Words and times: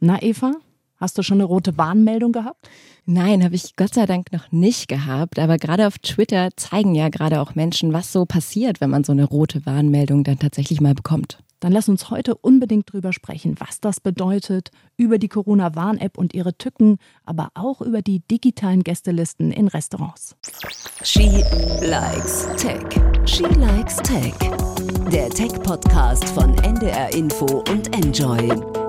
Na, 0.00 0.22
Eva, 0.22 0.52
hast 0.96 1.18
du 1.18 1.22
schon 1.22 1.38
eine 1.38 1.44
rote 1.44 1.76
Warnmeldung 1.76 2.30
gehabt? 2.32 2.68
Nein, 3.04 3.42
habe 3.42 3.56
ich 3.56 3.74
Gott 3.74 3.94
sei 3.94 4.06
Dank 4.06 4.32
noch 4.32 4.52
nicht 4.52 4.86
gehabt. 4.86 5.38
Aber 5.38 5.56
gerade 5.56 5.86
auf 5.86 5.98
Twitter 5.98 6.50
zeigen 6.56 6.94
ja 6.94 7.08
gerade 7.08 7.40
auch 7.40 7.54
Menschen, 7.56 7.92
was 7.92 8.12
so 8.12 8.24
passiert, 8.24 8.80
wenn 8.80 8.90
man 8.90 9.02
so 9.02 9.12
eine 9.12 9.24
rote 9.24 9.66
Warnmeldung 9.66 10.22
dann 10.22 10.38
tatsächlich 10.38 10.80
mal 10.80 10.94
bekommt. 10.94 11.38
Dann 11.60 11.72
lass 11.72 11.88
uns 11.88 12.10
heute 12.10 12.36
unbedingt 12.36 12.92
drüber 12.92 13.12
sprechen, 13.12 13.56
was 13.58 13.80
das 13.80 13.98
bedeutet, 13.98 14.70
über 14.96 15.18
die 15.18 15.26
Corona-Warn-App 15.26 16.16
und 16.16 16.32
ihre 16.32 16.56
Tücken, 16.56 16.98
aber 17.24 17.48
auch 17.54 17.80
über 17.80 18.00
die 18.00 18.20
digitalen 18.20 18.84
Gästelisten 18.84 19.50
in 19.50 19.66
Restaurants. 19.66 20.36
She 21.02 21.42
likes 21.80 22.46
Tech. 22.56 22.84
She 23.24 23.42
likes 23.42 23.96
Tech. 23.96 24.34
Der 25.10 25.28
Tech-Podcast 25.30 26.28
von 26.28 26.54
NDR 26.58 27.12
Info 27.12 27.64
und 27.68 27.92
Enjoy. 27.92 28.87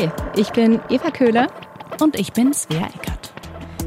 Hi, 0.00 0.08
ich 0.34 0.50
bin 0.52 0.80
Eva 0.88 1.10
Köhler. 1.10 1.48
Und 2.00 2.18
ich 2.18 2.32
bin 2.32 2.54
Svea 2.54 2.86
Eckert. 2.86 3.34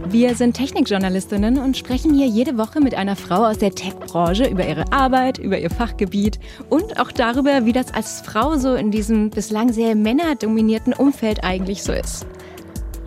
Wir 0.09 0.36
sind 0.36 0.53
Technikjournalistinnen 0.53 1.58
und 1.58 1.76
sprechen 1.76 2.13
hier 2.13 2.27
jede 2.27 2.55
Woche 2.55 2.81
mit 2.81 2.94
einer 2.94 3.16
Frau 3.16 3.48
aus 3.48 3.58
der 3.58 3.73
Tech-Branche 3.73 4.45
über 4.45 4.67
ihre 4.67 4.91
Arbeit, 4.94 5.39
über 5.39 5.58
ihr 5.58 5.72
Fachgebiet 5.72 6.39
und 6.70 6.99
auch 6.99 7.12
darüber, 7.12 7.66
wie 7.66 7.72
das 7.72 7.91
als 7.95 8.22
Frau 8.22 8.58
so 8.58 8.76
in 8.76 8.91
diesem 8.91 9.31
bislang 9.31 9.73
sehr 9.73 9.95
männerdominierten 9.95 10.94
Umfeld 10.94 11.44
eigentlich 11.44 11.81
so 11.81 11.94
ist. 11.94 12.27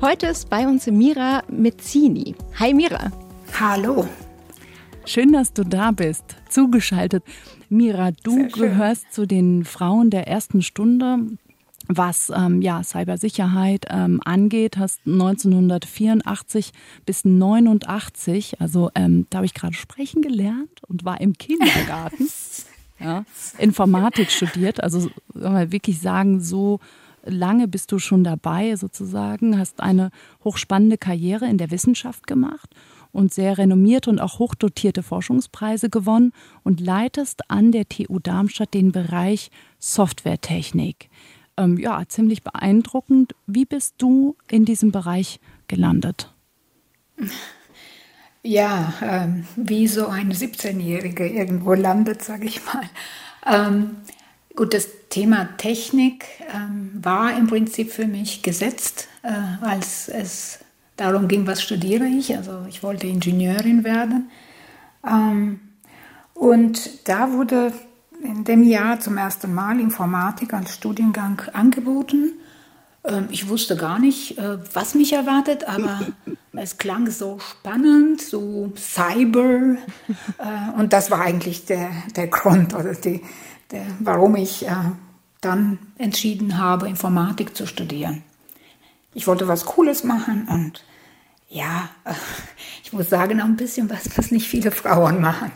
Heute 0.00 0.26
ist 0.26 0.50
bei 0.50 0.66
uns 0.66 0.88
Mira 0.88 1.44
Mezzini. 1.48 2.34
Hi 2.58 2.74
Mira. 2.74 3.12
Hallo. 3.60 4.08
Schön, 5.04 5.30
dass 5.30 5.52
du 5.52 5.62
da 5.62 5.92
bist, 5.92 6.24
zugeschaltet. 6.48 7.22
Mira, 7.68 8.10
du 8.24 8.48
gehörst 8.48 9.12
zu 9.12 9.26
den 9.26 9.64
Frauen 9.64 10.10
der 10.10 10.26
ersten 10.26 10.60
Stunde 10.60 11.18
was 11.88 12.32
ähm, 12.34 12.62
ja, 12.62 12.82
Cybersicherheit 12.82 13.86
ähm, 13.90 14.20
angeht, 14.24 14.76
hast 14.76 15.00
1984 15.06 16.72
bis 17.04 17.24
89, 17.24 18.60
also 18.60 18.90
ähm, 18.94 19.26
da 19.30 19.38
habe 19.38 19.46
ich 19.46 19.54
gerade 19.54 19.74
sprechen 19.74 20.22
gelernt 20.22 20.82
und 20.88 21.04
war 21.04 21.20
im 21.20 21.34
Kindergarten, 21.34 22.28
ja, 22.98 23.24
Informatik 23.58 24.30
studiert, 24.30 24.82
also 24.82 25.08
mal 25.34 25.70
wirklich 25.72 26.00
sagen, 26.00 26.40
so 26.40 26.80
lange 27.24 27.68
bist 27.68 27.92
du 27.92 27.98
schon 27.98 28.24
dabei 28.24 28.76
sozusagen, 28.76 29.58
hast 29.58 29.80
eine 29.80 30.10
hochspannende 30.44 30.98
Karriere 30.98 31.46
in 31.46 31.58
der 31.58 31.70
Wissenschaft 31.70 32.26
gemacht 32.26 32.70
und 33.12 33.32
sehr 33.32 33.58
renommierte 33.58 34.10
und 34.10 34.20
auch 34.20 34.38
hochdotierte 34.38 35.02
Forschungspreise 35.02 35.90
gewonnen 35.90 36.32
und 36.62 36.80
leitest 36.80 37.50
an 37.50 37.72
der 37.72 37.88
TU 37.88 38.18
Darmstadt 38.18 38.74
den 38.74 38.92
Bereich 38.92 39.50
Softwaretechnik 39.78 41.08
ähm, 41.56 41.78
ja, 41.78 42.02
ziemlich 42.08 42.42
beeindruckend. 42.42 43.34
Wie 43.46 43.64
bist 43.64 43.94
du 43.98 44.36
in 44.48 44.64
diesem 44.64 44.92
Bereich 44.92 45.40
gelandet? 45.68 46.32
Ja, 48.42 48.92
ähm, 49.02 49.44
wie 49.56 49.88
so 49.88 50.06
eine 50.06 50.32
17-Jährige 50.32 51.26
irgendwo 51.26 51.74
landet, 51.74 52.22
sage 52.22 52.46
ich 52.46 52.60
mal. 52.64 52.84
Ähm, 53.44 53.96
gut, 54.54 54.72
das 54.72 54.88
Thema 55.10 55.48
Technik 55.56 56.26
ähm, 56.54 56.92
war 56.94 57.36
im 57.36 57.46
Prinzip 57.46 57.90
für 57.90 58.06
mich 58.06 58.42
gesetzt, 58.42 59.08
äh, 59.22 59.32
als 59.62 60.08
es 60.08 60.60
darum 60.96 61.26
ging, 61.26 61.46
was 61.46 61.62
studiere 61.62 62.06
ich. 62.06 62.36
Also 62.36 62.64
ich 62.68 62.82
wollte 62.82 63.06
Ingenieurin 63.06 63.82
werden. 63.82 64.30
Ähm, 65.04 65.60
und 66.34 67.08
da 67.08 67.32
wurde 67.32 67.72
in 68.22 68.44
dem 68.44 68.62
Jahr 68.62 69.00
zum 69.00 69.16
ersten 69.16 69.54
Mal 69.54 69.80
Informatik 69.80 70.52
als 70.54 70.74
Studiengang 70.74 71.42
angeboten. 71.52 72.32
Ähm, 73.04 73.28
ich 73.30 73.48
wusste 73.48 73.76
gar 73.76 73.98
nicht, 73.98 74.38
äh, 74.38 74.58
was 74.74 74.94
mich 74.94 75.12
erwartet, 75.12 75.64
aber 75.64 76.00
es 76.52 76.78
klang 76.78 77.10
so 77.10 77.38
spannend, 77.38 78.20
so 78.20 78.72
cyber. 78.76 79.76
Äh, 80.38 80.78
und 80.78 80.92
das 80.92 81.10
war 81.10 81.20
eigentlich 81.20 81.66
der, 81.66 81.90
der 82.14 82.28
Grund, 82.28 82.74
oder 82.74 82.94
die, 82.94 83.22
der, 83.70 83.86
warum 84.00 84.36
ich 84.36 84.66
äh, 84.66 84.74
dann 85.40 85.78
entschieden 85.98 86.58
habe, 86.58 86.88
Informatik 86.88 87.56
zu 87.56 87.66
studieren. 87.66 88.22
Ich 89.14 89.26
wollte 89.26 89.48
was 89.48 89.64
Cooles 89.64 90.04
machen 90.04 90.46
und 90.50 90.84
ja, 91.48 91.88
ich 92.84 92.92
muss 92.92 93.08
sagen, 93.08 93.40
auch 93.40 93.44
ein 93.46 93.56
bisschen 93.56 93.88
was, 93.88 94.18
was 94.18 94.30
nicht 94.30 94.48
viele 94.48 94.72
Frauen 94.72 95.20
machen. 95.20 95.52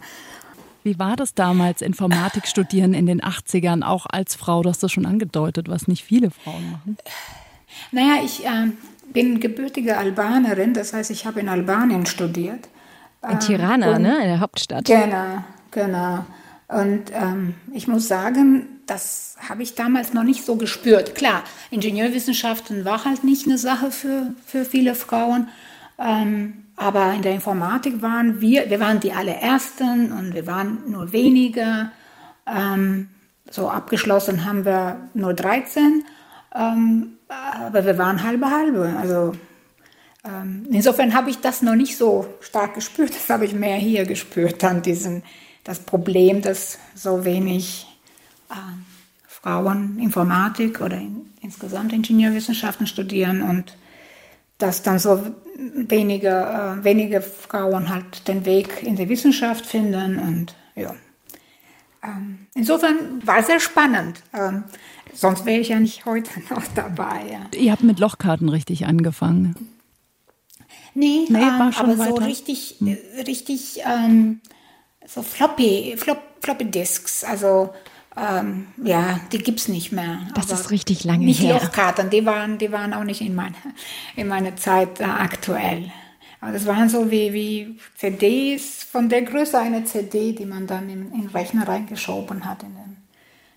Wie 0.82 0.98
war 0.98 1.16
das 1.16 1.34
damals, 1.34 1.82
Informatik 1.82 2.46
studieren 2.46 2.94
in 2.94 3.06
den 3.06 3.20
80ern, 3.20 3.82
auch 3.82 4.06
als 4.06 4.34
Frau? 4.34 4.62
Du 4.62 4.68
hast 4.70 4.82
das 4.82 4.92
schon 4.92 5.06
angedeutet, 5.06 5.68
was 5.68 5.88
nicht 5.88 6.04
viele 6.04 6.30
Frauen 6.30 6.72
machen. 6.72 6.96
Naja, 7.92 8.22
ich 8.24 8.44
äh, 8.44 8.70
bin 9.12 9.40
gebürtige 9.40 9.98
Albanerin, 9.98 10.74
das 10.74 10.92
heißt, 10.92 11.10
ich 11.10 11.26
habe 11.26 11.40
in 11.40 11.48
Albanien 11.48 12.06
studiert. 12.06 12.69
In 13.28 13.38
Tirana, 13.38 13.96
ähm, 13.96 14.02
ne, 14.02 14.16
in 14.16 14.28
der 14.28 14.40
Hauptstadt. 14.40 14.86
Genau, 14.86 15.44
genau. 15.70 16.24
Und 16.69 17.10
ähm, 17.12 17.54
ich 17.72 17.88
muss 17.88 18.08
sagen, 18.08 18.80
das 18.86 19.36
habe 19.48 19.62
ich 19.62 19.74
damals 19.74 20.14
noch 20.14 20.22
nicht 20.22 20.44
so 20.44 20.56
gespürt. 20.56 21.14
Klar, 21.14 21.42
Ingenieurwissenschaften 21.70 22.84
war 22.84 23.04
halt 23.04 23.24
nicht 23.24 23.46
eine 23.46 23.58
Sache 23.58 23.90
für, 23.90 24.34
für 24.46 24.64
viele 24.64 24.94
Frauen. 24.94 25.48
Ähm, 26.00 26.65
aber 26.77 27.12
in 27.12 27.22
der 27.22 27.33
Informatik 27.33 28.00
waren 28.00 28.41
wir, 28.41 28.71
wir 28.71 28.81
waren 28.81 29.00
die 29.00 29.12
allerersten 29.12 30.12
und 30.12 30.34
wir 30.34 30.47
waren 30.47 30.91
nur 30.91 31.12
wenige. 31.12 31.91
Ähm, 32.47 33.09
so 33.50 33.69
abgeschlossen 33.69 34.44
haben 34.44 34.65
wir 34.65 35.09
nur 35.12 35.34
13, 35.34 36.05
ähm, 36.55 37.19
aber 37.28 37.84
wir 37.84 37.99
waren 37.99 38.22
halbe 38.22 38.50
halbe. 38.50 38.94
Also 38.99 39.33
ähm, 40.25 40.66
insofern 40.71 41.15
habe 41.15 41.31
ich 41.31 41.41
das 41.41 41.61
noch 41.61 41.75
nicht 41.75 41.97
so 41.97 42.27
stark 42.41 42.75
gespürt. 42.75 43.15
Das 43.15 43.28
habe 43.28 43.44
ich 43.44 43.53
mehr 43.53 43.77
hier 43.77 44.06
gespürt, 44.06 44.62
dann 44.62 44.82
diesen, 44.82 45.22
das 45.65 45.81
Problem, 45.81 46.43
dass 46.43 46.78
so 46.94 47.25
wenig 47.25 47.87
äh, 48.50 48.55
Frauen 49.27 49.99
Informatik 49.99 50.81
oder 50.81 50.97
in, 50.97 51.27
insgesamt 51.43 51.93
Ingenieurwissenschaften 51.93 52.87
studieren 52.87 53.43
und 53.43 53.77
dass 54.60 54.82
dann 54.82 54.98
so 54.98 55.21
wenige, 55.56 56.28
äh, 56.28 56.84
wenige 56.84 57.21
Frauen 57.21 57.88
halt 57.88 58.28
den 58.28 58.44
Weg 58.44 58.82
in 58.82 58.97
die 58.97 59.09
Wissenschaft 59.09 59.66
finden 59.66 60.19
und 60.19 60.54
ja. 60.76 60.94
Ähm, 62.03 62.47
insofern 62.54 63.26
war 63.26 63.38
es 63.38 63.47
sehr 63.47 63.60
spannend. 63.60 64.22
Ähm, 64.32 64.65
sonst 65.12 65.44
wäre 65.44 65.60
ich 65.60 65.69
ja 65.69 65.78
nicht 65.78 66.06
heute 66.06 66.31
noch 66.50 66.65
dabei. 66.75 67.26
Ja. 67.31 67.59
Ihr 67.59 67.72
habt 67.72 67.82
mit 67.82 67.99
Lochkarten 67.99 68.49
richtig 68.49 68.87
angefangen. 68.87 69.54
Nee, 70.94 71.26
nee 71.28 71.43
ähm, 71.43 71.72
aber 71.76 71.99
weiter. 71.99 72.10
so 72.10 72.15
richtig, 72.16 72.76
hm. 72.78 72.97
richtig 73.26 73.81
ähm, 73.84 74.41
so 75.06 75.22
floppy, 75.22 75.94
flop, 75.97 76.19
floppy 76.41 76.65
Disks, 76.65 77.22
also 77.22 77.70
ähm, 78.16 78.66
ja, 78.82 79.21
die 79.32 79.38
gibt 79.38 79.60
es 79.60 79.69
nicht 79.69 79.93
mehr. 79.93 80.21
Das 80.34 80.50
ist 80.50 80.71
richtig 80.71 81.04
lange 81.04 81.25
nicht 81.25 81.41
her. 81.41 81.54
Nicht 81.54 81.62
Lochkarten, 81.65 82.10
die 82.10 82.26
waren, 82.26 82.59
die 82.59 82.72
waren 82.72 82.93
auch 82.93 83.04
nicht 83.04 83.21
in, 83.21 83.34
meine, 83.34 83.54
in 84.16 84.26
meiner 84.26 84.56
Zeit 84.56 85.00
äh, 85.00 85.04
aktuell. 85.04 85.93
Aber 86.41 86.53
das 86.53 86.66
waren 86.66 86.88
so 86.88 87.10
wie, 87.10 87.32
wie 87.32 87.78
CDs 87.97 88.82
von 88.82 89.09
der 89.09 89.22
Größe 89.22 89.59
einer 89.59 89.84
CD, 89.84 90.32
die 90.32 90.47
man 90.47 90.66
dann 90.66 90.88
in, 90.88 91.12
in 91.12 91.20
den 91.22 91.31
Rechner 91.31 91.69
reingeschoben 91.69 92.44
hat. 92.47 92.62
In 92.62 92.75
den 92.75 92.97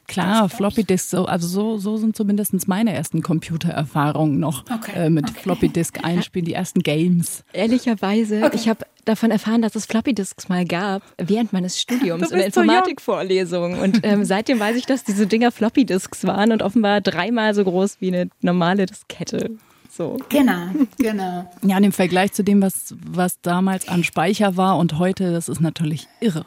Klar, 0.07 0.49
Floppy 0.49 0.83
Disk, 0.83 1.09
so, 1.09 1.25
also 1.25 1.47
so, 1.47 1.77
so 1.77 1.97
sind 1.97 2.15
zumindest 2.15 2.67
meine 2.67 2.93
ersten 2.93 3.21
Computererfahrungen 3.21 4.39
noch 4.39 4.65
okay. 4.71 5.05
äh, 5.05 5.09
mit 5.09 5.29
okay. 5.29 5.39
Floppy 5.41 5.69
Disk 5.69 6.03
einspielen, 6.03 6.45
die 6.45 6.53
ersten 6.53 6.81
Games. 6.81 7.43
Ehrlicherweise, 7.53 8.43
okay. 8.43 8.55
ich 8.55 8.67
habe 8.67 8.85
davon 9.05 9.31
erfahren, 9.31 9.61
dass 9.61 9.75
es 9.75 9.85
Floppy 9.85 10.13
Disks 10.13 10.49
mal 10.49 10.65
gab 10.65 11.03
während 11.17 11.53
meines 11.53 11.79
Studiums 11.79 12.31
in 12.31 12.37
der 12.37 12.47
Informatikvorlesung. 12.47 13.79
Und 13.79 14.01
ähm, 14.03 14.25
seitdem 14.25 14.59
weiß 14.59 14.75
ich, 14.75 14.85
dass 14.85 15.03
diese 15.03 15.27
Dinger 15.27 15.51
Floppy 15.51 15.85
Disks 15.85 16.25
waren 16.25 16.51
und 16.51 16.61
offenbar 16.61 17.01
dreimal 17.01 17.53
so 17.53 17.63
groß 17.63 17.97
wie 17.99 18.07
eine 18.09 18.29
normale 18.41 18.85
Diskette. 18.85 19.51
So. 19.89 20.17
Genau, 20.29 20.69
genau. 20.97 21.51
Ja, 21.61 21.77
und 21.77 21.83
im 21.83 21.91
Vergleich 21.91 22.33
zu 22.33 22.43
dem, 22.43 22.61
was, 22.61 22.95
was 23.05 23.41
damals 23.41 23.87
an 23.87 24.03
Speicher 24.03 24.57
war 24.57 24.77
und 24.77 24.97
heute, 24.97 25.31
das 25.31 25.49
ist 25.49 25.61
natürlich 25.61 26.07
irre. 26.19 26.45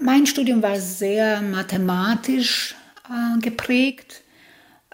Mein 0.00 0.26
Studium 0.26 0.62
war 0.62 0.76
sehr 0.80 1.42
mathematisch 1.42 2.74
äh, 3.10 3.38
geprägt. 3.40 4.22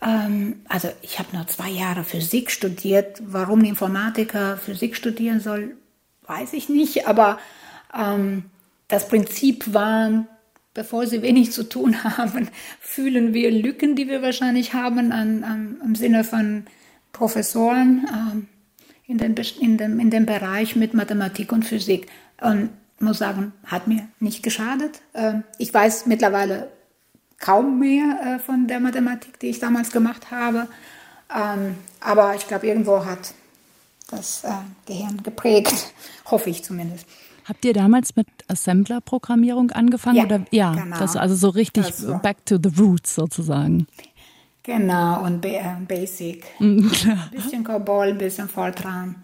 Ähm, 0.00 0.62
also 0.68 0.88
ich 1.02 1.18
habe 1.18 1.36
nur 1.36 1.46
zwei 1.46 1.70
Jahre 1.70 2.04
Physik 2.04 2.50
studiert. 2.50 3.22
Warum 3.24 3.60
ein 3.60 3.66
Informatiker 3.66 4.56
Physik 4.56 4.96
studieren 4.96 5.40
soll, 5.40 5.76
weiß 6.26 6.52
ich 6.54 6.68
nicht. 6.68 7.06
Aber 7.06 7.38
ähm, 7.96 8.44
das 8.88 9.08
Prinzip 9.08 9.72
war, 9.72 10.26
bevor 10.74 11.06
sie 11.06 11.22
wenig 11.22 11.52
zu 11.52 11.68
tun 11.68 12.04
haben, 12.18 12.48
fühlen 12.80 13.34
wir 13.34 13.50
Lücken, 13.50 13.96
die 13.96 14.08
wir 14.08 14.22
wahrscheinlich 14.22 14.74
haben 14.74 15.12
an, 15.12 15.44
an, 15.44 15.80
im 15.84 15.94
Sinne 15.94 16.24
von 16.24 16.64
Professoren 17.12 18.06
ähm, 18.12 18.48
in, 19.06 19.18
den, 19.18 19.34
in, 19.60 19.76
dem, 19.76 20.00
in 20.00 20.10
dem 20.10 20.26
Bereich 20.26 20.76
mit 20.76 20.94
Mathematik 20.94 21.52
und 21.52 21.64
Physik. 21.64 22.08
Und 22.40 22.70
muss 23.02 23.18
sagen, 23.18 23.52
hat 23.64 23.88
mir 23.88 24.08
nicht 24.20 24.42
geschadet. 24.42 25.02
Ähm, 25.14 25.42
ich 25.58 25.74
weiß 25.74 26.06
mittlerweile 26.06 26.70
kaum 27.42 27.78
mehr 27.78 28.20
äh, 28.24 28.38
von 28.38 28.66
der 28.66 28.80
Mathematik, 28.80 29.38
die 29.40 29.48
ich 29.48 29.58
damals 29.58 29.90
gemacht 29.90 30.30
habe. 30.30 30.68
Ähm, 31.34 31.74
aber 32.00 32.34
ich 32.34 32.46
glaube, 32.48 32.66
irgendwo 32.66 33.04
hat 33.04 33.34
das 34.10 34.44
äh, 34.44 34.50
Gehirn 34.86 35.22
geprägt, 35.22 35.92
hoffe 36.30 36.48
ich 36.48 36.64
zumindest. 36.64 37.06
Habt 37.44 37.64
ihr 37.64 37.74
damals 37.74 38.14
mit 38.14 38.28
Assembler-Programmierung 38.46 39.72
angefangen? 39.72 40.16
Ja, 40.16 40.24
oder? 40.24 40.44
ja 40.52 40.74
genau. 40.74 40.98
das 40.98 41.16
also 41.16 41.34
so 41.34 41.48
richtig 41.48 41.92
back 42.22 42.46
to 42.46 42.56
the 42.62 42.70
roots 42.80 43.16
sozusagen. 43.16 43.88
Genau, 44.62 45.24
und 45.24 45.44
äh, 45.44 45.60
Basic. 45.88 46.44
Mhm, 46.60 46.92
ein 47.04 47.30
bisschen 47.32 47.64
COBOL, 47.64 48.10
ein 48.10 48.18
bisschen 48.18 48.48
Fortran. 48.48 49.16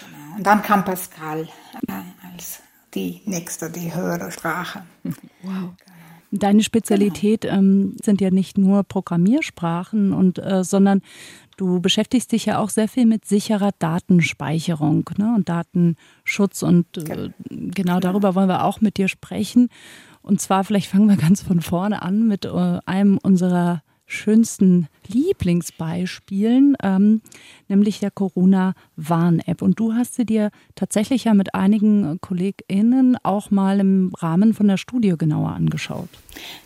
Genau. 0.00 0.36
Und 0.36 0.46
dann 0.46 0.62
kam 0.62 0.86
Pascal 0.86 1.46
äh, 1.86 1.92
als 2.32 2.60
die 2.94 3.20
nächste, 3.26 3.68
die 3.70 3.94
höhere 3.94 4.32
Sprache. 4.32 4.82
Wow. 5.42 5.74
Deine 6.30 6.62
Spezialität 6.62 7.42
genau. 7.42 7.54
ähm, 7.54 7.96
sind 8.02 8.20
ja 8.20 8.30
nicht 8.30 8.58
nur 8.58 8.82
Programmiersprachen 8.82 10.12
und 10.12 10.38
äh, 10.38 10.64
sondern 10.64 11.02
du 11.56 11.80
beschäftigst 11.80 12.32
dich 12.32 12.46
ja 12.46 12.58
auch 12.58 12.70
sehr 12.70 12.88
viel 12.88 13.06
mit 13.06 13.24
sicherer 13.24 13.70
Datenspeicherung 13.78 15.08
ne, 15.18 15.34
und 15.36 15.48
Datenschutz 15.48 16.62
und 16.62 16.86
äh, 17.08 17.30
genau 17.48 18.00
darüber 18.00 18.34
wollen 18.34 18.48
wir 18.48 18.64
auch 18.64 18.80
mit 18.80 18.96
dir 18.96 19.08
sprechen. 19.08 19.68
Und 20.22 20.40
zwar 20.40 20.64
vielleicht 20.64 20.90
fangen 20.90 21.08
wir 21.08 21.16
ganz 21.16 21.42
von 21.42 21.60
vorne 21.60 22.02
an 22.02 22.26
mit 22.26 22.44
äh, 22.44 22.78
einem 22.84 23.18
unserer 23.18 23.82
schönsten 24.06 24.88
Lieblingsbeispielen, 25.08 26.76
ähm, 26.82 27.20
nämlich 27.68 28.00
der 28.00 28.10
Corona-Warn-App. 28.10 29.62
Und 29.62 29.78
du 29.78 29.94
hast 29.94 30.14
sie 30.14 30.24
dir 30.24 30.50
tatsächlich 30.74 31.24
ja 31.24 31.34
mit 31.34 31.54
einigen 31.54 32.20
KollegInnen 32.20 33.16
auch 33.22 33.50
mal 33.50 33.80
im 33.80 34.12
Rahmen 34.16 34.54
von 34.54 34.68
der 34.68 34.76
Studie 34.76 35.14
genauer 35.18 35.50
angeschaut. 35.50 36.08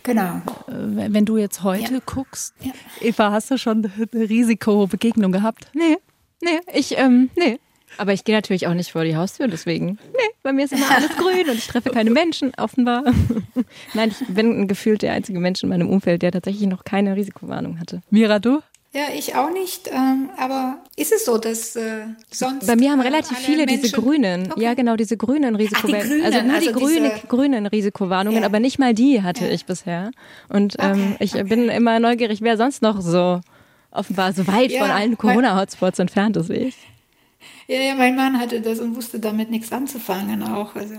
Genau. 0.03 0.41
Äh, 0.67 1.13
wenn 1.13 1.25
du 1.25 1.37
jetzt 1.37 1.63
heute 1.63 1.95
ja. 1.95 1.99
guckst, 2.05 2.53
ja. 2.61 2.71
Eva, 3.01 3.31
hast 3.31 3.51
du 3.51 3.57
schon 3.57 3.85
eine 3.85 4.29
Risikobegegnung 4.29 5.31
gehabt? 5.31 5.71
Nee, 5.73 5.97
nee, 6.41 6.59
ich, 6.73 6.97
ähm, 6.97 7.29
nee. 7.35 7.59
Aber 7.97 8.13
ich 8.13 8.23
gehe 8.23 8.35
natürlich 8.35 8.67
auch 8.67 8.73
nicht 8.73 8.91
vor 8.91 9.03
die 9.03 9.15
Haustür, 9.15 9.47
deswegen. 9.47 9.99
Nee, 10.13 10.29
bei 10.43 10.53
mir 10.53 10.65
ist 10.65 10.73
immer 10.73 10.89
alles 10.89 11.15
grün 11.17 11.49
und 11.49 11.57
ich 11.57 11.67
treffe 11.67 11.89
keine 11.89 12.09
Menschen, 12.09 12.53
offenbar. 12.57 13.03
Nein, 13.93 14.11
ich 14.11 14.27
bin 14.27 14.67
gefühlt 14.67 15.01
der 15.01 15.13
einzige 15.13 15.39
Mensch 15.39 15.63
in 15.63 15.69
meinem 15.69 15.89
Umfeld, 15.89 16.21
der 16.21 16.31
tatsächlich 16.31 16.67
noch 16.67 16.83
keine 16.83 17.15
Risikowarnung 17.15 17.79
hatte. 17.79 18.01
Mira, 18.09 18.39
du? 18.39 18.61
Ja, 18.93 19.03
ich 19.15 19.35
auch 19.35 19.51
nicht. 19.51 19.87
Ähm, 19.87 20.29
aber 20.37 20.79
ist 20.97 21.13
es 21.13 21.23
so, 21.23 21.37
dass 21.37 21.77
äh, 21.77 22.07
sonst. 22.29 22.67
Bei 22.67 22.75
mir 22.75 22.91
haben 22.91 22.99
relativ 22.99 23.37
viele 23.37 23.65
Menschen 23.65 23.83
diese 23.83 23.95
grünen. 23.95 24.51
Okay. 24.51 24.61
Ja, 24.61 24.73
genau, 24.73 24.97
diese 24.97 25.15
grünen 25.15 25.55
Risikowarnungen. 25.55 26.25
Also 26.25 26.41
nur 26.41 26.55
also 26.55 26.67
die 26.67 26.73
grüne, 26.73 27.11
grünen 27.29 27.67
Risikowarnungen, 27.67 28.41
ja. 28.41 28.45
aber 28.45 28.59
nicht 28.59 28.79
mal 28.79 28.93
die 28.93 29.23
hatte 29.23 29.45
ja. 29.45 29.51
ich 29.51 29.65
bisher. 29.65 30.11
Und 30.49 30.75
ähm, 30.79 31.13
okay, 31.13 31.23
ich 31.23 31.35
okay. 31.35 31.43
bin 31.43 31.69
immer 31.69 31.99
neugierig, 31.99 32.41
wer 32.41 32.57
sonst 32.57 32.81
noch 32.81 32.99
so 32.99 33.39
offenbar 33.91 34.33
so 34.33 34.45
weit 34.47 34.71
ja, 34.71 34.81
von 34.81 34.91
allen 34.91 35.17
Corona-Hotspots 35.17 35.99
entfernt 35.99 36.35
ist 36.35 36.49
wie 36.49 36.55
ich. 36.55 36.75
Ja, 37.67 37.79
ja, 37.79 37.95
mein 37.95 38.15
Mann 38.15 38.39
hatte 38.39 38.61
das 38.61 38.79
und 38.79 38.95
wusste 38.95 39.19
damit 39.19 39.49
nichts 39.49 39.71
anzufangen 39.71 40.43
auch. 40.43 40.75
Also, 40.75 40.95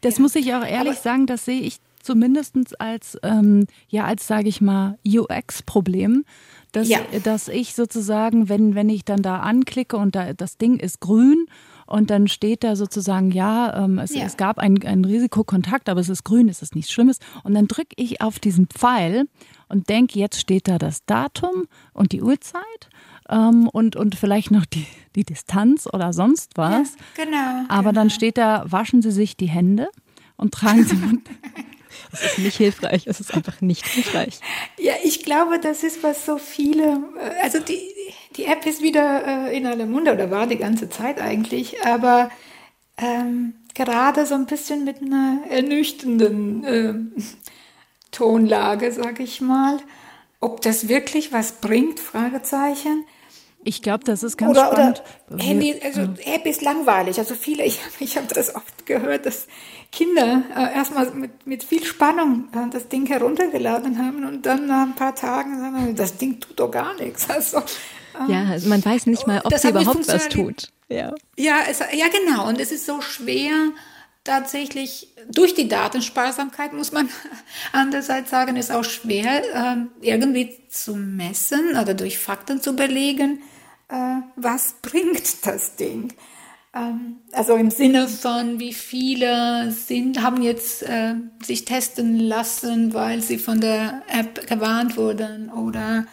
das 0.00 0.16
ja. 0.16 0.22
muss 0.22 0.34
ich 0.34 0.54
auch 0.54 0.64
ehrlich 0.64 0.94
Aber, 0.94 1.02
sagen, 1.02 1.26
das 1.26 1.44
sehe 1.44 1.60
ich 1.60 1.78
zumindest 2.04 2.56
als, 2.80 3.18
ähm, 3.22 3.66
ja, 3.88 4.04
als 4.04 4.26
sage 4.26 4.48
ich 4.48 4.60
mal, 4.60 4.98
UX-Problem. 5.06 6.24
Dass, 6.72 6.88
ja. 6.88 6.98
dass 7.22 7.48
ich 7.48 7.74
sozusagen, 7.74 8.48
wenn, 8.48 8.74
wenn 8.74 8.88
ich 8.88 9.04
dann 9.04 9.22
da 9.22 9.40
anklicke 9.40 9.96
und 9.96 10.16
da, 10.16 10.32
das 10.32 10.58
Ding 10.58 10.80
ist 10.80 11.00
grün 11.00 11.46
und 11.86 12.10
dann 12.10 12.26
steht 12.26 12.64
da 12.64 12.74
sozusagen, 12.74 13.30
ja, 13.30 13.84
ähm, 13.84 13.98
es, 13.98 14.14
ja. 14.14 14.24
es 14.24 14.36
gab 14.36 14.58
einen, 14.58 14.82
einen 14.84 15.04
Risikokontakt, 15.04 15.88
aber 15.88 16.00
es 16.00 16.08
ist 16.08 16.24
grün, 16.24 16.48
es 16.48 16.62
ist 16.62 16.74
nichts 16.74 16.90
Schlimmes. 16.90 17.18
Und 17.44 17.54
dann 17.54 17.68
drücke 17.68 17.94
ich 17.96 18.20
auf 18.20 18.40
diesen 18.40 18.66
Pfeil 18.66 19.26
und 19.68 19.88
denke, 19.88 20.18
jetzt 20.18 20.40
steht 20.40 20.66
da 20.66 20.78
das 20.78 21.04
Datum 21.04 21.68
und 21.92 22.12
die 22.12 22.22
Uhrzeit 22.22 22.90
ähm, 23.28 23.68
und, 23.68 23.96
und 23.96 24.14
vielleicht 24.14 24.50
noch 24.50 24.66
die, 24.66 24.86
die 25.14 25.24
Distanz 25.24 25.86
oder 25.92 26.12
sonst 26.12 26.52
was. 26.56 26.96
Ja, 27.16 27.24
genau. 27.24 27.64
Aber 27.68 27.90
genau. 27.90 27.92
dann 27.92 28.10
steht 28.10 28.38
da, 28.38 28.64
waschen 28.66 29.02
Sie 29.02 29.10
sich 29.10 29.36
die 29.36 29.48
Hände 29.48 29.88
und 30.36 30.52
tragen 30.52 30.84
Sie 30.84 30.96
Mund. 30.96 31.28
Das 32.10 32.24
ist 32.24 32.38
nicht 32.38 32.56
hilfreich, 32.56 33.06
es 33.06 33.18
ist 33.18 33.34
einfach 33.34 33.60
nicht 33.60 33.86
hilfreich. 33.86 34.38
Ja, 34.78 34.94
ich 35.02 35.24
glaube, 35.24 35.58
das 35.58 35.82
ist, 35.82 36.02
was 36.02 36.24
so 36.24 36.38
viele, 36.38 37.02
äh, 37.18 37.42
also 37.42 37.58
die, 37.58 37.80
die 38.36 38.44
App 38.44 38.66
ist 38.66 38.82
wieder 38.82 39.48
äh, 39.48 39.56
in 39.56 39.66
aller 39.66 39.86
Munde 39.86 40.12
oder 40.12 40.30
war 40.30 40.46
die 40.46 40.58
ganze 40.58 40.88
Zeit 40.88 41.20
eigentlich, 41.20 41.84
aber 41.84 42.30
ähm, 42.98 43.54
gerade 43.74 44.26
so 44.26 44.34
ein 44.34 44.46
bisschen 44.46 44.84
mit 44.84 45.02
einer 45.02 45.40
ernüchternden 45.48 46.64
äh, 46.64 46.94
Tonlage, 48.12 48.92
sag 48.92 49.20
ich 49.20 49.40
mal. 49.40 49.78
Ob 50.40 50.60
das 50.60 50.88
wirklich 50.88 51.32
was 51.32 51.52
bringt? 51.60 52.00
Fragezeichen. 52.00 53.04
Ich 53.64 53.82
glaube, 53.82 54.04
das 54.04 54.22
ist 54.22 54.36
ganz 54.36 54.52
oder, 54.52 54.66
spannend. 54.66 55.02
Oder 55.30 55.42
Handy, 55.42 55.80
also 55.82 56.02
App 56.24 56.46
ist 56.46 56.62
langweilig. 56.62 57.18
Also 57.18 57.34
viele, 57.34 57.64
ich, 57.66 57.80
ich 58.00 58.16
habe 58.16 58.26
das 58.32 58.54
oft 58.54 58.86
gehört, 58.86 59.26
dass 59.26 59.46
Kinder 59.90 60.42
äh, 60.56 60.74
erstmal 60.74 61.10
mit, 61.12 61.46
mit 61.46 61.64
viel 61.64 61.84
Spannung 61.84 62.48
äh, 62.52 62.70
das 62.70 62.88
Ding 62.88 63.06
heruntergeladen 63.06 63.98
haben 63.98 64.24
und 64.24 64.44
dann 64.44 64.66
nach 64.66 64.86
ein 64.86 64.94
paar 64.94 65.14
Tagen 65.14 65.58
sagen, 65.58 65.96
das 65.96 66.16
Ding 66.16 66.40
tut 66.40 66.58
doch 66.60 66.70
gar 66.70 66.94
nichts. 66.94 67.26
Also, 67.34 67.58
äh, 67.58 68.32
ja, 68.32 68.44
also 68.50 68.68
man 68.68 68.84
weiß 68.84 69.06
nicht 69.06 69.26
mal, 69.26 69.40
ob 69.42 69.56
sie 69.58 69.68
überhaupt 69.68 70.06
was 70.06 70.28
tut. 70.28 70.68
Ja, 70.88 71.12
ja, 71.36 71.56
es, 71.68 71.80
ja, 71.80 72.06
genau. 72.08 72.46
Und 72.46 72.60
es 72.60 72.70
ist 72.70 72.86
so 72.86 73.00
schwer, 73.00 73.72
tatsächlich 74.24 75.08
durch 75.30 75.54
die 75.54 75.68
Datensparsamkeit, 75.68 76.72
muss 76.72 76.92
man 76.92 77.08
andererseits 77.72 78.30
sagen, 78.30 78.56
ist 78.56 78.72
auch 78.72 78.84
schwer, 78.84 79.42
ähm, 79.54 79.88
irgendwie 80.00 80.56
zu 80.68 80.96
messen 80.96 81.76
oder 81.80 81.94
durch 81.94 82.18
Fakten 82.18 82.60
zu 82.60 82.74
belegen, 82.74 83.42
äh, 83.88 84.20
was 84.36 84.74
bringt 84.82 85.46
das 85.46 85.76
Ding. 85.76 86.12
Ähm, 86.74 87.18
also 87.32 87.54
im 87.54 87.70
Sinne 87.70 88.08
von, 88.08 88.58
wie 88.58 88.72
viele 88.72 89.70
sind, 89.70 90.22
haben 90.22 90.42
jetzt 90.42 90.82
äh, 90.82 91.14
sich 91.42 91.64
testen 91.64 92.18
lassen, 92.18 92.94
weil 92.94 93.20
sie 93.20 93.38
von 93.38 93.60
der 93.60 94.02
App 94.08 94.46
gewarnt 94.46 94.96
wurden 94.96 95.50
oder 95.50 96.06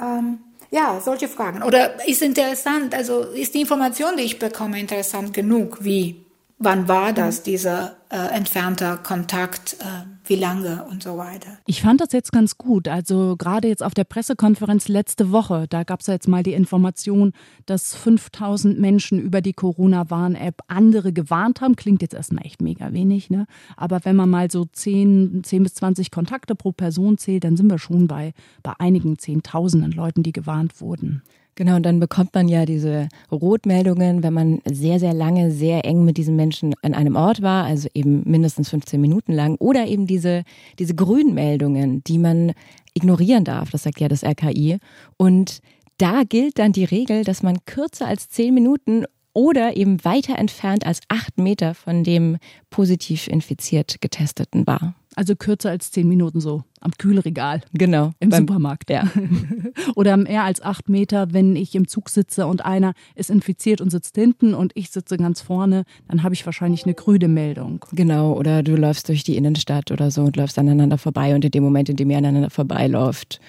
ähm, 0.00 0.38
ja, 0.70 1.00
solche 1.00 1.28
Fragen. 1.28 1.62
Oder 1.62 2.06
ist 2.06 2.22
interessant, 2.22 2.94
also 2.94 3.22
ist 3.22 3.54
die 3.54 3.62
Information, 3.62 4.16
die 4.16 4.22
ich 4.22 4.38
bekomme, 4.38 4.78
interessant 4.78 5.34
genug, 5.34 5.84
wie 5.84 6.24
wann 6.60 6.88
war 6.88 7.12
das, 7.12 7.42
dieser 7.42 7.96
äh, 8.10 8.16
entfernter 8.16 8.98
Kontakt, 8.98 9.76
äh, 9.80 9.84
wie 10.26 10.36
lange 10.36 10.84
und 10.84 11.02
so 11.02 11.16
weiter. 11.16 11.58
Ich 11.66 11.82
fand 11.82 12.00
das 12.00 12.12
jetzt 12.12 12.32
ganz 12.32 12.58
gut. 12.58 12.86
Also 12.86 13.34
gerade 13.36 13.66
jetzt 13.66 13.82
auf 13.82 13.94
der 13.94 14.04
Pressekonferenz 14.04 14.86
letzte 14.86 15.32
Woche, 15.32 15.66
da 15.68 15.82
gab 15.82 16.00
es 16.00 16.06
ja 16.06 16.14
jetzt 16.14 16.28
mal 16.28 16.42
die 16.42 16.52
Information, 16.52 17.32
dass 17.66 17.94
5000 17.96 18.78
Menschen 18.78 19.18
über 19.18 19.40
die 19.40 19.54
Corona-Warn-App 19.54 20.60
andere 20.68 21.12
gewarnt 21.12 21.60
haben. 21.62 21.76
Klingt 21.76 22.02
jetzt 22.02 22.14
erstmal 22.14 22.44
echt 22.44 22.60
mega 22.60 22.92
wenig, 22.92 23.30
ne? 23.30 23.46
Aber 23.76 24.04
wenn 24.04 24.14
man 24.14 24.28
mal 24.28 24.50
so 24.50 24.66
10, 24.66 25.42
10 25.42 25.62
bis 25.62 25.74
20 25.74 26.10
Kontakte 26.10 26.54
pro 26.54 26.72
Person 26.72 27.16
zählt, 27.16 27.44
dann 27.44 27.56
sind 27.56 27.70
wir 27.70 27.78
schon 27.78 28.06
bei, 28.06 28.34
bei 28.62 28.74
einigen 28.78 29.18
Zehntausenden 29.18 29.92
Leuten, 29.92 30.22
die 30.22 30.32
gewarnt 30.32 30.80
wurden. 30.80 31.22
Genau, 31.60 31.76
und 31.76 31.82
dann 31.82 32.00
bekommt 32.00 32.32
man 32.32 32.48
ja 32.48 32.64
diese 32.64 33.10
Rotmeldungen, 33.30 34.22
wenn 34.22 34.32
man 34.32 34.62
sehr, 34.64 34.98
sehr 34.98 35.12
lange, 35.12 35.50
sehr 35.50 35.84
eng 35.84 36.06
mit 36.06 36.16
diesen 36.16 36.34
Menschen 36.34 36.72
an 36.80 36.94
einem 36.94 37.16
Ort 37.16 37.42
war, 37.42 37.66
also 37.66 37.86
eben 37.92 38.22
mindestens 38.24 38.70
15 38.70 38.98
Minuten 38.98 39.34
lang, 39.34 39.56
oder 39.56 39.86
eben 39.86 40.06
diese, 40.06 40.44
diese 40.78 40.94
Grünmeldungen, 40.94 42.02
die 42.04 42.16
man 42.16 42.52
ignorieren 42.94 43.44
darf, 43.44 43.68
das 43.68 43.82
sagt 43.82 44.00
ja 44.00 44.08
das 44.08 44.24
RKI. 44.24 44.78
Und 45.18 45.60
da 45.98 46.22
gilt 46.26 46.58
dann 46.58 46.72
die 46.72 46.84
Regel, 46.84 47.24
dass 47.24 47.42
man 47.42 47.58
kürzer 47.66 48.06
als 48.06 48.30
10 48.30 48.54
Minuten 48.54 49.04
oder 49.34 49.76
eben 49.76 50.02
weiter 50.02 50.38
entfernt 50.38 50.86
als 50.86 51.00
acht 51.08 51.36
Meter 51.36 51.74
von 51.74 52.04
dem 52.04 52.38
positiv 52.70 53.28
infiziert 53.28 54.00
Getesteten 54.00 54.66
war. 54.66 54.94
Also 55.16 55.34
kürzer 55.34 55.70
als 55.70 55.90
zehn 55.90 56.08
Minuten 56.08 56.40
so 56.40 56.62
am 56.80 56.92
Kühlregal. 56.92 57.62
Genau. 57.72 58.12
Im 58.20 58.30
beim, 58.30 58.46
Supermarkt. 58.46 58.90
Ja. 58.90 59.04
Oder 59.96 60.16
mehr 60.16 60.44
als 60.44 60.62
acht 60.62 60.88
Meter, 60.88 61.32
wenn 61.32 61.56
ich 61.56 61.74
im 61.74 61.88
Zug 61.88 62.08
sitze 62.08 62.46
und 62.46 62.64
einer 62.64 62.94
ist 63.14 63.28
infiziert 63.28 63.80
und 63.80 63.90
sitzt 63.90 64.14
hinten 64.14 64.54
und 64.54 64.72
ich 64.74 64.90
sitze 64.90 65.16
ganz 65.16 65.40
vorne, 65.40 65.84
dann 66.08 66.22
habe 66.22 66.34
ich 66.34 66.46
wahrscheinlich 66.46 66.84
eine 66.84 66.94
grüne 66.94 67.28
Meldung. 67.28 67.84
Genau. 67.92 68.32
Oder 68.34 68.62
du 68.62 68.76
läufst 68.76 69.08
durch 69.08 69.24
die 69.24 69.36
Innenstadt 69.36 69.90
oder 69.90 70.10
so 70.10 70.22
und 70.22 70.36
läufst 70.36 70.58
aneinander 70.58 70.96
vorbei 70.96 71.34
und 71.34 71.44
in 71.44 71.50
dem 71.50 71.64
Moment, 71.64 71.88
in 71.88 71.96
dem 71.96 72.10
ihr 72.10 72.18
aneinander 72.18 72.50
vorbeiläuft, 72.50 73.40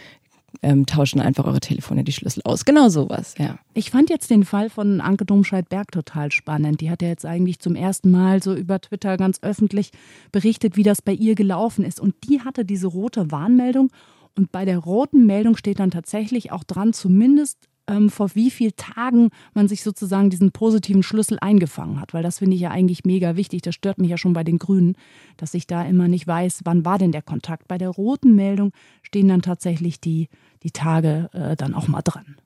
ähm, 0.62 0.86
tauschen 0.86 1.22
einfach 1.22 1.46
eure 1.46 1.60
Telefone 1.60 2.04
die 2.04 2.12
Schlüssel 2.12 2.42
aus. 2.44 2.66
Genau 2.66 2.90
sowas, 2.90 3.36
ja. 3.38 3.58
Ich 3.74 3.92
fand 3.92 4.10
jetzt 4.10 4.30
den 4.30 4.44
Fall 4.44 4.70
von 4.70 5.02
Anke 5.02 5.26
Domscheit-Berg 5.26 5.92
total 5.92 6.32
spannend. 6.32 6.82
Die 6.82 6.90
hat 6.90 7.02
ja 7.02 7.08
jetzt 7.08 7.26
eigentlich 7.26 7.60
zum 7.60 7.76
ersten 7.76 8.12
Mal 8.12 8.44
so 8.44 8.54
über 8.54 8.80
Twitter 8.80 9.18
ganz 9.18 9.40
öffentlich 9.42 9.92
berichtet, 10.32 10.78
wie 10.78 10.84
das 10.84 11.02
bei 11.02 11.14
ihr 11.14 11.36
gelaufen 11.36 11.86
ist. 11.86 12.00
Und 12.00 12.16
die 12.28 12.42
hatte 12.42 12.66
diese 12.66 12.88
rote 12.88 13.32
Warnmeldung. 13.32 13.90
Und 14.38 14.52
bei 14.52 14.66
der 14.66 14.78
roten 14.78 15.26
Meldung 15.26 15.58
steht 15.58 15.80
dann 15.80 15.92
tatsächlich 15.92 16.52
auch 16.52 16.64
dran, 16.64 16.94
zumindest 16.94 17.58
ähm, 17.92 18.10
vor 18.10 18.34
wie 18.34 18.50
vielen 18.50 18.76
Tagen 18.76 19.30
man 19.54 19.68
sich 19.68 19.84
sozusagen 19.84 20.30
diesen 20.30 20.52
positiven 20.52 21.04
Schlüssel 21.04 21.38
eingefangen 21.40 22.00
hat, 22.00 22.14
weil 22.14 22.24
das 22.24 22.40
finde 22.40 22.56
ich 22.56 22.62
ja 22.62 22.72
eigentlich 22.72 23.04
mega 23.04 23.36
wichtig. 23.36 23.62
Das 23.62 23.76
stört 23.76 24.00
mich 24.00 24.10
ja 24.10 24.18
schon 24.18 24.34
bei 24.34 24.44
den 24.44 24.58
Grünen, 24.58 24.96
dass 25.38 25.54
ich 25.54 25.68
da 25.68 25.84
immer 25.84 26.08
nicht 26.08 26.28
weiß, 26.28 26.62
wann 26.64 26.86
war 26.86 26.98
denn 26.98 27.12
der 27.12 27.22
Kontakt. 27.22 27.68
Bei 27.68 27.78
der 27.78 27.90
roten 27.90 28.36
Meldung 28.36 28.72
stehen 29.04 29.28
dann 29.28 29.42
tatsächlich 29.42 30.00
die, 30.00 30.30
die 30.64 30.72
Tage 30.72 31.30
äh, 31.34 31.56
dann 31.56 31.74
auch 31.74 31.88
mal 31.88 32.02
dran. 32.02 32.38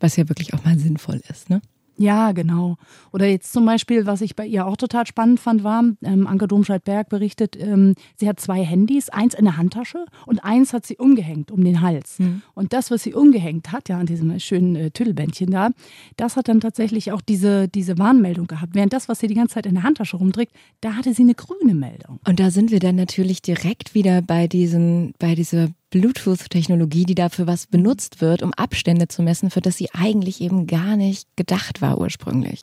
Was 0.00 0.16
ja 0.16 0.28
wirklich 0.28 0.54
auch 0.54 0.64
mal 0.64 0.78
sinnvoll 0.78 1.20
ist, 1.28 1.50
ne? 1.50 1.60
Ja, 2.00 2.32
genau. 2.32 2.76
Oder 3.12 3.26
jetzt 3.26 3.52
zum 3.52 3.66
Beispiel, 3.66 4.06
was 4.06 4.22
ich 4.22 4.34
bei 4.34 4.46
ihr 4.46 4.66
auch 4.66 4.78
total 4.78 5.06
spannend 5.06 5.38
fand, 5.38 5.64
war, 5.64 5.84
ähm, 6.02 6.26
Anke 6.26 6.48
Domscheit-Berg 6.48 7.10
berichtet, 7.10 7.58
ähm, 7.60 7.94
sie 8.16 8.26
hat 8.26 8.40
zwei 8.40 8.64
Handys, 8.64 9.10
eins 9.10 9.34
in 9.34 9.44
der 9.44 9.58
Handtasche 9.58 10.06
und 10.24 10.42
eins 10.42 10.72
hat 10.72 10.86
sie 10.86 10.96
umgehängt 10.96 11.50
um 11.50 11.62
den 11.62 11.82
Hals. 11.82 12.18
Mhm. 12.18 12.40
Und 12.54 12.72
das, 12.72 12.90
was 12.90 13.02
sie 13.02 13.12
umgehängt 13.12 13.70
hat, 13.70 13.90
ja, 13.90 13.98
an 13.98 14.06
diesem 14.06 14.40
schönen 14.40 14.76
äh, 14.76 14.90
Tüdelbändchen 14.90 15.50
da, 15.50 15.72
das 16.16 16.36
hat 16.36 16.48
dann 16.48 16.60
tatsächlich 16.60 17.12
auch 17.12 17.20
diese, 17.20 17.68
diese 17.68 17.98
Warnmeldung 17.98 18.46
gehabt. 18.46 18.74
Während 18.74 18.94
das, 18.94 19.10
was 19.10 19.18
sie 19.18 19.26
die 19.26 19.34
ganze 19.34 19.56
Zeit 19.56 19.66
in 19.66 19.74
der 19.74 19.82
Handtasche 19.82 20.16
rumträgt, 20.16 20.54
da 20.80 20.94
hatte 20.94 21.12
sie 21.12 21.22
eine 21.22 21.34
grüne 21.34 21.74
Meldung. 21.74 22.18
Und 22.26 22.40
da 22.40 22.50
sind 22.50 22.70
wir 22.70 22.80
dann 22.80 22.96
natürlich 22.96 23.42
direkt 23.42 23.94
wieder 23.94 24.22
bei 24.22 24.46
diesen, 24.46 25.12
bei 25.18 25.34
dieser 25.34 25.68
Bluetooth-Technologie, 25.90 27.04
die 27.04 27.14
dafür 27.14 27.46
was 27.46 27.66
benutzt 27.66 28.20
wird, 28.20 28.42
um 28.42 28.54
Abstände 28.54 29.08
zu 29.08 29.22
messen, 29.22 29.50
für 29.50 29.60
das 29.60 29.76
sie 29.76 29.90
eigentlich 29.92 30.40
eben 30.40 30.66
gar 30.66 30.96
nicht 30.96 31.28
gedacht 31.36 31.82
war 31.82 31.98
ursprünglich. 31.98 32.62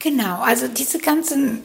Genau, 0.00 0.40
also 0.40 0.66
diese 0.68 0.98
ganzen 0.98 1.60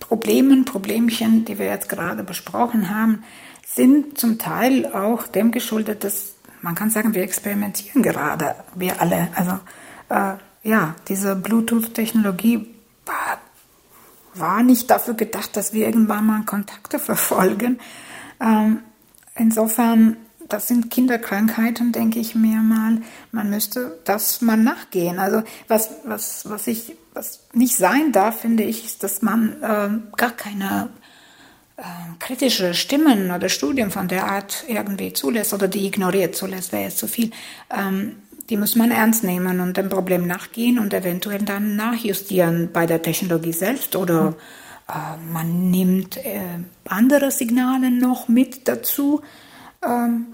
Problemen, 0.00 0.64
Problemchen, 0.64 1.44
die 1.44 1.58
wir 1.58 1.66
jetzt 1.66 1.88
gerade 1.88 2.24
besprochen 2.24 2.90
haben, 2.90 3.24
sind 3.66 4.18
zum 4.18 4.38
Teil 4.38 4.86
auch 4.86 5.26
dem 5.26 5.50
geschuldet, 5.50 6.04
dass 6.04 6.34
man 6.62 6.74
kann 6.74 6.90
sagen, 6.90 7.14
wir 7.14 7.22
experimentieren 7.22 8.02
gerade, 8.02 8.56
wir 8.74 9.00
alle. 9.00 9.28
Also 9.34 9.52
äh, 10.08 10.34
ja, 10.68 10.94
diese 11.08 11.36
Bluetooth-Technologie 11.36 12.66
war, 13.06 13.38
war, 14.34 14.62
nicht 14.62 14.90
dafür 14.90 15.14
gedacht, 15.14 15.56
dass 15.56 15.72
wir 15.72 15.86
irgendwann 15.86 16.26
mal 16.26 16.44
Kontakte 16.44 16.98
verfolgen. 16.98 17.78
Ähm, 18.40 18.80
Insofern, 19.38 20.16
das 20.48 20.68
sind 20.68 20.90
Kinderkrankheiten, 20.90 21.92
denke 21.92 22.18
ich 22.18 22.34
mir 22.34 22.60
mal. 22.60 23.00
Man 23.32 23.50
müsste 23.50 23.98
das 24.04 24.40
mal 24.40 24.56
nachgehen. 24.56 25.18
Also 25.18 25.42
was, 25.68 25.90
was, 26.04 26.48
was 26.48 26.66
ich, 26.66 26.96
was 27.14 27.40
nicht 27.52 27.76
sein 27.76 28.12
darf, 28.12 28.40
finde 28.40 28.64
ich, 28.64 28.84
ist, 28.84 29.02
dass 29.02 29.22
man 29.22 29.62
äh, 29.62 30.16
gar 30.16 30.32
keine 30.32 30.90
äh, 31.76 31.82
kritische 32.18 32.74
Stimmen 32.74 33.30
oder 33.30 33.48
Studien 33.48 33.90
von 33.90 34.08
der 34.08 34.26
Art 34.26 34.64
irgendwie 34.66 35.12
zulässt 35.12 35.54
oder 35.54 35.68
die 35.68 35.86
ignoriert 35.86 36.34
zulässt, 36.34 36.72
wäre 36.72 36.84
jetzt 36.84 36.98
zu 36.98 37.06
viel. 37.06 37.30
Ähm, 37.70 38.16
die 38.50 38.56
muss 38.56 38.76
man 38.76 38.90
ernst 38.90 39.24
nehmen 39.24 39.60
und 39.60 39.76
dem 39.76 39.90
Problem 39.90 40.26
nachgehen 40.26 40.78
und 40.78 40.94
eventuell 40.94 41.42
dann 41.42 41.76
nachjustieren 41.76 42.70
bei 42.72 42.86
der 42.86 43.02
Technologie 43.02 43.52
selbst 43.52 43.94
oder 43.94 44.30
mhm 44.30 44.36
man 45.32 45.70
nimmt 45.70 46.16
äh, 46.18 46.40
andere 46.88 47.30
Signale 47.30 47.90
noch 47.90 48.28
mit 48.28 48.68
dazu. 48.68 49.20
Ähm, 49.86 50.26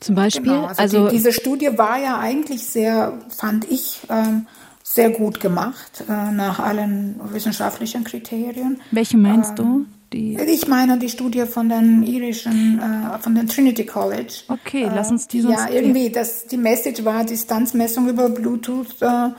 Zum 0.00 0.14
Beispiel? 0.14 0.52
Genau, 0.52 0.66
also, 0.66 0.82
also 0.82 1.08
die, 1.08 1.16
diese 1.16 1.32
Studie 1.32 1.70
war 1.78 1.98
ja 1.98 2.18
eigentlich 2.18 2.64
sehr, 2.66 3.18
fand 3.30 3.70
ich, 3.70 4.00
ähm, 4.10 4.46
sehr 4.82 5.10
gut 5.10 5.40
gemacht, 5.40 6.04
äh, 6.08 6.30
nach 6.30 6.60
allen 6.60 7.18
wissenschaftlichen 7.32 8.04
Kriterien. 8.04 8.80
Welche 8.90 9.16
meinst 9.16 9.58
du? 9.58 9.62
Ähm, 9.62 9.86
die 10.12 10.36
ich 10.36 10.68
meine 10.68 10.98
die 10.98 11.08
Studie 11.08 11.46
von 11.46 11.68
den 11.68 12.02
irischen, 12.04 12.78
äh, 12.78 13.18
von 13.18 13.34
den 13.34 13.48
Trinity 13.48 13.86
College. 13.86 14.42
Okay, 14.48 14.88
lass 14.94 15.10
uns 15.10 15.26
die 15.26 15.40
sonst... 15.40 15.58
Ja, 15.58 15.68
irgendwie, 15.70 16.10
das, 16.10 16.46
die 16.46 16.58
Message 16.58 17.04
war 17.04 17.24
Distanzmessung 17.24 18.08
über 18.08 18.28
Bluetooth 18.28 19.00
äh, 19.00 19.30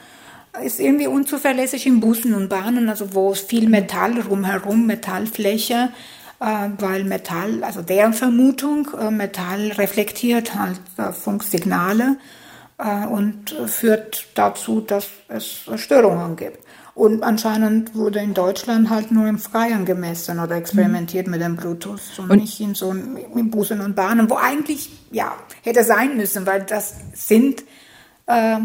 ist 0.64 0.80
irgendwie 0.80 1.06
unzuverlässig 1.06 1.86
in 1.86 2.00
Bussen 2.00 2.34
und 2.34 2.48
Bahnen, 2.48 2.88
also 2.88 3.14
wo 3.14 3.34
viel 3.34 3.68
Metall 3.68 4.20
rumherum, 4.20 4.86
Metallfläche, 4.86 5.90
äh, 6.40 6.68
weil 6.78 7.04
Metall, 7.04 7.64
also 7.64 7.82
deren 7.82 8.12
Vermutung, 8.12 8.88
äh, 8.98 9.10
Metall 9.10 9.72
reflektiert 9.72 10.54
halt 10.54 10.80
äh, 10.98 11.12
Funksignale 11.12 12.16
und 13.10 13.56
führt 13.68 14.26
dazu, 14.34 14.82
dass 14.82 15.08
es 15.28 15.64
Störungen 15.76 16.36
gibt. 16.36 16.58
Und 16.94 17.22
anscheinend 17.22 17.94
wurde 17.94 18.18
in 18.18 18.34
Deutschland 18.34 18.90
halt 18.90 19.10
nur 19.10 19.26
im 19.28 19.38
Freien 19.38 19.86
gemessen 19.86 20.40
oder 20.40 20.56
experimentiert 20.56 21.26
mhm. 21.26 21.30
mit 21.30 21.40
dem 21.40 21.56
Bluetooth 21.56 22.18
und, 22.18 22.30
und, 22.30 22.38
nicht 22.38 22.60
in 22.60 22.74
so 22.74 22.90
in 22.92 23.50
Bussen 23.50 23.80
und 23.80 23.96
Bahnen, 23.96 24.28
wo 24.28 24.36
eigentlich 24.36 24.90
ja 25.10 25.34
hätte 25.62 25.84
sein 25.84 26.18
müssen, 26.18 26.46
weil 26.46 26.64
das 26.64 26.96
sind 27.14 27.64
äh, 28.26 28.58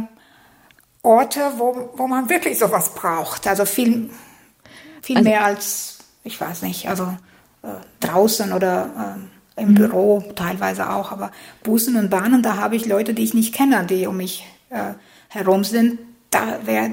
Orte, 1.03 1.39
wo, 1.57 1.91
wo 1.95 2.07
man 2.07 2.29
wirklich 2.29 2.59
sowas 2.59 2.93
braucht. 2.93 3.47
Also 3.47 3.65
viel, 3.65 4.09
viel 5.01 5.17
also, 5.17 5.29
mehr 5.29 5.43
als, 5.43 5.99
ich 6.23 6.39
weiß 6.39 6.61
nicht, 6.61 6.87
also 6.87 7.05
äh, 7.63 7.67
draußen 7.99 8.53
oder 8.53 9.17
äh, 9.57 9.61
im 9.61 9.69
mhm. 9.69 9.75
Büro 9.75 10.23
teilweise 10.35 10.89
auch. 10.89 11.11
Aber 11.11 11.31
Bussen 11.63 11.95
und 11.95 12.09
Bahnen, 12.09 12.43
da 12.43 12.57
habe 12.57 12.75
ich 12.75 12.85
Leute, 12.85 13.13
die 13.13 13.23
ich 13.23 13.33
nicht 13.33 13.53
kenne, 13.53 13.85
die 13.85 14.07
um 14.07 14.17
mich 14.17 14.45
äh, 14.69 14.93
herum 15.29 15.63
sind. 15.63 15.99
Da 16.29 16.59
wäre 16.65 16.91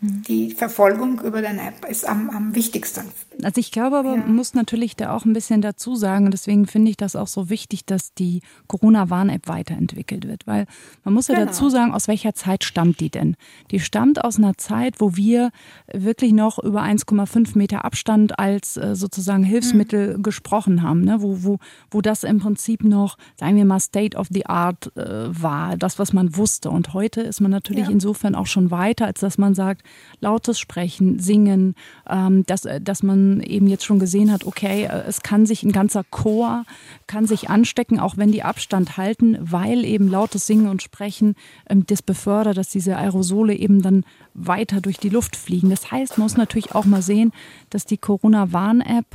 die 0.00 0.52
Verfolgung 0.52 1.20
über 1.20 1.42
den 1.42 1.58
App 1.58 1.86
ist 1.88 2.06
am, 2.06 2.30
am 2.30 2.54
wichtigsten. 2.54 3.10
Also 3.42 3.60
ich 3.60 3.70
glaube 3.70 3.98
aber, 3.98 4.16
ja. 4.16 4.16
man 4.16 4.34
muss 4.34 4.54
natürlich 4.54 4.96
da 4.96 5.14
auch 5.14 5.24
ein 5.24 5.32
bisschen 5.32 5.60
dazu 5.60 5.94
sagen, 5.94 6.30
deswegen 6.30 6.66
finde 6.66 6.90
ich 6.90 6.96
das 6.96 7.16
auch 7.16 7.26
so 7.26 7.50
wichtig, 7.50 7.84
dass 7.84 8.14
die 8.14 8.40
Corona-Warn-App 8.66 9.48
weiterentwickelt 9.48 10.26
wird, 10.26 10.46
weil 10.46 10.66
man 11.04 11.12
muss 11.12 11.28
ja 11.28 11.34
genau. 11.34 11.46
dazu 11.46 11.68
sagen, 11.68 11.92
aus 11.92 12.08
welcher 12.08 12.34
Zeit 12.34 12.64
stammt 12.64 13.00
die 13.00 13.10
denn? 13.10 13.36
Die 13.70 13.80
stammt 13.80 14.24
aus 14.24 14.38
einer 14.38 14.56
Zeit, 14.56 15.00
wo 15.00 15.16
wir 15.16 15.50
wirklich 15.92 16.32
noch 16.32 16.58
über 16.58 16.82
1,5 16.82 17.58
Meter 17.58 17.84
Abstand 17.84 18.38
als 18.38 18.76
äh, 18.76 18.96
sozusagen 18.96 19.44
Hilfsmittel 19.44 20.16
mhm. 20.16 20.22
gesprochen 20.22 20.82
haben, 20.82 21.02
ne? 21.02 21.20
wo, 21.20 21.44
wo, 21.44 21.58
wo 21.90 22.00
das 22.00 22.24
im 22.24 22.38
Prinzip 22.38 22.84
noch, 22.84 23.18
sagen 23.38 23.56
wir 23.56 23.66
mal, 23.66 23.80
State 23.80 24.16
of 24.16 24.28
the 24.30 24.46
Art 24.46 24.96
äh, 24.96 25.02
war, 25.28 25.76
das, 25.76 25.98
was 25.98 26.12
man 26.12 26.36
wusste. 26.36 26.70
Und 26.70 26.94
heute 26.94 27.20
ist 27.20 27.40
man 27.40 27.50
natürlich 27.50 27.86
ja. 27.86 27.90
insofern 27.90 28.34
auch 28.34 28.46
schon 28.46 28.70
weiter, 28.70 29.06
als 29.06 29.20
dass 29.20 29.36
man 29.36 29.54
sagt, 29.54 29.82
lautes 30.20 30.58
Sprechen, 30.58 31.18
Singen, 31.18 31.74
ähm, 32.08 32.44
dass, 32.46 32.64
äh, 32.64 32.80
dass 32.80 33.02
man 33.02 33.25
eben 33.42 33.66
jetzt 33.66 33.84
schon 33.84 33.98
gesehen 33.98 34.32
hat, 34.32 34.44
okay, 34.44 34.84
äh, 34.84 35.04
es 35.06 35.22
kann 35.22 35.46
sich 35.46 35.62
ein 35.62 35.72
ganzer 35.72 36.04
Chor, 36.04 36.64
kann 37.06 37.26
sich 37.26 37.50
anstecken, 37.50 38.00
auch 38.00 38.16
wenn 38.16 38.32
die 38.32 38.42
Abstand 38.42 38.96
halten, 38.96 39.38
weil 39.40 39.84
eben 39.84 40.08
lautes 40.08 40.46
Singen 40.46 40.68
und 40.68 40.82
Sprechen 40.82 41.34
ähm, 41.68 41.84
das 41.86 42.02
befördert, 42.02 42.56
dass 42.56 42.68
diese 42.68 42.96
Aerosole 42.96 43.54
eben 43.54 43.82
dann 43.82 44.04
weiter 44.34 44.80
durch 44.80 44.98
die 44.98 45.08
Luft 45.08 45.36
fliegen. 45.36 45.70
Das 45.70 45.90
heißt, 45.90 46.18
man 46.18 46.24
muss 46.24 46.36
natürlich 46.36 46.74
auch 46.74 46.84
mal 46.84 47.02
sehen, 47.02 47.32
dass 47.70 47.84
die 47.84 47.98
Corona-Warn-App 47.98 49.06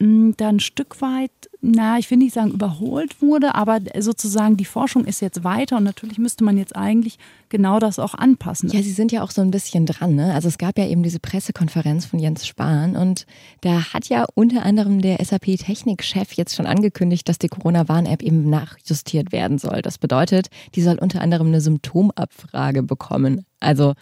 da 0.00 0.48
ein 0.48 0.58
Stück 0.58 1.00
weit, 1.00 1.30
na, 1.60 1.98
ich 1.98 2.10
will 2.10 2.18
nicht 2.18 2.34
sagen 2.34 2.50
überholt 2.50 3.22
wurde, 3.22 3.54
aber 3.54 3.78
sozusagen 4.00 4.56
die 4.56 4.64
Forschung 4.64 5.04
ist 5.04 5.20
jetzt 5.20 5.44
weiter 5.44 5.76
und 5.76 5.84
natürlich 5.84 6.18
müsste 6.18 6.42
man 6.42 6.58
jetzt 6.58 6.74
eigentlich 6.74 7.16
genau 7.48 7.78
das 7.78 8.00
auch 8.00 8.14
anpassen. 8.14 8.70
Ja, 8.70 8.82
Sie 8.82 8.90
sind 8.90 9.12
ja 9.12 9.22
auch 9.22 9.30
so 9.30 9.40
ein 9.40 9.52
bisschen 9.52 9.86
dran. 9.86 10.16
Ne? 10.16 10.34
Also 10.34 10.48
es 10.48 10.58
gab 10.58 10.78
ja 10.78 10.86
eben 10.86 11.04
diese 11.04 11.20
Pressekonferenz 11.20 12.06
von 12.06 12.18
Jens 12.18 12.44
Spahn 12.44 12.96
und 12.96 13.24
da 13.60 13.94
hat 13.94 14.08
ja 14.08 14.26
unter 14.34 14.64
anderem 14.64 15.00
der 15.00 15.24
SAP-Technikchef 15.24 16.32
jetzt 16.32 16.56
schon 16.56 16.66
angekündigt, 16.66 17.28
dass 17.28 17.38
die 17.38 17.48
Corona-Warn-App 17.48 18.22
eben 18.22 18.50
nachjustiert 18.50 19.30
werden 19.30 19.58
soll. 19.58 19.80
Das 19.80 19.98
bedeutet, 19.98 20.48
die 20.74 20.82
soll 20.82 20.98
unter 20.98 21.20
anderem 21.20 21.46
eine 21.46 21.60
Symptomabfrage 21.60 22.82
bekommen. 22.82 23.46
Also 23.60 23.94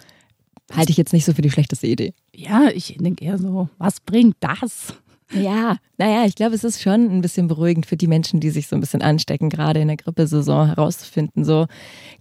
halte 0.75 0.91
ich 0.91 0.97
jetzt 0.97 1.13
nicht 1.13 1.27
so 1.27 1.35
für 1.35 1.43
die 1.43 1.51
schlechteste 1.51 1.87
Idee. 1.87 2.15
Ja, 2.35 2.69
ich 2.75 2.97
denke 2.99 3.25
eher 3.25 3.37
so, 3.37 3.69
was 3.77 4.01
bringt 4.01 4.37
das? 4.41 4.95
Ja, 5.33 5.77
naja, 5.99 6.25
ich 6.27 6.35
glaube, 6.35 6.55
es 6.55 6.65
ist 6.65 6.83
schon 6.83 7.11
ein 7.11 7.23
bisschen 7.23 7.49
beruhigend 7.49 7.87
für 7.87 7.97
die 7.97 8.07
Menschen, 8.07 8.41
die 8.41 8.51
sich 8.51 8.69
so 8.69 8.77
ein 8.77 8.81
bisschen 8.81 9.03
anstecken, 9.03 9.51
gerade 9.51 9.81
in 9.81 9.89
der 9.89 9.97
Grippesaison 9.97 10.67
herauszufinden, 10.67 11.45
so, 11.45 11.67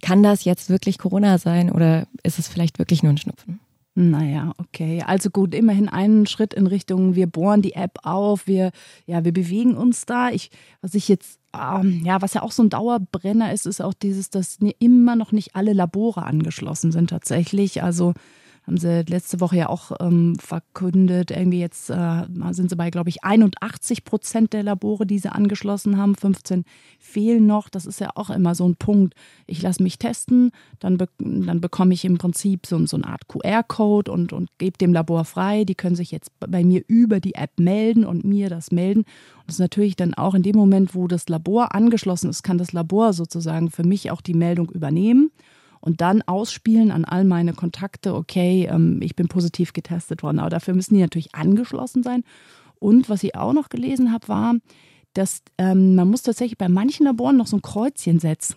kann 0.00 0.22
das 0.22 0.44
jetzt 0.44 0.70
wirklich 0.70 0.98
Corona 0.98 1.38
sein 1.38 1.70
oder 1.70 2.06
ist 2.22 2.38
es 2.38 2.48
vielleicht 2.48 2.78
wirklich 2.78 3.02
nur 3.02 3.12
ein 3.12 3.18
Schnupfen? 3.18 3.60
Naja, 3.94 4.54
okay. 4.56 5.02
Also 5.06 5.28
gut, 5.28 5.54
immerhin 5.54 5.88
einen 5.88 6.26
Schritt 6.26 6.54
in 6.54 6.66
Richtung, 6.66 7.14
wir 7.14 7.26
bohren 7.26 7.60
die 7.60 7.74
App 7.74 7.98
auf, 8.04 8.46
wir, 8.46 8.70
ja, 9.06 9.22
wir 9.24 9.32
bewegen 9.32 9.76
uns 9.76 10.06
da. 10.06 10.30
Ich, 10.30 10.50
was 10.80 10.94
ich 10.94 11.08
jetzt, 11.08 11.38
ähm, 11.54 12.00
ja, 12.02 12.22
was 12.22 12.32
ja 12.32 12.42
auch 12.42 12.52
so 12.52 12.62
ein 12.62 12.70
Dauerbrenner 12.70 13.52
ist, 13.52 13.66
ist 13.66 13.82
auch 13.82 13.92
dieses, 13.92 14.30
dass 14.30 14.58
immer 14.78 15.14
noch 15.14 15.32
nicht 15.32 15.54
alle 15.56 15.74
Labore 15.74 16.22
angeschlossen 16.22 16.90
sind 16.90 17.10
tatsächlich. 17.10 17.82
Also 17.82 18.14
haben 18.66 18.76
sie 18.76 19.02
letzte 19.08 19.40
Woche 19.40 19.56
ja 19.56 19.68
auch 19.68 19.90
ähm, 20.00 20.36
verkündet. 20.38 21.32
Irgendwie 21.32 21.58
jetzt 21.58 21.90
äh, 21.90 22.22
sind 22.52 22.70
sie 22.70 22.76
bei, 22.76 22.90
glaube 22.90 23.10
ich, 23.10 23.24
81 23.24 24.04
Prozent 24.04 24.52
der 24.52 24.62
Labore, 24.62 25.04
die 25.04 25.18
sie 25.18 25.32
angeschlossen 25.32 25.96
haben. 25.96 26.14
15 26.14 26.64
fehlen 27.00 27.46
noch. 27.46 27.68
Das 27.68 27.86
ist 27.86 27.98
ja 27.98 28.10
auch 28.14 28.30
immer 28.30 28.54
so 28.54 28.68
ein 28.68 28.76
Punkt. 28.76 29.14
Ich 29.46 29.62
lasse 29.62 29.82
mich 29.82 29.98
testen, 29.98 30.52
dann, 30.78 30.96
be 30.96 31.08
dann 31.18 31.60
bekomme 31.60 31.92
ich 31.92 32.04
im 32.04 32.18
Prinzip 32.18 32.66
so, 32.66 32.84
so 32.86 32.96
eine 32.96 33.08
Art 33.08 33.26
QR-Code 33.26 34.12
und, 34.12 34.32
und 34.32 34.48
gebe 34.58 34.78
dem 34.78 34.92
Labor 34.92 35.24
frei. 35.24 35.64
Die 35.64 35.74
können 35.74 35.96
sich 35.96 36.12
jetzt 36.12 36.30
bei 36.38 36.62
mir 36.62 36.84
über 36.86 37.18
die 37.18 37.34
App 37.34 37.58
melden 37.58 38.04
und 38.04 38.24
mir 38.24 38.48
das 38.48 38.70
melden. 38.70 39.00
Und 39.00 39.48
das 39.48 39.56
ist 39.56 39.60
natürlich 39.60 39.96
dann 39.96 40.14
auch 40.14 40.34
in 40.34 40.44
dem 40.44 40.54
Moment, 40.54 40.94
wo 40.94 41.08
das 41.08 41.28
Labor 41.28 41.74
angeschlossen 41.74 42.30
ist, 42.30 42.44
kann 42.44 42.58
das 42.58 42.72
Labor 42.72 43.12
sozusagen 43.12 43.70
für 43.70 43.84
mich 43.84 44.12
auch 44.12 44.20
die 44.20 44.34
Meldung 44.34 44.70
übernehmen 44.70 45.32
und 45.82 46.00
dann 46.00 46.22
ausspielen 46.22 46.92
an 46.92 47.04
all 47.04 47.24
meine 47.24 47.54
Kontakte, 47.54 48.14
okay, 48.14 48.68
ähm, 48.70 49.00
ich 49.02 49.16
bin 49.16 49.26
positiv 49.26 49.72
getestet 49.72 50.22
worden. 50.22 50.38
Aber 50.38 50.48
dafür 50.48 50.74
müssen 50.74 50.94
die 50.94 51.00
natürlich 51.00 51.34
angeschlossen 51.34 52.04
sein. 52.04 52.22
Und 52.78 53.08
was 53.08 53.24
ich 53.24 53.34
auch 53.34 53.52
noch 53.52 53.68
gelesen 53.68 54.12
habe, 54.12 54.28
war, 54.28 54.54
dass 55.12 55.42
ähm, 55.58 55.96
man 55.96 56.08
muss 56.08 56.22
tatsächlich 56.22 56.56
bei 56.56 56.68
manchen 56.68 57.04
Laboren 57.04 57.36
noch 57.36 57.48
so 57.48 57.56
ein 57.56 57.62
Kreuzchen 57.62 58.20
setzen, 58.20 58.56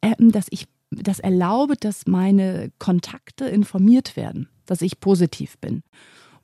ähm, 0.00 0.32
dass 0.32 0.46
ich 0.50 0.64
das 0.90 1.18
erlaube, 1.18 1.76
dass 1.76 2.06
meine 2.06 2.72
Kontakte 2.78 3.44
informiert 3.44 4.16
werden, 4.16 4.48
dass 4.64 4.80
ich 4.80 5.00
positiv 5.00 5.58
bin. 5.58 5.82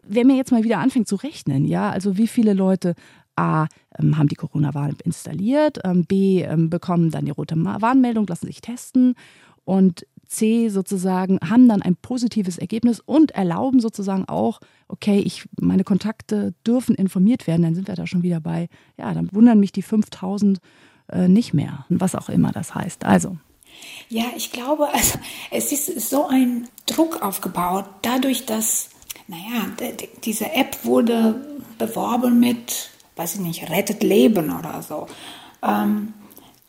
Wer 0.02 0.26
mir 0.26 0.37
jetzt 0.37 0.52
mal 0.52 0.64
wieder 0.64 0.80
anfängt 0.80 1.08
zu 1.08 1.16
rechnen, 1.16 1.64
ja, 1.64 1.88
also 1.88 2.18
wie 2.18 2.26
viele 2.26 2.52
Leute 2.52 2.94
A, 3.37 3.68
ähm, 3.99 4.18
haben 4.18 4.28
die 4.28 4.37
Corona-Warn 4.37 4.99
installiert, 5.02 5.78
ähm, 5.82 6.04
B, 6.04 6.42
ähm, 6.42 6.68
bekommen 6.68 7.11
dann 7.11 7.25
die 7.25 7.30
rote 7.30 7.56
Warnmeldung, 7.56 8.26
lassen 8.26 8.46
sich 8.46 8.61
testen 8.61 9.14
und 9.64 10.06
C 10.26 10.68
sozusagen 10.68 11.38
haben 11.49 11.68
dann 11.68 11.83
ein 11.83 11.97
positives 11.97 12.59
Ergebnis 12.59 13.00
und 13.00 13.33
erlauben 13.33 13.80
sozusagen 13.80 14.25
auch, 14.28 14.61
okay, 14.88 15.18
ich, 15.18 15.47
meine 15.61 15.85
Kontakte 15.85 16.54
dürfen 16.66 16.94
informiert 16.94 17.47
werden, 17.47 17.62
dann 17.62 17.75
sind 17.75 17.88
wir 17.88 17.94
da 17.94 18.06
schon 18.06 18.23
wieder 18.23 18.40
bei, 18.40 18.68
ja, 18.99 19.14
dann 19.14 19.28
wundern 19.33 19.61
mich 19.61 19.73
die 19.73 19.83
5000 19.83 20.59
äh, 21.11 21.28
nicht 21.28 21.54
mehr, 21.54 21.87
was 21.88 22.14
auch 22.14 22.28
immer 22.28 22.52
das 22.52 22.75
heißt. 22.75 23.04
Also. 23.04 23.37
Ja, 24.09 24.25
ich 24.37 24.52
glaube, 24.52 24.92
also, 24.92 25.18
es 25.50 25.73
ist 25.73 26.11
so 26.11 26.26
ein 26.26 26.68
Druck 26.87 27.23
aufgebaut, 27.23 27.87
dadurch, 28.02 28.47
dass, 28.47 28.90
naja, 29.28 29.66
diese 30.25 30.52
App 30.52 30.85
wurde 30.85 31.61
beworben 31.78 32.40
mit, 32.40 32.90
weiß 33.16 33.37
ich 33.37 33.40
nicht, 33.40 33.71
rettet 33.71 34.02
Leben 34.02 34.56
oder 34.56 34.83
so. 34.83 35.06
Ähm, 35.62 36.14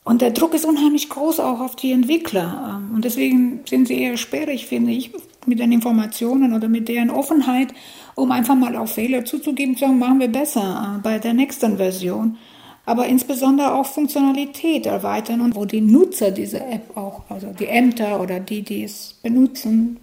und 0.05 0.21
der 0.21 0.29
Druck 0.29 0.53
ist 0.53 0.65
unheimlich 0.65 1.09
groß 1.09 1.39
auch 1.39 1.59
auf 1.59 1.75
die 1.75 1.91
Entwickler. 1.91 2.77
Ähm, 2.77 2.95
und 2.95 3.03
deswegen 3.03 3.62
sind 3.65 3.88
sie 3.88 4.00
eher 4.00 4.17
sperrig, 4.17 4.67
finde 4.67 4.91
ich, 4.91 5.12
mit 5.47 5.59
den 5.59 5.71
Informationen 5.71 6.53
oder 6.53 6.67
mit 6.67 6.88
deren 6.88 7.09
Offenheit, 7.09 7.74
um 8.13 8.31
einfach 8.31 8.55
mal 8.55 8.75
auf 8.75 8.93
Fehler 8.93 9.25
zuzugeben, 9.25 9.75
zu 9.75 9.81
sagen, 9.81 9.97
machen 9.97 10.19
wir 10.19 10.27
besser 10.27 10.95
äh, 10.97 11.01
bei 11.01 11.17
der 11.17 11.33
nächsten 11.33 11.77
Version. 11.77 12.38
Aber 12.85 13.07
insbesondere 13.07 13.74
auch 13.74 13.88
Funktionalität 13.88 14.85
erweitern 14.85 15.41
und 15.41 15.55
wo 15.55 15.65
die 15.65 15.81
Nutzer 15.81 16.29
dieser 16.29 16.69
App 16.69 16.95
auch, 16.95 17.24
also 17.29 17.47
die 17.47 17.65
Ämter 17.65 18.21
oder 18.21 18.39
die, 18.39 18.62
die 18.62 18.83
es 18.83 19.15
benutzen, 19.24 19.97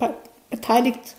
beteiligt 0.51 1.15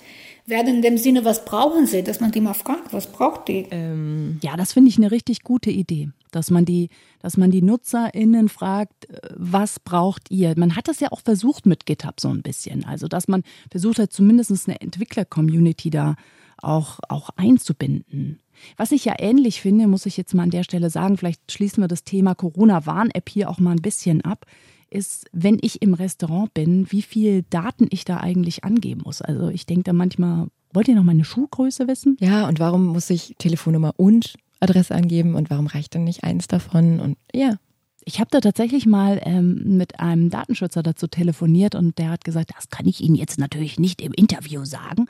werden 0.45 0.75
in 0.75 0.81
dem 0.81 0.97
Sinne, 0.97 1.23
was 1.25 1.45
brauchen 1.45 1.85
sie, 1.85 2.03
dass 2.03 2.19
man 2.19 2.31
die 2.31 2.41
mal 2.41 2.53
fragt, 2.53 2.93
was 2.93 3.07
braucht 3.07 3.47
die? 3.47 3.67
Ähm, 3.71 4.39
ja, 4.41 4.57
das 4.57 4.73
finde 4.73 4.89
ich 4.89 4.97
eine 4.97 5.11
richtig 5.11 5.43
gute 5.43 5.71
Idee, 5.71 6.09
dass 6.31 6.51
man 6.51 6.65
die, 6.65 6.89
dass 7.19 7.37
man 7.37 7.51
die 7.51 7.61
NutzerInnen 7.61 8.49
fragt, 8.49 9.09
äh, 9.09 9.19
was 9.35 9.79
braucht 9.79 10.29
ihr? 10.31 10.53
Man 10.57 10.75
hat 10.75 10.87
das 10.87 10.99
ja 10.99 11.11
auch 11.11 11.21
versucht 11.21 11.65
mit 11.65 11.85
GitHub 11.85 12.19
so 12.19 12.29
ein 12.29 12.41
bisschen, 12.41 12.85
also 12.85 13.07
dass 13.07 13.27
man 13.27 13.43
versucht 13.71 13.99
hat, 13.99 14.11
zumindest 14.11 14.67
eine 14.67 14.81
Entwickler-Community 14.81 15.89
da 15.89 16.15
auch, 16.61 16.99
auch 17.07 17.29
einzubinden. 17.35 18.39
Was 18.77 18.91
ich 18.91 19.05
ja 19.05 19.15
ähnlich 19.17 19.61
finde, 19.61 19.87
muss 19.87 20.05
ich 20.05 20.17
jetzt 20.17 20.33
mal 20.33 20.43
an 20.43 20.51
der 20.51 20.63
Stelle 20.63 20.89
sagen, 20.89 21.17
vielleicht 21.17 21.51
schließen 21.51 21.81
wir 21.83 21.87
das 21.87 22.03
Thema 22.03 22.35
Corona-Warn-App 22.35 23.29
hier 23.29 23.49
auch 23.49 23.59
mal 23.59 23.71
ein 23.71 23.81
bisschen 23.81 24.21
ab 24.21 24.45
ist, 24.93 25.25
wenn 25.31 25.57
ich 25.61 25.81
im 25.81 25.93
Restaurant 25.93 26.53
bin, 26.53 26.91
wie 26.91 27.01
viel 27.01 27.43
Daten 27.49 27.87
ich 27.89 28.05
da 28.05 28.17
eigentlich 28.17 28.63
angeben 28.63 29.01
muss. 29.03 29.21
Also 29.21 29.49
ich 29.49 29.65
denke 29.65 29.83
da 29.83 29.93
manchmal, 29.93 30.47
wollt 30.71 30.87
ihr 30.87 30.95
noch 30.95 31.03
meine 31.03 31.25
Schuhgröße 31.25 31.87
wissen? 31.87 32.17
Ja, 32.19 32.47
und 32.47 32.59
warum 32.59 32.85
muss 32.85 33.09
ich 33.09 33.35
Telefonnummer 33.37 33.93
und 33.97 34.35
Adresse 34.59 34.95
angeben 34.95 35.35
und 35.35 35.49
warum 35.49 35.67
reicht 35.67 35.93
denn 35.93 36.03
nicht 36.03 36.23
eins 36.23 36.47
davon? 36.47 36.99
Und 36.99 37.17
ja. 37.33 37.57
Ich 38.05 38.19
habe 38.19 38.29
da 38.31 38.41
tatsächlich 38.41 38.85
mal 38.85 39.21
ähm, 39.23 39.77
mit 39.77 39.99
einem 39.99 40.29
Datenschützer 40.29 40.83
dazu 40.83 41.07
telefoniert 41.07 41.75
und 41.75 41.97
der 41.97 42.11
hat 42.11 42.23
gesagt, 42.23 42.51
das 42.55 42.69
kann 42.69 42.87
ich 42.87 43.01
Ihnen 43.01 43.15
jetzt 43.15 43.39
natürlich 43.39 43.79
nicht 43.79 44.01
im 44.01 44.13
Interview 44.13 44.65
sagen, 44.65 45.07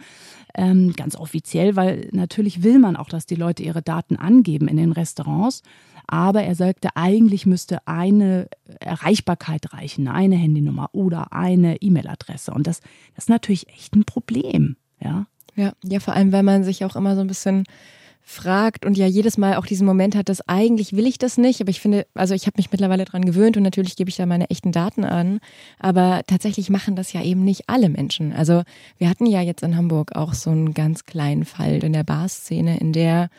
ähm, 0.56 0.94
ganz 0.94 1.16
offiziell, 1.16 1.76
weil 1.76 2.10
natürlich 2.12 2.64
will 2.64 2.80
man 2.80 2.96
auch, 2.96 3.10
dass 3.10 3.26
die 3.26 3.36
Leute 3.36 3.64
ihre 3.64 3.82
Daten 3.82 4.16
angeben 4.16 4.68
in 4.68 4.78
den 4.78 4.92
Restaurants. 4.92 5.64
Aber 6.06 6.44
er 6.44 6.56
sagte, 6.56 6.90
eigentlich 6.96 7.46
müsste 7.46 7.88
eine 7.88 8.48
Erreichbarkeit 8.80 9.74
reichen, 9.74 10.08
eine 10.08 10.36
Handynummer 10.36 10.90
oder 10.92 11.34
eine 11.34 11.82
E-Mail-Adresse. 11.82 12.52
Und 12.54 12.68
das, 12.68 12.82
das 13.16 13.26
ist 13.26 13.30
natürlich 13.30 13.70
echt 13.70 13.96
ein 13.96 14.04
Problem. 14.04 14.76
Ja? 15.02 15.28
ja, 15.56 15.74
ja, 15.84 16.00
vor 16.00 16.14
allem, 16.14 16.32
weil 16.32 16.44
man 16.44 16.64
sich 16.64 16.84
auch 16.86 16.96
immer 16.96 17.16
so 17.16 17.22
ein 17.22 17.28
bisschen 17.28 17.64
fragt 18.24 18.86
und 18.86 18.98
ja 18.98 19.06
jedes 19.06 19.38
Mal 19.38 19.56
auch 19.56 19.66
diesen 19.66 19.86
Moment 19.86 20.16
hat, 20.16 20.30
dass 20.30 20.48
eigentlich 20.48 20.94
will 20.94 21.06
ich 21.06 21.18
das 21.18 21.38
nicht, 21.38 21.62
aber 21.62 21.70
ich 21.70 21.82
finde, 21.82 22.08
also 22.14 22.34
ich 22.34 22.46
habe 22.48 22.56
mich 22.58 22.72
mittlerweile 22.72 23.06
dran 23.06 23.26
gewöhnt 23.26 23.58
und 23.58 23.64
natürlich 23.64 23.96
gebe 23.96 24.10
ich 24.10 24.16
da 24.16 24.26
meine 24.26 24.50
echten 24.50 24.72
Daten 24.72 25.04
an, 25.04 25.40
aber 25.80 26.22
tatsächlich 26.26 26.70
machen 26.70 26.96
das 26.96 27.14
ja 27.14 27.22
eben 27.22 27.44
nicht 27.44 27.64
alle 27.68 27.90
Menschen. 27.90 28.34
Also 28.34 28.64
wir 28.98 29.10
hatten 29.10 29.26
ja 29.26 29.42
jetzt 29.42 29.62
in 29.62 29.76
Hamburg 29.76 30.16
auch 30.16 30.34
so 30.34 30.50
einen 30.50 30.74
ganz 30.74 31.06
kleinen 31.06 31.46
Fall 31.46 31.84
in 31.84 31.94
der 31.94 32.04
Barszene, 32.04 32.80
in 32.80 32.94
der 32.94 33.30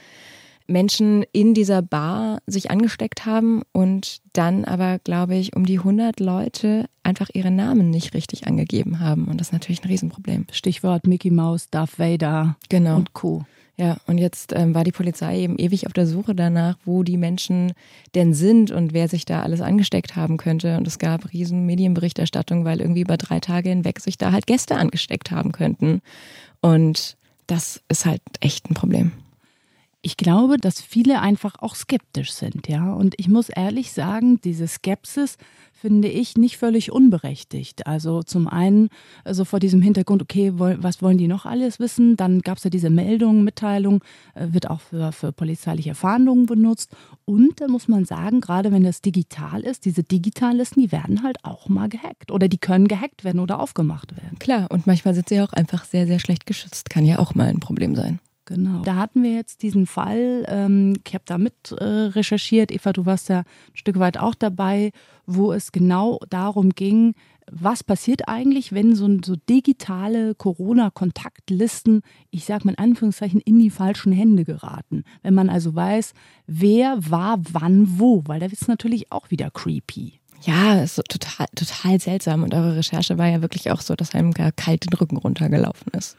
Menschen 0.66 1.24
in 1.32 1.54
dieser 1.54 1.82
Bar 1.82 2.38
sich 2.46 2.70
angesteckt 2.70 3.26
haben 3.26 3.62
und 3.72 4.20
dann 4.32 4.64
aber, 4.64 4.98
glaube 4.98 5.34
ich, 5.34 5.54
um 5.54 5.66
die 5.66 5.78
100 5.78 6.20
Leute 6.20 6.86
einfach 7.02 7.28
ihre 7.34 7.50
Namen 7.50 7.90
nicht 7.90 8.14
richtig 8.14 8.46
angegeben 8.46 9.00
haben. 9.00 9.26
Und 9.26 9.40
das 9.40 9.48
ist 9.48 9.52
natürlich 9.52 9.84
ein 9.84 9.88
Riesenproblem. 9.88 10.46
Stichwort 10.52 11.06
Mickey 11.06 11.30
Mouse, 11.30 11.68
Darth 11.70 11.98
Vader 11.98 12.56
genau. 12.68 12.96
und 12.96 13.12
Co. 13.12 13.44
Ja, 13.76 13.96
und 14.06 14.18
jetzt 14.18 14.52
ähm, 14.54 14.72
war 14.74 14.84
die 14.84 14.92
Polizei 14.92 15.40
eben 15.40 15.58
ewig 15.58 15.86
auf 15.86 15.92
der 15.92 16.06
Suche 16.06 16.34
danach, 16.34 16.76
wo 16.84 17.02
die 17.02 17.16
Menschen 17.16 17.72
denn 18.14 18.32
sind 18.32 18.70
und 18.70 18.92
wer 18.92 19.08
sich 19.08 19.24
da 19.24 19.42
alles 19.42 19.60
angesteckt 19.60 20.14
haben 20.14 20.36
könnte. 20.36 20.76
Und 20.76 20.86
es 20.86 21.00
gab 21.00 21.32
riesen 21.32 21.66
Medienberichterstattung, 21.66 22.64
weil 22.64 22.80
irgendwie 22.80 23.00
über 23.00 23.16
drei 23.16 23.40
Tage 23.40 23.70
hinweg 23.70 23.98
sich 23.98 24.16
da 24.16 24.30
halt 24.30 24.46
Gäste 24.46 24.76
angesteckt 24.76 25.32
haben 25.32 25.50
könnten. 25.50 26.02
Und 26.60 27.16
das 27.48 27.82
ist 27.88 28.06
halt 28.06 28.22
echt 28.40 28.70
ein 28.70 28.74
Problem. 28.74 29.10
Ich 30.06 30.18
glaube, 30.18 30.58
dass 30.58 30.82
viele 30.82 31.22
einfach 31.22 31.54
auch 31.60 31.74
skeptisch 31.74 32.32
sind, 32.32 32.68
ja. 32.68 32.92
Und 32.92 33.14
ich 33.16 33.26
muss 33.26 33.48
ehrlich 33.48 33.90
sagen, 33.90 34.38
diese 34.44 34.68
Skepsis 34.68 35.38
finde 35.72 36.08
ich 36.08 36.36
nicht 36.36 36.58
völlig 36.58 36.92
unberechtigt. 36.92 37.86
Also 37.86 38.22
zum 38.22 38.46
einen 38.46 38.90
so 39.24 39.44
also 39.44 39.44
vor 39.46 39.60
diesem 39.60 39.80
Hintergrund, 39.80 40.20
okay, 40.20 40.52
was 40.54 41.00
wollen 41.00 41.16
die 41.16 41.26
noch 41.26 41.46
alles 41.46 41.80
wissen? 41.80 42.18
Dann 42.18 42.42
gab 42.42 42.58
es 42.58 42.64
ja 42.64 42.70
diese 42.70 42.90
Meldung, 42.90 43.44
Mitteilung, 43.44 44.04
äh, 44.34 44.48
wird 44.50 44.68
auch 44.68 44.82
für, 44.82 45.10
für 45.12 45.32
polizeiliche 45.32 45.94
Fahndungen 45.94 46.44
benutzt. 46.44 46.90
Und 47.24 47.62
da 47.62 47.68
muss 47.68 47.88
man 47.88 48.04
sagen, 48.04 48.42
gerade 48.42 48.72
wenn 48.72 48.84
das 48.84 49.00
digital 49.00 49.62
ist, 49.62 49.86
diese 49.86 50.02
Digitallisten, 50.02 50.82
die 50.82 50.92
werden 50.92 51.22
halt 51.22 51.42
auch 51.44 51.70
mal 51.70 51.88
gehackt 51.88 52.30
oder 52.30 52.48
die 52.48 52.58
können 52.58 52.88
gehackt 52.88 53.24
werden 53.24 53.40
oder 53.40 53.58
aufgemacht 53.58 54.14
werden. 54.18 54.38
Klar, 54.38 54.66
und 54.70 54.86
manchmal 54.86 55.14
sind 55.14 55.30
sie 55.30 55.40
auch 55.40 55.54
einfach 55.54 55.86
sehr, 55.86 56.06
sehr 56.06 56.18
schlecht 56.18 56.44
geschützt. 56.44 56.90
Kann 56.90 57.06
ja 57.06 57.18
auch 57.18 57.34
mal 57.34 57.48
ein 57.48 57.60
Problem 57.60 57.94
sein. 57.94 58.20
Genau. 58.46 58.82
Da 58.82 58.96
hatten 58.96 59.22
wir 59.22 59.32
jetzt 59.32 59.62
diesen 59.62 59.86
Fall, 59.86 60.44
ähm, 60.48 60.94
ich 61.06 61.14
habe 61.14 61.24
da 61.26 61.38
mit 61.38 61.72
äh, 61.72 61.84
recherchiert, 61.84 62.70
Eva, 62.70 62.92
du 62.92 63.06
warst 63.06 63.30
ja 63.30 63.38
ein 63.38 63.44
Stück 63.76 63.98
weit 63.98 64.18
auch 64.18 64.34
dabei, 64.34 64.92
wo 65.26 65.52
es 65.52 65.72
genau 65.72 66.20
darum 66.28 66.70
ging, 66.70 67.14
was 67.50 67.84
passiert 67.84 68.28
eigentlich, 68.28 68.72
wenn 68.72 68.94
so, 68.94 69.08
so 69.24 69.36
digitale 69.36 70.34
Corona-Kontaktlisten, 70.34 72.02
ich 72.30 72.44
sage 72.44 72.64
mal 72.64 72.72
in 72.72 72.78
Anführungszeichen, 72.78 73.40
in 73.40 73.58
die 73.58 73.70
falschen 73.70 74.12
Hände 74.12 74.44
geraten. 74.44 75.04
Wenn 75.22 75.34
man 75.34 75.50
also 75.50 75.74
weiß, 75.74 76.12
wer 76.46 76.96
war 77.10 77.38
wann 77.52 77.98
wo, 77.98 78.22
weil 78.26 78.40
da 78.40 78.46
ist 78.46 78.68
natürlich 78.68 79.12
auch 79.12 79.30
wieder 79.30 79.50
creepy. 79.50 80.20
Ja, 80.42 80.82
ist 80.82 80.96
so 80.96 81.02
total, 81.02 81.46
total 81.54 82.00
seltsam. 82.00 82.42
Und 82.42 82.54
eure 82.54 82.76
Recherche 82.76 83.16
war 83.16 83.28
ja 83.28 83.40
wirklich 83.40 83.70
auch 83.70 83.80
so, 83.80 83.94
dass 83.94 84.14
einem 84.14 84.32
gar 84.32 84.52
kalt 84.52 84.84
den 84.84 84.96
Rücken 84.96 85.16
runtergelaufen 85.16 85.92
ist. 85.92 86.16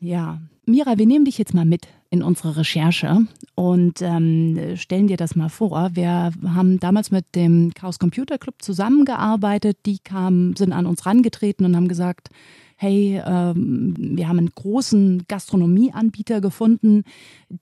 Ja, 0.00 0.40
Mira, 0.68 0.98
wir 0.98 1.06
nehmen 1.06 1.24
dich 1.24 1.38
jetzt 1.38 1.54
mal 1.54 1.64
mit 1.64 1.88
in 2.10 2.22
unsere 2.22 2.56
Recherche 2.56 3.26
und 3.54 4.00
ähm, 4.02 4.76
stellen 4.76 5.08
dir 5.08 5.16
das 5.16 5.34
mal 5.34 5.48
vor. 5.48 5.90
Wir 5.94 6.30
haben 6.46 6.78
damals 6.78 7.10
mit 7.10 7.34
dem 7.34 7.72
Chaos 7.74 7.98
Computer 7.98 8.38
Club 8.38 8.56
zusammengearbeitet. 8.60 9.78
Die 9.86 9.98
kamen, 9.98 10.54
sind 10.56 10.72
an 10.72 10.86
uns 10.86 11.04
rangetreten 11.06 11.64
und 11.64 11.74
haben 11.74 11.88
gesagt, 11.88 12.28
hey, 12.76 13.20
ähm, 13.26 13.94
wir 13.96 14.28
haben 14.28 14.38
einen 14.38 14.52
großen 14.54 15.24
Gastronomieanbieter 15.26 16.40
gefunden, 16.40 17.02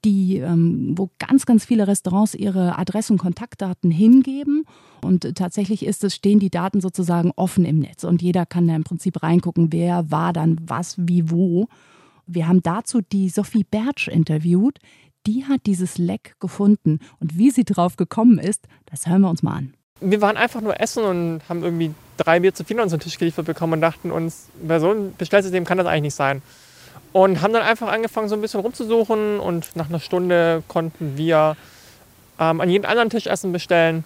die, 0.05 0.37
ähm, 0.37 0.93
wo 0.95 1.09
ganz, 1.17 1.45
ganz 1.45 1.65
viele 1.65 1.87
Restaurants 1.87 2.35
ihre 2.35 2.77
Adresse 2.77 3.13
und 3.13 3.19
Kontaktdaten 3.19 3.89
hingeben. 3.89 4.65
Und 5.01 5.35
tatsächlich 5.35 5.85
ist 5.85 6.03
es, 6.03 6.13
stehen 6.13 6.39
die 6.39 6.51
Daten 6.51 6.81
sozusagen 6.81 7.31
offen 7.35 7.65
im 7.65 7.79
Netz 7.79 8.03
und 8.03 8.21
jeder 8.21 8.45
kann 8.45 8.67
da 8.67 8.75
im 8.75 8.83
Prinzip 8.83 9.23
reingucken, 9.23 9.71
wer 9.71 10.11
war 10.11 10.33
dann 10.33 10.57
was, 10.65 10.95
wie, 10.99 11.31
wo. 11.31 11.67
Wir 12.27 12.47
haben 12.47 12.61
dazu 12.61 13.01
die 13.01 13.29
Sophie 13.29 13.63
Bertsch 13.63 14.07
interviewt. 14.07 14.79
Die 15.25 15.45
hat 15.45 15.61
dieses 15.65 15.97
Leck 15.97 16.35
gefunden. 16.39 16.99
Und 17.19 17.37
wie 17.37 17.51
sie 17.51 17.63
drauf 17.63 17.95
gekommen 17.95 18.37
ist, 18.37 18.67
das 18.85 19.07
hören 19.07 19.21
wir 19.21 19.29
uns 19.29 19.43
mal 19.43 19.57
an. 19.57 19.73
Wir 19.99 20.21
waren 20.21 20.37
einfach 20.37 20.61
nur 20.61 20.79
essen 20.79 21.03
und 21.03 21.41
haben 21.49 21.63
irgendwie 21.63 21.91
drei 22.17 22.39
Bier 22.39 22.53
zu 22.53 22.63
viel 22.63 22.77
an 22.77 22.83
unseren 22.83 22.99
Tisch 22.99 23.17
geliefert 23.17 23.45
bekommen 23.45 23.73
und 23.73 23.81
dachten 23.81 24.11
uns, 24.11 24.49
bei 24.61 24.79
so 24.79 24.91
einem 24.91 25.15
Bestellsystem 25.15 25.65
kann 25.65 25.77
das 25.77 25.87
eigentlich 25.87 26.03
nicht 26.03 26.15
sein. 26.15 26.41
Und 27.13 27.41
haben 27.41 27.53
dann 27.53 27.63
einfach 27.63 27.87
angefangen, 27.87 28.29
so 28.29 28.35
ein 28.35 28.41
bisschen 28.41 28.59
rumzusuchen 28.59 29.39
und 29.39 29.75
nach 29.75 29.89
einer 29.89 29.99
Stunde 29.99 30.61
konnten 30.67 31.17
wir 31.17 31.55
ähm, 32.39 32.61
an 32.61 32.69
jedem 32.69 32.85
anderen 32.85 33.09
Tisch 33.09 33.25
Essen 33.25 33.51
bestellen. 33.51 34.03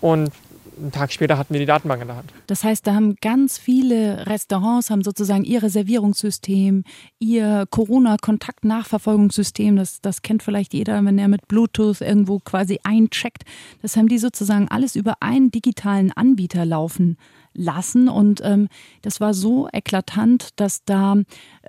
Und 0.00 0.30
einen 0.78 0.92
Tag 0.92 1.12
später 1.12 1.38
hatten 1.38 1.54
wir 1.54 1.60
die 1.60 1.66
Datenbank 1.66 2.02
in 2.02 2.08
der 2.08 2.16
Hand. 2.16 2.32
Das 2.46 2.64
heißt, 2.64 2.86
da 2.86 2.94
haben 2.94 3.16
ganz 3.16 3.58
viele 3.58 4.26
Restaurants 4.26 4.90
haben 4.90 5.02
sozusagen 5.02 5.44
ihr 5.44 5.62
Reservierungssystem, 5.62 6.84
ihr 7.18 7.66
Corona-Kontakt-Nachverfolgungssystem, 7.70 9.76
das, 9.76 10.00
das 10.00 10.22
kennt 10.22 10.42
vielleicht 10.42 10.74
jeder, 10.74 11.04
wenn 11.04 11.18
er 11.18 11.28
mit 11.28 11.46
Bluetooth 11.48 12.00
irgendwo 12.00 12.38
quasi 12.38 12.80
eincheckt. 12.84 13.44
Das 13.82 13.96
haben 13.96 14.08
die 14.08 14.18
sozusagen 14.18 14.68
alles 14.68 14.96
über 14.96 15.16
einen 15.20 15.50
digitalen 15.50 16.12
Anbieter 16.12 16.64
laufen 16.64 17.18
lassen. 17.56 18.08
Und 18.08 18.40
ähm, 18.44 18.68
das 19.02 19.20
war 19.20 19.34
so 19.34 19.68
eklatant, 19.72 20.50
dass 20.56 20.84
da 20.84 21.16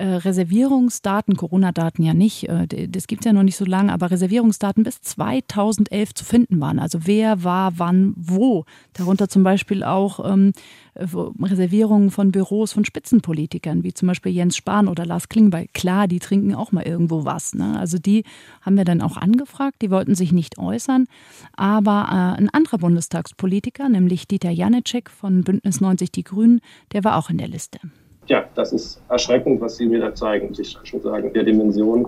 Reservierungsdaten, 0.04 1.36
Corona-Daten 1.36 2.04
ja 2.04 2.14
nicht, 2.14 2.48
äh, 2.50 2.88
das 2.88 3.08
gibt 3.08 3.22
es 3.22 3.26
ja 3.26 3.34
noch 3.34 3.44
nicht 3.44 3.58
so 3.58 3.66
lange, 3.66 3.92
aber 3.92 4.12
Reservierungsdaten 4.12 4.84
bis 4.84 5.02
2011 5.02 6.14
zu 6.14 6.24
finden 6.24 6.60
waren. 6.60 6.80
Also 6.80 7.00
wer 7.06 7.44
war 7.44 7.80
wann 7.80 8.14
wo. 8.16 8.66
Darunter 8.94 9.28
zum 9.28 9.44
Beispiel 9.44 9.84
auch 9.84 10.24
ähm, 10.24 10.54
Reservierungen 10.96 12.12
von 12.12 12.32
Büros 12.32 12.74
von 12.74 12.86
Spitzenpolitikern, 12.86 13.84
wie 13.84 13.94
zum 13.94 14.08
Beispiel 14.08 14.32
Jens 14.32 14.56
Spahn 14.56 14.88
oder 14.88 15.06
Lars 15.06 15.30
Klingbeil. 15.30 15.68
Klar, 15.74 16.08
die 16.08 16.20
trinken 16.20 16.54
auch 16.54 16.72
mal 16.72 16.84
irgendwo 16.84 17.26
was. 17.26 17.54
Ne? 17.54 17.78
Also 17.80 17.98
die 17.98 18.24
haben 18.62 18.78
wir 18.78 18.86
dann 18.86 19.02
auch 19.02 19.18
angefragt, 19.18 19.82
die 19.82 19.92
wollten 19.92 20.16
sich 20.16 20.32
nicht 20.32 20.58
äußern. 20.58 21.08
Aber 21.54 22.08
äh, 22.10 22.40
ein 22.40 22.50
anderer 22.50 22.78
Bundestagspolitiker, 22.78 23.90
nämlich 23.90 24.28
Dieter 24.28 24.52
Janicek 24.52 25.10
von 25.10 25.44
Bündnis 25.44 25.82
90 25.82 26.12
Die 26.12 26.24
Grünen, 26.24 26.62
der 26.94 27.04
war 27.04 27.18
auch 27.18 27.30
in 27.30 27.38
der 27.38 27.48
Liste. 27.48 27.80
Ja, 28.28 28.46
das 28.56 28.74
ist 28.74 29.02
erschreckend, 29.10 29.62
was 29.62 29.78
Sie 29.78 29.86
mir 29.86 30.00
da 30.00 30.14
zeigen, 30.14 30.50
muss 30.50 30.60
ich 30.60 30.78
schon 30.84 31.02
sagen, 31.02 31.32
der 31.34 31.44
Dimension. 31.44 32.06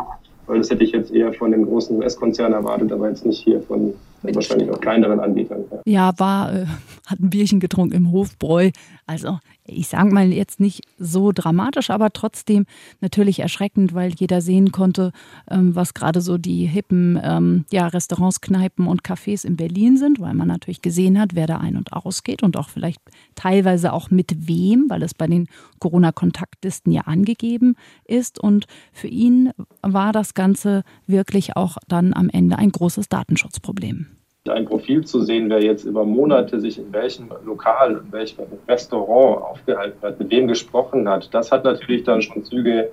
Weil 0.47 0.57
das 0.57 0.69
hätte 0.69 0.83
ich 0.83 0.91
jetzt 0.91 1.11
eher 1.11 1.31
von 1.33 1.51
dem 1.51 1.65
großen 1.65 1.95
US-Konzern 1.97 2.53
erwartet, 2.53 2.91
aber 2.91 3.07
jetzt 3.07 3.25
nicht 3.25 3.43
hier 3.43 3.61
von 3.61 3.93
wahrscheinlich 4.21 4.69
auch 4.69 4.79
kleineren 4.79 5.19
Anbietern. 5.19 5.63
Ja, 5.71 5.81
ja 5.85 6.13
war, 6.17 6.53
äh, 6.53 6.65
hat 7.05 7.19
ein 7.19 7.29
Bierchen 7.29 7.59
getrunken 7.59 7.95
im 7.95 8.11
Hofbräu. 8.11 8.71
Also 9.05 9.39
ich 9.71 9.87
sage 9.87 10.13
mal 10.13 10.31
jetzt 10.31 10.59
nicht 10.59 10.81
so 10.97 11.31
dramatisch, 11.31 11.89
aber 11.89 12.11
trotzdem 12.11 12.65
natürlich 13.01 13.39
erschreckend, 13.39 13.93
weil 13.93 14.13
jeder 14.13 14.41
sehen 14.41 14.71
konnte, 14.71 15.11
ähm, 15.49 15.75
was 15.75 15.93
gerade 15.93 16.21
so 16.21 16.37
die 16.37 16.65
hippen 16.65 17.19
ähm, 17.23 17.65
ja, 17.71 17.87
Restaurants, 17.87 18.41
Kneipen 18.41 18.87
und 18.87 19.03
Cafés 19.03 19.45
in 19.45 19.55
Berlin 19.55 19.97
sind, 19.97 20.19
weil 20.19 20.33
man 20.33 20.47
natürlich 20.47 20.81
gesehen 20.81 21.19
hat, 21.19 21.35
wer 21.35 21.47
da 21.47 21.57
ein- 21.57 21.77
und 21.77 21.93
ausgeht 21.93 22.43
und 22.43 22.57
auch 22.57 22.69
vielleicht 22.69 23.01
teilweise 23.35 23.93
auch 23.93 24.09
mit 24.09 24.47
wem, 24.47 24.85
weil 24.89 25.03
es 25.03 25.13
bei 25.13 25.27
den 25.27 25.47
Corona-Kontaktlisten 25.79 26.91
ja 26.91 27.01
angegeben 27.01 27.75
ist. 28.05 28.39
Und 28.39 28.65
für 28.91 29.07
ihn 29.07 29.51
war 29.81 30.11
das 30.11 30.33
Ganze 30.33 30.83
wirklich 31.07 31.55
auch 31.55 31.77
dann 31.87 32.13
am 32.13 32.29
Ende 32.29 32.57
ein 32.57 32.71
großes 32.71 33.09
Datenschutzproblem 33.09 34.07
ein 34.49 34.65
Profil 34.65 35.05
zu 35.05 35.21
sehen, 35.21 35.49
wer 35.49 35.61
jetzt 35.61 35.83
über 35.83 36.05
Monate 36.05 36.59
sich 36.59 36.77
in 36.77 36.91
welchem 36.91 37.29
Lokal, 37.45 38.01
in 38.03 38.11
welchem 38.11 38.45
Restaurant 38.67 39.43
aufgehalten 39.43 40.01
hat, 40.01 40.19
mit 40.19 40.31
wem 40.31 40.47
gesprochen 40.47 41.07
hat, 41.07 41.33
das 41.33 41.51
hat 41.51 41.63
natürlich 41.63 42.03
dann 42.03 42.21
schon 42.21 42.43
Züge, 42.43 42.91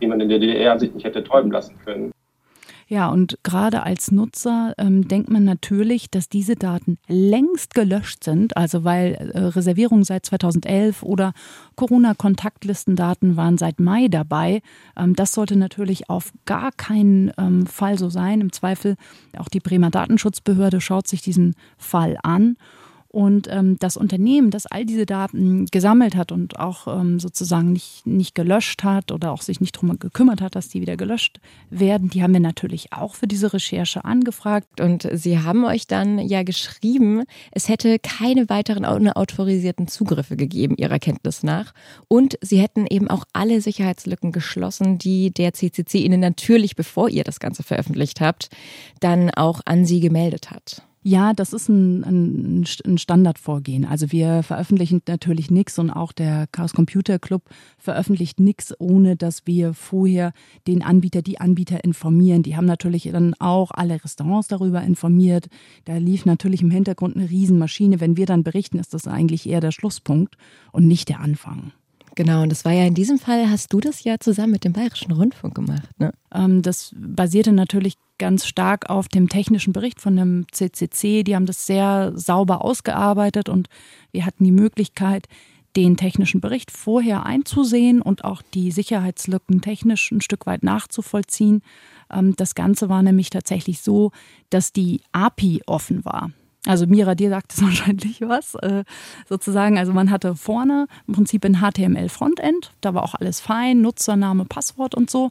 die 0.00 0.06
man 0.06 0.20
in 0.20 0.28
der 0.28 0.38
DDR 0.38 0.78
sich 0.78 0.92
nicht 0.92 1.04
hätte 1.04 1.24
träumen 1.24 1.50
lassen 1.50 1.76
können. 1.84 2.12
Ja, 2.88 3.08
und 3.08 3.38
gerade 3.42 3.82
als 3.82 4.12
Nutzer 4.12 4.72
ähm, 4.78 5.08
denkt 5.08 5.28
man 5.28 5.44
natürlich, 5.44 6.08
dass 6.08 6.28
diese 6.28 6.54
Daten 6.54 6.98
längst 7.08 7.74
gelöscht 7.74 8.22
sind, 8.22 8.56
also 8.56 8.84
weil 8.84 9.14
äh, 9.34 9.38
Reservierungen 9.40 10.04
seit 10.04 10.24
2011 10.24 11.02
oder 11.02 11.32
Corona-Kontaktlistendaten 11.74 13.36
waren 13.36 13.58
seit 13.58 13.80
Mai 13.80 14.06
dabei. 14.06 14.62
Ähm, 14.96 15.16
das 15.16 15.32
sollte 15.32 15.56
natürlich 15.56 16.08
auf 16.08 16.32
gar 16.44 16.70
keinen 16.70 17.32
ähm, 17.38 17.66
Fall 17.66 17.98
so 17.98 18.08
sein. 18.08 18.40
Im 18.40 18.52
Zweifel 18.52 18.94
auch 19.36 19.48
die 19.48 19.60
Bremer 19.60 19.90
Datenschutzbehörde 19.90 20.80
schaut 20.80 21.08
sich 21.08 21.22
diesen 21.22 21.56
Fall 21.76 22.16
an 22.22 22.56
und 23.16 23.48
ähm, 23.50 23.78
das 23.78 23.96
Unternehmen, 23.96 24.50
das 24.50 24.66
all 24.66 24.84
diese 24.84 25.06
Daten 25.06 25.64
gesammelt 25.72 26.16
hat 26.16 26.32
und 26.32 26.60
auch 26.60 26.86
ähm, 26.86 27.18
sozusagen 27.18 27.72
nicht, 27.72 28.06
nicht 28.06 28.34
gelöscht 28.34 28.84
hat 28.84 29.10
oder 29.10 29.32
auch 29.32 29.40
sich 29.40 29.58
nicht 29.58 29.74
darum 29.74 29.98
gekümmert 29.98 30.42
hat, 30.42 30.54
dass 30.54 30.68
die 30.68 30.82
wieder 30.82 30.98
gelöscht 30.98 31.40
werden, 31.70 32.10
die 32.10 32.22
haben 32.22 32.34
wir 32.34 32.40
natürlich 32.40 32.92
auch 32.92 33.14
für 33.14 33.26
diese 33.26 33.54
Recherche 33.54 34.04
angefragt. 34.04 34.82
Und 34.82 35.08
Sie 35.14 35.38
haben 35.38 35.64
euch 35.64 35.86
dann 35.86 36.18
ja 36.18 36.42
geschrieben, 36.42 37.22
es 37.52 37.70
hätte 37.70 37.98
keine 37.98 38.50
weiteren 38.50 38.84
unautorisierten 38.84 39.88
Zugriffe 39.88 40.36
gegeben, 40.36 40.74
Ihrer 40.76 40.98
Kenntnis 40.98 41.42
nach. 41.42 41.72
Und 42.08 42.36
Sie 42.42 42.60
hätten 42.60 42.86
eben 42.86 43.08
auch 43.08 43.24
alle 43.32 43.62
Sicherheitslücken 43.62 44.30
geschlossen, 44.30 44.98
die 44.98 45.30
der 45.30 45.54
CCC 45.54 46.00
Ihnen 46.00 46.20
natürlich, 46.20 46.76
bevor 46.76 47.08
ihr 47.08 47.24
das 47.24 47.40
Ganze 47.40 47.62
veröffentlicht 47.62 48.20
habt, 48.20 48.50
dann 49.00 49.30
auch 49.30 49.62
an 49.64 49.86
Sie 49.86 50.00
gemeldet 50.00 50.50
hat. 50.50 50.82
Ja, 51.08 51.34
das 51.34 51.52
ist 51.52 51.68
ein, 51.68 52.02
ein, 52.02 52.66
ein 52.84 52.98
Standardvorgehen. 52.98 53.84
Also 53.84 54.10
wir 54.10 54.42
veröffentlichen 54.42 55.02
natürlich 55.06 55.52
nichts 55.52 55.78
und 55.78 55.88
auch 55.88 56.10
der 56.10 56.48
Chaos 56.50 56.72
Computer 56.72 57.20
Club 57.20 57.44
veröffentlicht 57.78 58.40
nichts, 58.40 58.74
ohne 58.80 59.14
dass 59.14 59.46
wir 59.46 59.72
vorher 59.72 60.32
den 60.66 60.82
Anbieter, 60.82 61.22
die 61.22 61.40
Anbieter 61.40 61.84
informieren. 61.84 62.42
Die 62.42 62.56
haben 62.56 62.64
natürlich 62.64 63.08
dann 63.12 63.34
auch 63.38 63.70
alle 63.70 64.02
Restaurants 64.02 64.48
darüber 64.48 64.82
informiert. 64.82 65.46
Da 65.84 65.96
lief 65.96 66.26
natürlich 66.26 66.62
im 66.62 66.72
Hintergrund 66.72 67.14
eine 67.14 67.30
Riesenmaschine. 67.30 68.00
Wenn 68.00 68.16
wir 68.16 68.26
dann 68.26 68.42
berichten, 68.42 68.80
ist 68.80 68.92
das 68.92 69.06
eigentlich 69.06 69.48
eher 69.48 69.60
der 69.60 69.70
Schlusspunkt 69.70 70.36
und 70.72 70.88
nicht 70.88 71.08
der 71.08 71.20
Anfang. 71.20 71.70
Genau, 72.16 72.42
und 72.42 72.50
das 72.50 72.64
war 72.64 72.72
ja 72.72 72.84
in 72.84 72.94
diesem 72.94 73.18
Fall, 73.18 73.48
hast 73.48 73.72
du 73.72 73.78
das 73.78 74.02
ja 74.02 74.18
zusammen 74.18 74.52
mit 74.52 74.64
dem 74.64 74.72
Bayerischen 74.72 75.12
Rundfunk 75.12 75.54
gemacht, 75.54 75.88
ne? 75.98 76.12
Ähm, 76.34 76.62
das 76.62 76.92
basierte 76.96 77.52
natürlich 77.52 77.94
ganz 78.18 78.46
stark 78.46 78.90
auf 78.90 79.08
dem 79.08 79.28
technischen 79.28 79.72
Bericht 79.72 80.00
von 80.00 80.16
dem 80.16 80.46
CCC. 80.50 81.22
Die 81.22 81.34
haben 81.34 81.46
das 81.46 81.66
sehr 81.66 82.12
sauber 82.14 82.64
ausgearbeitet 82.64 83.48
und 83.48 83.68
wir 84.12 84.26
hatten 84.26 84.44
die 84.44 84.52
Möglichkeit, 84.52 85.26
den 85.76 85.96
technischen 85.96 86.40
Bericht 86.40 86.70
vorher 86.70 87.26
einzusehen 87.26 88.00
und 88.00 88.24
auch 88.24 88.40
die 88.42 88.70
Sicherheitslücken 88.70 89.60
technisch 89.60 90.10
ein 90.10 90.22
Stück 90.22 90.46
weit 90.46 90.62
nachzuvollziehen. 90.62 91.62
Ähm, 92.10 92.34
das 92.36 92.54
Ganze 92.54 92.88
war 92.88 93.02
nämlich 93.02 93.30
tatsächlich 93.30 93.80
so, 93.80 94.10
dass 94.48 94.72
die 94.72 95.02
API 95.12 95.62
offen 95.66 96.04
war. 96.04 96.30
Also 96.66 96.86
Mira, 96.86 97.14
dir 97.14 97.30
sagt 97.30 97.54
es 97.54 97.62
wahrscheinlich 97.62 98.20
was, 98.20 98.54
äh, 98.56 98.84
sozusagen. 99.28 99.78
Also 99.78 99.92
man 99.92 100.10
hatte 100.10 100.34
vorne 100.34 100.86
im 101.06 101.14
Prinzip 101.14 101.44
ein 101.44 101.60
HTML-Frontend, 101.60 102.72
da 102.80 102.92
war 102.92 103.02
auch 103.02 103.14
alles 103.14 103.40
fein, 103.40 103.80
Nutzername, 103.80 104.44
Passwort 104.44 104.94
und 104.94 105.08
so. 105.08 105.30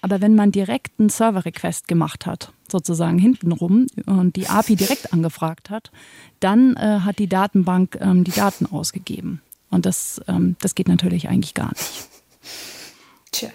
Aber 0.00 0.20
wenn 0.20 0.34
man 0.34 0.52
direkt 0.52 0.98
einen 0.98 1.08
Server-Request 1.08 1.88
gemacht 1.88 2.26
hat, 2.26 2.52
sozusagen 2.70 3.18
hintenrum 3.18 3.86
und 4.06 4.36
die 4.36 4.48
API 4.48 4.76
direkt 4.76 5.12
angefragt 5.12 5.70
hat, 5.70 5.90
dann 6.40 6.76
äh, 6.76 7.00
hat 7.00 7.18
die 7.18 7.28
Datenbank 7.28 7.98
ähm, 8.00 8.24
die 8.24 8.30
Daten 8.30 8.66
ausgegeben. 8.66 9.40
Und 9.70 9.86
das, 9.86 10.20
ähm, 10.28 10.56
das 10.60 10.74
geht 10.74 10.88
natürlich 10.88 11.28
eigentlich 11.28 11.54
gar 11.54 11.70
nicht. 11.70 12.08
Tja. 13.32 13.50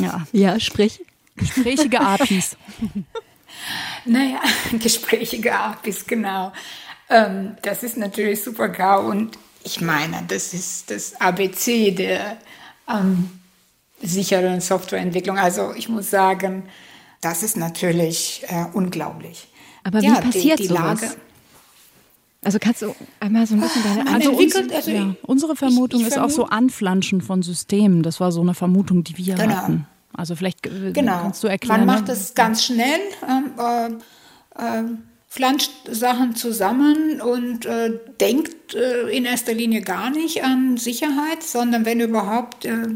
Ja, 0.00 0.26
ja 0.32 0.60
sprich. 0.60 1.00
Gesprächige 1.36 2.00
APIs. 2.00 2.56
Naja, 4.04 4.40
gesprächige 4.78 5.54
APIs, 5.54 6.06
genau. 6.06 6.52
Ähm, 7.08 7.56
das 7.62 7.82
ist 7.82 7.96
natürlich 7.96 8.42
super 8.42 8.68
GAU 8.68 9.08
und 9.10 9.36
ich 9.64 9.80
meine, 9.80 10.22
das 10.28 10.54
ist 10.54 10.90
das 10.90 11.20
ABC 11.20 11.90
der 11.90 12.38
ähm, 12.88 13.30
sicheren 14.00 14.60
Softwareentwicklung. 14.60 15.38
Also 15.38 15.74
ich 15.74 15.88
muss 15.88 16.10
sagen, 16.10 16.64
das 17.20 17.42
ist 17.42 17.56
natürlich 17.56 18.44
äh, 18.48 18.66
unglaublich. 18.72 19.48
Aber 19.84 20.00
wie 20.00 20.06
ja, 20.06 20.20
passiert 20.20 20.58
die, 20.58 20.62
die 20.62 20.68
sowas? 20.68 21.02
Lage, 21.02 21.16
also 22.42 22.58
kannst 22.58 22.80
du 22.82 22.94
einmal 23.18 23.46
so 23.46 23.54
ein 23.54 23.60
bisschen 23.60 23.82
deine 23.82 24.04
Man 24.04 24.14
also, 24.14 24.32
uns, 24.32 24.54
also 24.56 24.90
ja, 24.90 25.14
unsere 25.22 25.56
Vermutung 25.56 26.00
ich, 26.00 26.06
ich 26.06 26.12
ist 26.12 26.18
auch 26.18 26.30
so 26.30 26.46
Anflanschen 26.46 27.20
von 27.20 27.42
Systemen. 27.42 28.02
Das 28.02 28.18
war 28.18 28.32
so 28.32 28.40
eine 28.40 28.54
Vermutung, 28.54 29.04
die 29.04 29.18
wir 29.18 29.34
genau. 29.34 29.54
hatten. 29.54 29.86
Also 30.20 30.36
vielleicht 30.36 30.66
äh, 30.66 30.92
genau. 30.92 31.22
kannst 31.22 31.42
du 31.42 31.48
erklären. 31.48 31.86
Man 31.86 31.96
macht 31.96 32.10
es 32.10 32.34
ganz 32.34 32.62
schnell, 32.62 33.00
ähm, 33.26 33.52
äh, 33.58 33.86
äh, 34.62 34.84
flanscht 35.28 35.70
Sachen 35.90 36.36
zusammen 36.36 37.22
und 37.22 37.64
äh, 37.64 37.98
denkt 38.20 38.74
äh, 38.74 39.08
in 39.08 39.24
erster 39.24 39.54
Linie 39.54 39.80
gar 39.80 40.10
nicht 40.10 40.44
an 40.44 40.76
Sicherheit, 40.76 41.42
sondern 41.42 41.86
wenn 41.86 42.00
überhaupt 42.00 42.66
äh, 42.66 42.88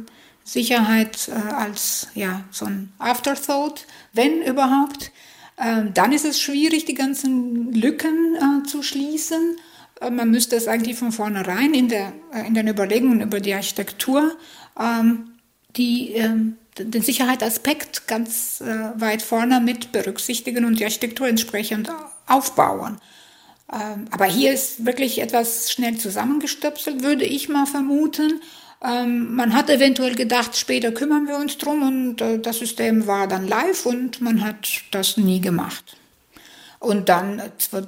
Sicherheit 0.46 1.30
als 1.56 2.08
ja 2.14 2.44
so 2.50 2.66
ein 2.66 2.92
Afterthought, 2.98 3.86
wenn 4.12 4.42
überhaupt. 4.42 5.10
Ähm, 5.56 5.94
dann 5.94 6.12
ist 6.12 6.26
es 6.26 6.38
schwierig, 6.38 6.84
die 6.84 6.92
ganzen 6.92 7.72
Lücken 7.72 8.36
zu 8.66 8.82
schließen. 8.82 9.56
man 10.10 10.30
müsste 10.30 10.56
es 10.56 10.68
eigentlich 10.68 10.98
von 10.98 11.12
vornherein 11.12 11.72
in, 11.72 11.88
der, 11.88 12.12
in 12.46 12.52
den 12.52 12.68
Überlegungen 12.68 13.22
über 13.22 13.40
die 13.40 13.54
Architektur 13.54 14.36
ähm, 14.78 15.30
die 15.76 16.14
den 16.78 17.02
Sicherheitsaspekt 17.02 18.06
ganz 18.06 18.60
äh, 18.60 19.00
weit 19.00 19.22
vorne 19.22 19.60
mit 19.60 19.92
berücksichtigen 19.92 20.64
und 20.64 20.78
die 20.78 20.84
Architektur 20.84 21.28
entsprechend 21.28 21.90
aufbauen. 22.26 22.98
Ähm, 23.72 24.06
aber 24.10 24.26
hier 24.26 24.52
ist 24.52 24.84
wirklich 24.84 25.20
etwas 25.20 25.72
schnell 25.72 25.96
zusammengestöpselt, 25.96 27.02
würde 27.02 27.24
ich 27.24 27.48
mal 27.48 27.66
vermuten. 27.66 28.40
Ähm, 28.82 29.34
man 29.34 29.54
hat 29.54 29.70
eventuell 29.70 30.14
gedacht, 30.14 30.56
später 30.56 30.92
kümmern 30.92 31.26
wir 31.26 31.36
uns 31.36 31.56
drum 31.58 31.82
und 31.82 32.20
äh, 32.20 32.38
das 32.38 32.58
System 32.58 33.06
war 33.06 33.26
dann 33.26 33.48
live 33.48 33.86
und 33.86 34.20
man 34.20 34.44
hat 34.44 34.68
das 34.90 35.16
nie 35.16 35.40
gemacht. 35.40 35.96
Und 36.80 37.08
dann 37.08 37.40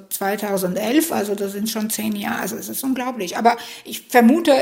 2011, 0.09 1.11
also 1.11 1.35
das 1.35 1.51
sind 1.51 1.69
schon 1.69 1.91
zehn 1.91 2.15
Jahre, 2.15 2.41
also 2.41 2.55
es 2.55 2.67
ist 2.67 2.83
unglaublich. 2.83 3.37
Aber 3.37 3.55
ich 3.85 4.07
vermute, 4.09 4.53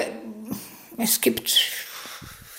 es 0.97 1.21
gibt 1.21 1.57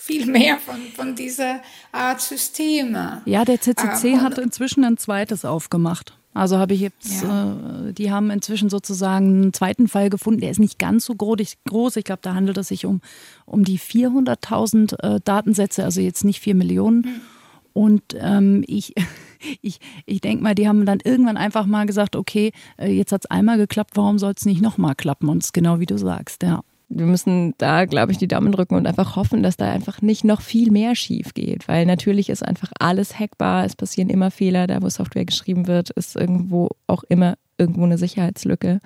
viel 0.06 0.26
mehr 0.26 0.58
von, 0.58 0.76
von 0.94 1.14
dieser 1.16 1.60
Art 1.90 2.20
Systeme. 2.20 3.22
Ja, 3.24 3.44
der 3.44 3.60
CCC 3.60 4.12
äh, 4.12 4.16
hat 4.18 4.38
inzwischen 4.38 4.84
ein 4.84 4.96
zweites 4.96 5.44
aufgemacht. 5.44 6.16
Also 6.32 6.58
habe 6.58 6.74
ich 6.74 6.80
jetzt, 6.80 7.22
ja. 7.22 7.88
äh, 7.88 7.92
die 7.92 8.12
haben 8.12 8.30
inzwischen 8.30 8.68
sozusagen 8.68 9.42
einen 9.42 9.52
zweiten 9.52 9.88
Fall 9.88 10.10
gefunden. 10.10 10.40
Der 10.40 10.50
ist 10.50 10.60
nicht 10.60 10.78
ganz 10.78 11.06
so 11.06 11.14
groß. 11.14 11.96
Ich 11.96 12.04
glaube, 12.04 12.20
da 12.22 12.34
handelt 12.34 12.56
es 12.58 12.68
sich 12.68 12.86
um, 12.86 13.00
um 13.46 13.64
die 13.64 13.80
400.000 13.80 15.02
äh, 15.02 15.20
Datensätze, 15.24 15.82
also 15.82 16.00
jetzt 16.00 16.24
nicht 16.24 16.40
4 16.40 16.54
Millionen. 16.54 16.98
Mhm. 16.98 17.20
Und 17.72 18.02
ähm, 18.20 18.62
ich, 18.66 18.94
ich, 19.60 19.80
ich 20.04 20.20
denke 20.20 20.42
mal, 20.42 20.54
die 20.54 20.68
haben 20.68 20.86
dann 20.86 21.00
irgendwann 21.02 21.36
einfach 21.36 21.66
mal 21.66 21.84
gesagt, 21.86 22.14
okay, 22.14 22.52
äh, 22.78 22.92
jetzt 22.92 23.10
hat 23.12 23.24
es 23.24 23.30
einmal 23.30 23.56
geklappt, 23.56 23.92
warum 23.94 24.18
soll 24.18 24.34
es 24.36 24.44
nicht 24.44 24.62
nochmal 24.62 24.94
klappen? 24.94 25.28
Und 25.28 25.38
es 25.38 25.46
ist 25.46 25.52
genau 25.52 25.80
wie 25.80 25.86
du 25.86 25.98
sagst, 25.98 26.44
ja 26.44 26.62
wir 26.88 27.06
müssen 27.06 27.54
da, 27.58 27.84
glaube 27.84 28.12
ich, 28.12 28.18
die 28.18 28.28
Daumen 28.28 28.52
drücken 28.52 28.76
und 28.76 28.86
einfach 28.86 29.16
hoffen, 29.16 29.42
dass 29.42 29.56
da 29.56 29.70
einfach 29.70 30.02
nicht 30.02 30.24
noch 30.24 30.40
viel 30.40 30.70
mehr 30.70 30.94
schief 30.94 31.34
geht, 31.34 31.66
weil 31.68 31.84
natürlich 31.84 32.30
ist 32.30 32.46
einfach 32.46 32.70
alles 32.78 33.18
hackbar, 33.18 33.64
es 33.64 33.74
passieren 33.74 34.08
immer 34.08 34.30
Fehler, 34.30 34.66
da 34.66 34.80
wo 34.82 34.88
Software 34.88 35.24
geschrieben 35.24 35.66
wird, 35.66 35.90
ist 35.90 36.16
irgendwo 36.16 36.70
auch 36.86 37.02
immer 37.08 37.34
irgendwo 37.58 37.84
eine 37.84 37.98
Sicherheitslücke. 37.98 38.80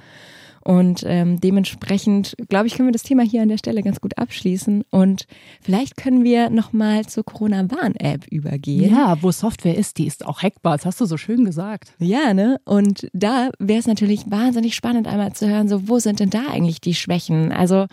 Und 0.62 1.05
ähm, 1.07 1.40
dementsprechend, 1.40 2.35
glaube 2.49 2.66
ich, 2.66 2.75
können 2.75 2.88
wir 2.88 2.92
das 2.92 3.03
Thema 3.03 3.23
hier 3.23 3.42
an 3.42 3.49
der 3.49 3.59
Stelle 3.59 3.83
ganz 3.83 4.01
gut 4.01 4.18
abschließen. 4.18 4.85
Und 4.90 5.27
vielleicht 5.62 5.96
können 5.96 6.23
wir 6.23 6.51
nochmal 6.51 7.07
zur 7.07 7.25
Corona-Warn-App 7.25 8.27
übergehen. 8.29 8.94
Ja, 8.94 9.23
wo 9.23 9.31
Software 9.31 9.77
ist, 9.77 9.99
die 9.99 10.07
ist 10.07 10.27
auch 10.27 10.42
hackbar. 10.42 10.77
Das 10.77 10.87
hast 10.87 11.01
du 11.01 11.07
so 11.07 11.16
schön 11.16 11.44
gesagt. 11.44 11.94
Ja, 11.99 12.35
ne? 12.35 12.61
Und 12.64 13.09
da 13.14 13.51
wäre 13.59 13.79
es 13.79 13.87
natürlich 13.87 14.31
wahnsinnig 14.31 14.75
spannend, 14.75 15.09
einmal 15.09 15.33
zu 15.33 15.49
hören, 15.49 15.68
so, 15.68 15.88
wo 15.88 15.99
sind 15.99 16.20
denn 16.20 16.31
da 16.31 16.49
eigentlich 16.51 16.81
die 16.81 16.94
Schwächen? 16.94 17.53
Also, 17.53 17.87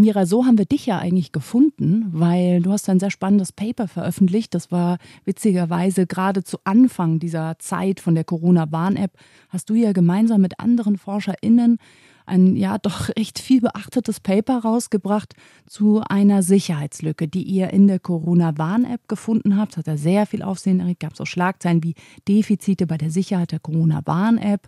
Mira, 0.00 0.24
so 0.24 0.46
haben 0.46 0.56
wir 0.56 0.64
dich 0.64 0.86
ja 0.86 0.98
eigentlich 0.98 1.30
gefunden, 1.30 2.06
weil 2.12 2.62
du 2.62 2.72
hast 2.72 2.88
ein 2.88 2.98
sehr 2.98 3.10
spannendes 3.10 3.52
Paper 3.52 3.86
veröffentlicht. 3.86 4.54
Das 4.54 4.72
war 4.72 4.96
witzigerweise 5.26 6.06
gerade 6.06 6.42
zu 6.42 6.58
Anfang 6.64 7.18
dieser 7.18 7.58
Zeit 7.58 8.00
von 8.00 8.14
der 8.14 8.24
Corona-Warn-App. 8.24 9.12
Hast 9.50 9.68
du 9.68 9.74
ja 9.74 9.92
gemeinsam 9.92 10.40
mit 10.40 10.58
anderen 10.58 10.96
ForscherInnen 10.96 11.76
ein 12.24 12.56
ja 12.56 12.78
doch 12.78 13.08
recht 13.18 13.38
viel 13.38 13.60
beachtetes 13.60 14.20
Paper 14.20 14.60
rausgebracht 14.60 15.34
zu 15.66 16.00
einer 16.08 16.42
Sicherheitslücke, 16.42 17.28
die 17.28 17.42
ihr 17.42 17.68
in 17.68 17.86
der 17.86 17.98
Corona-Warn-App 17.98 19.06
gefunden 19.06 19.58
habt. 19.58 19.76
Hat 19.76 19.86
ja 19.86 19.98
sehr 19.98 20.24
viel 20.24 20.42
Aufsehen 20.42 20.80
erregt. 20.80 21.00
Gab 21.00 21.14
so 21.14 21.26
Schlagzeilen 21.26 21.82
wie 21.84 21.94
Defizite 22.26 22.86
bei 22.86 22.96
der 22.96 23.10
Sicherheit 23.10 23.52
der 23.52 23.60
Corona-Warn-App. 23.60 24.66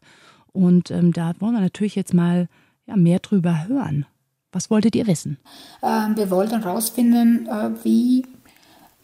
Und 0.53 0.91
ähm, 0.91 1.15
da 1.15 1.33
wollen 1.39 1.55
wir 1.55 1.61
natürlich 1.63 1.95
jetzt 1.95 2.13
mal 2.13 2.49
ja, 2.87 2.97
mehr 2.97 3.21
drüber 3.21 3.67
hören. 3.67 4.05
Was 4.53 4.71
wolltet 4.71 4.95
ihr 4.95 5.07
wissen? 5.07 5.39
Ähm, 5.83 6.17
wir 6.17 6.31
wollten 6.31 6.63
herausfinden, 6.63 7.47
äh, 7.47 7.71
wie 7.83 8.27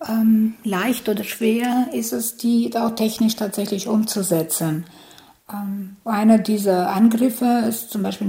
ähm, 0.07 0.55
leicht 0.63 1.09
oder 1.09 1.25
schwer 1.25 1.89
ist 1.93 2.13
es, 2.13 2.37
die 2.37 2.71
auch 2.77 2.95
technisch 2.95 3.37
tatsächlich 3.37 3.89
umzusetzen. 3.89 4.85
Ähm, 5.53 5.97
einer 6.05 6.39
dieser 6.39 6.91
Angriffe 6.91 7.65
ist 7.69 7.91
zum 7.91 8.03
Beispiel, 8.03 8.29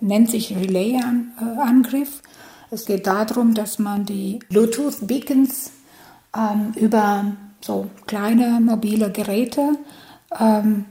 nennt 0.00 0.30
sich 0.30 0.54
Relay-Angriff. 0.54 2.22
Es 2.70 2.84
geht 2.84 3.06
darum, 3.06 3.54
dass 3.54 3.78
man 3.78 4.04
die 4.04 4.38
Bluetooth-Beacons 4.50 5.72
ähm, 6.36 6.72
über 6.76 7.32
so 7.60 7.90
kleine 8.06 8.60
mobile 8.60 9.10
Geräte 9.10 9.76
ähm, 10.38 10.84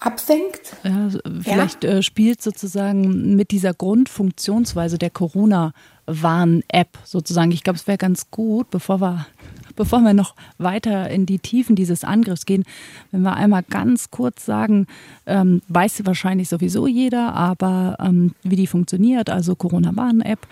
absenkt. 0.00 0.76
Ja, 0.84 1.08
vielleicht 1.42 1.84
ja. 1.84 1.98
Äh, 1.98 2.02
spielt 2.02 2.42
sozusagen 2.42 3.36
mit 3.36 3.50
dieser 3.50 3.74
Grundfunktionsweise 3.74 4.98
der 4.98 5.10
Corona-Warn-App 5.10 6.98
sozusagen. 7.04 7.50
Ich 7.50 7.64
glaube, 7.64 7.78
es 7.78 7.86
wäre 7.86 7.98
ganz 7.98 8.30
gut, 8.30 8.70
bevor 8.70 9.00
wir 9.00 9.26
bevor 9.78 10.00
wir 10.00 10.12
noch 10.12 10.34
weiter 10.58 11.08
in 11.08 11.24
die 11.24 11.38
Tiefen 11.38 11.76
dieses 11.76 12.04
Angriffs 12.04 12.44
gehen, 12.44 12.64
wenn 13.12 13.22
wir 13.22 13.34
einmal 13.34 13.62
ganz 13.62 14.10
kurz 14.10 14.44
sagen, 14.44 14.86
ähm, 15.24 15.62
weiß 15.68 16.04
wahrscheinlich 16.04 16.48
sowieso 16.48 16.86
jeder, 16.86 17.34
aber 17.34 17.96
ähm, 18.00 18.34
wie 18.42 18.56
die 18.56 18.66
funktioniert, 18.66 19.30
also 19.30 19.54
Corona-Warn-App, 19.54 20.46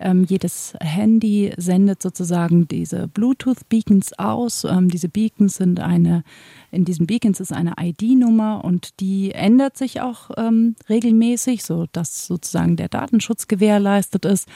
ähm, 0.00 0.24
jedes 0.28 0.74
Handy 0.80 1.52
sendet 1.56 2.02
sozusagen 2.02 2.66
diese 2.66 3.06
Bluetooth-Beacons 3.06 4.18
aus. 4.18 4.64
Ähm, 4.64 4.88
diese 4.88 5.08
Beacons 5.08 5.56
sind 5.56 5.78
eine, 5.78 6.24
in 6.72 6.84
diesen 6.84 7.06
Beacons 7.06 7.38
ist 7.38 7.52
eine 7.52 7.74
ID-Nummer 7.80 8.64
und 8.64 8.98
die 8.98 9.30
ändert 9.30 9.76
sich 9.76 10.00
auch 10.00 10.30
ähm, 10.36 10.74
regelmäßig, 10.88 11.62
sodass 11.62 12.26
sozusagen 12.26 12.76
der 12.76 12.88
Datenschutz 12.88 13.46
gewährleistet 13.46 14.24
ist. 14.24 14.48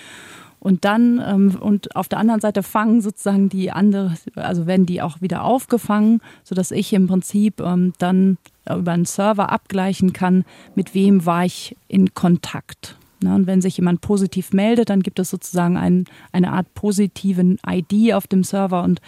Und 0.66 0.84
dann, 0.84 1.22
ähm, 1.24 1.56
und 1.60 1.94
auf 1.94 2.08
der 2.08 2.18
anderen 2.18 2.40
Seite 2.40 2.64
fangen 2.64 3.00
sozusagen 3.00 3.48
die 3.48 3.70
andere, 3.70 4.16
also 4.34 4.66
werden 4.66 4.84
die 4.84 5.00
auch 5.00 5.20
wieder 5.20 5.44
aufgefangen, 5.44 6.20
sodass 6.42 6.72
ich 6.72 6.92
im 6.92 7.06
Prinzip 7.06 7.60
ähm, 7.60 7.92
dann 7.98 8.36
über 8.68 8.90
einen 8.90 9.04
Server 9.04 9.52
abgleichen 9.52 10.12
kann, 10.12 10.44
mit 10.74 10.92
wem 10.92 11.24
war 11.24 11.44
ich 11.44 11.76
in 11.86 12.14
Kontakt. 12.14 12.98
Ne? 13.22 13.32
Und 13.32 13.46
wenn 13.46 13.62
sich 13.62 13.76
jemand 13.76 14.00
positiv 14.00 14.52
meldet, 14.52 14.90
dann 14.90 15.04
gibt 15.04 15.20
es 15.20 15.30
sozusagen 15.30 15.76
ein, 15.76 16.06
eine 16.32 16.50
Art 16.50 16.74
positiven 16.74 17.60
ID 17.64 18.14
auf 18.14 18.26
dem 18.26 18.42
Server 18.42 18.82
und 18.82 19.00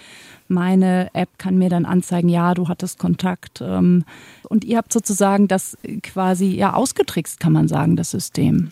meine 0.47 1.12
App 1.12 1.31
kann 1.38 1.59
mir 1.59 1.71
dann 1.71 1.87
anzeigen, 1.87 2.29
ja, 2.29 2.55
du 2.55 2.68
hattest 2.68 3.01
Kontakt. 3.01 3.62
Ähm, 3.62 4.05
und 4.49 4.64
ihr 4.64 4.77
habt 4.77 4.92
sozusagen 4.92 5.49
das 5.49 5.77
quasi 6.05 6.55
ja 6.55 6.75
ausgetrickst, 6.75 7.40
kann 7.40 7.53
man 7.53 7.66
sagen, 7.66 7.97
das 7.97 8.12
System. 8.12 8.71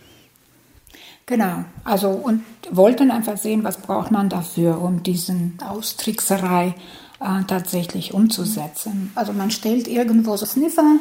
Genau, 1.26 1.64
also 1.82 2.10
und 2.10 2.44
wollten 2.70 3.10
einfach 3.10 3.36
sehen, 3.36 3.64
was 3.64 3.78
braucht 3.78 4.12
man 4.12 4.28
dafür, 4.28 4.80
um 4.80 5.02
diesen 5.02 5.58
Austrickserei 5.60 6.76
äh, 7.18 7.42
tatsächlich 7.48 8.14
umzusetzen. 8.14 9.10
Also 9.16 9.32
man 9.32 9.50
stellt 9.50 9.88
irgendwo 9.88 10.36
so 10.36 10.46
Sniffer, 10.46 11.00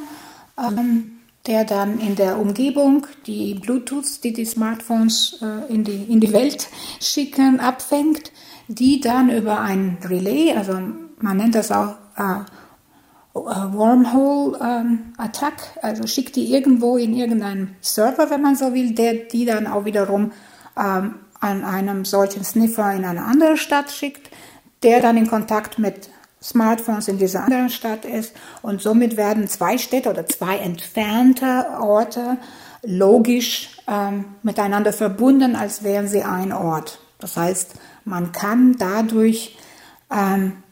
ähm, 0.57 1.11
der 1.45 1.63
dann 1.63 1.99
in 1.99 2.15
der 2.15 2.39
Umgebung 2.39 3.05
die 3.27 3.53
Bluetooth, 3.53 4.23
die 4.23 4.33
die 4.33 4.45
Smartphones 4.45 5.37
äh, 5.43 5.71
in, 5.71 5.83
die, 5.83 6.05
in 6.05 6.19
die 6.19 6.33
Welt 6.33 6.69
schicken, 6.99 7.59
abfängt, 7.59 8.31
die 8.67 8.99
dann 8.99 9.29
über 9.29 9.61
ein 9.61 9.99
Relais, 10.03 10.55
also 10.57 10.73
man 11.19 11.37
nennt 11.37 11.53
das 11.53 11.71
auch 11.71 11.97
äh, 12.17 12.39
Wormhole 13.35 14.57
ähm, 14.61 15.13
Attack, 15.17 15.55
also 15.81 16.07
schickt 16.07 16.37
die 16.37 16.53
irgendwo 16.53 16.95
in 16.95 17.13
irgendeinen 17.13 17.75
Server, 17.81 18.29
wenn 18.29 18.41
man 18.41 18.55
so 18.55 18.73
will, 18.73 18.95
der 18.95 19.13
die 19.13 19.45
dann 19.45 19.67
auch 19.67 19.83
wiederum 19.83 20.31
ähm, 20.77 21.15
an 21.41 21.65
einem 21.65 22.05
solchen 22.05 22.45
Sniffer 22.45 22.93
in 22.93 23.03
eine 23.03 23.25
andere 23.25 23.57
Stadt 23.57 23.91
schickt, 23.91 24.29
der 24.83 25.01
dann 25.01 25.17
in 25.17 25.27
Kontakt 25.27 25.77
mit 25.79 26.09
Smartphones 26.41 27.09
in 27.09 27.17
dieser 27.17 27.43
anderen 27.43 27.69
Stadt 27.69 28.05
ist 28.05 28.33
und 28.61 28.81
somit 28.81 29.17
werden 29.17 29.47
zwei 29.47 29.77
Städte 29.77 30.09
oder 30.09 30.25
zwei 30.27 30.57
entfernte 30.57 31.67
Orte 31.81 32.37
logisch 32.83 33.77
ähm, 33.87 34.25
miteinander 34.43 34.93
verbunden, 34.93 35.55
als 35.55 35.83
wären 35.83 36.07
sie 36.07 36.23
ein 36.23 36.53
Ort. 36.53 36.99
Das 37.19 37.35
heißt, 37.35 37.73
man 38.05 38.31
kann 38.31 38.75
dadurch 38.77 39.57
ähm, 40.11 40.63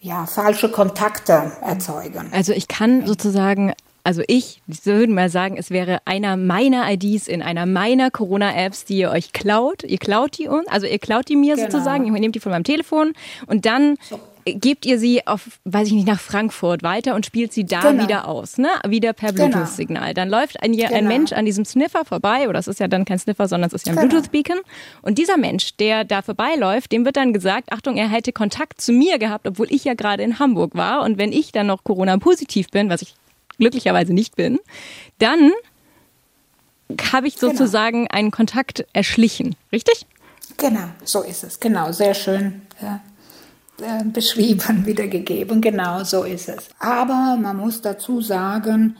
ja, 0.00 0.26
falsche 0.26 0.70
Kontakte 0.70 1.52
erzeugen. 1.62 2.30
Also 2.32 2.52
ich 2.52 2.68
kann 2.68 3.06
sozusagen 3.06 3.74
also 4.02 4.22
ich, 4.28 4.62
ich 4.66 4.86
würde 4.86 5.12
mal 5.12 5.28
sagen, 5.28 5.56
es 5.58 5.70
wäre 5.70 5.98
einer 6.06 6.36
meiner 6.36 6.90
IDs 6.90 7.28
in 7.28 7.42
einer 7.42 7.66
meiner 7.66 8.10
Corona-Apps, 8.10 8.86
die 8.86 8.98
ihr 8.98 9.10
euch 9.10 9.32
klaut. 9.32 9.82
Ihr 9.84 9.98
klaut 9.98 10.38
die 10.38 10.48
uns, 10.48 10.66
also 10.68 10.86
ihr 10.86 10.98
klaut 10.98 11.28
die 11.28 11.36
mir 11.36 11.56
genau. 11.56 11.70
sozusagen, 11.70 12.06
ihr 12.06 12.12
nehmt 12.12 12.34
die 12.34 12.40
von 12.40 12.50
meinem 12.50 12.64
Telefon 12.64 13.12
und 13.46 13.66
dann. 13.66 13.96
Gebt 14.44 14.86
ihr 14.86 14.98
sie 14.98 15.26
auf, 15.26 15.60
weiß 15.64 15.88
ich 15.88 15.94
nicht, 15.94 16.06
nach 16.06 16.20
Frankfurt 16.20 16.82
weiter 16.82 17.14
und 17.14 17.26
spielt 17.26 17.52
sie 17.52 17.64
da 17.64 17.82
genau. 17.82 18.02
wieder 18.04 18.28
aus, 18.28 18.58
ne? 18.58 18.68
Wieder 18.86 19.12
per 19.12 19.32
genau. 19.32 19.48
Bluetooth-Signal. 19.48 20.14
Dann 20.14 20.28
läuft 20.28 20.62
ein, 20.62 20.72
ein, 20.72 20.76
genau. 20.76 21.08
Mensch 21.08 21.32
an 21.32 21.44
diesem 21.44 21.64
Sniffer 21.64 22.04
vorbei, 22.04 22.48
oder 22.48 22.58
es 22.58 22.68
ist 22.68 22.80
ja 22.80 22.88
dann 22.88 23.04
kein 23.04 23.18
Sniffer, 23.18 23.48
sondern 23.48 23.68
es 23.68 23.74
ist 23.74 23.86
ja 23.86 23.92
ein 23.92 23.98
genau. 23.98 24.08
Bluetooth-Beacon. 24.08 24.60
Und 25.02 25.18
dieser 25.18 25.36
Mensch, 25.36 25.76
der 25.76 26.04
da 26.04 26.22
vorbeiläuft, 26.22 26.92
dem 26.92 27.04
wird 27.04 27.16
dann 27.16 27.32
gesagt, 27.32 27.72
Achtung, 27.72 27.96
er 27.96 28.08
hätte 28.08 28.32
Kontakt 28.32 28.80
zu 28.80 28.92
mir 28.92 29.18
gehabt, 29.18 29.46
obwohl 29.46 29.66
ich 29.70 29.84
ja 29.84 29.94
gerade 29.94 30.22
in 30.22 30.38
Hamburg 30.38 30.74
war. 30.74 31.02
Und 31.02 31.18
wenn 31.18 31.32
ich 31.32 31.52
dann 31.52 31.66
noch 31.66 31.84
Corona-positiv 31.84 32.68
bin, 32.70 32.88
was 32.88 33.02
ich 33.02 33.14
glücklicherweise 33.58 34.14
nicht 34.14 34.36
bin, 34.36 34.58
dann 35.18 35.50
habe 37.12 37.28
ich 37.28 37.36
genau. 37.36 37.52
sozusagen 37.52 38.08
einen 38.08 38.30
Kontakt 38.30 38.86
erschlichen, 38.92 39.54
richtig? 39.72 40.06
Genau, 40.56 40.88
so 41.04 41.22
ist 41.22 41.44
es. 41.44 41.60
Genau, 41.60 41.92
sehr 41.92 42.14
schön 42.14 42.62
äh, 43.80 44.04
beschrieben, 44.04 44.86
wiedergegeben. 44.86 45.60
Genau, 45.60 46.04
so 46.04 46.24
ist 46.24 46.48
es. 46.48 46.68
Aber 46.78 47.36
man 47.40 47.56
muss 47.56 47.82
dazu 47.82 48.20
sagen, 48.20 48.96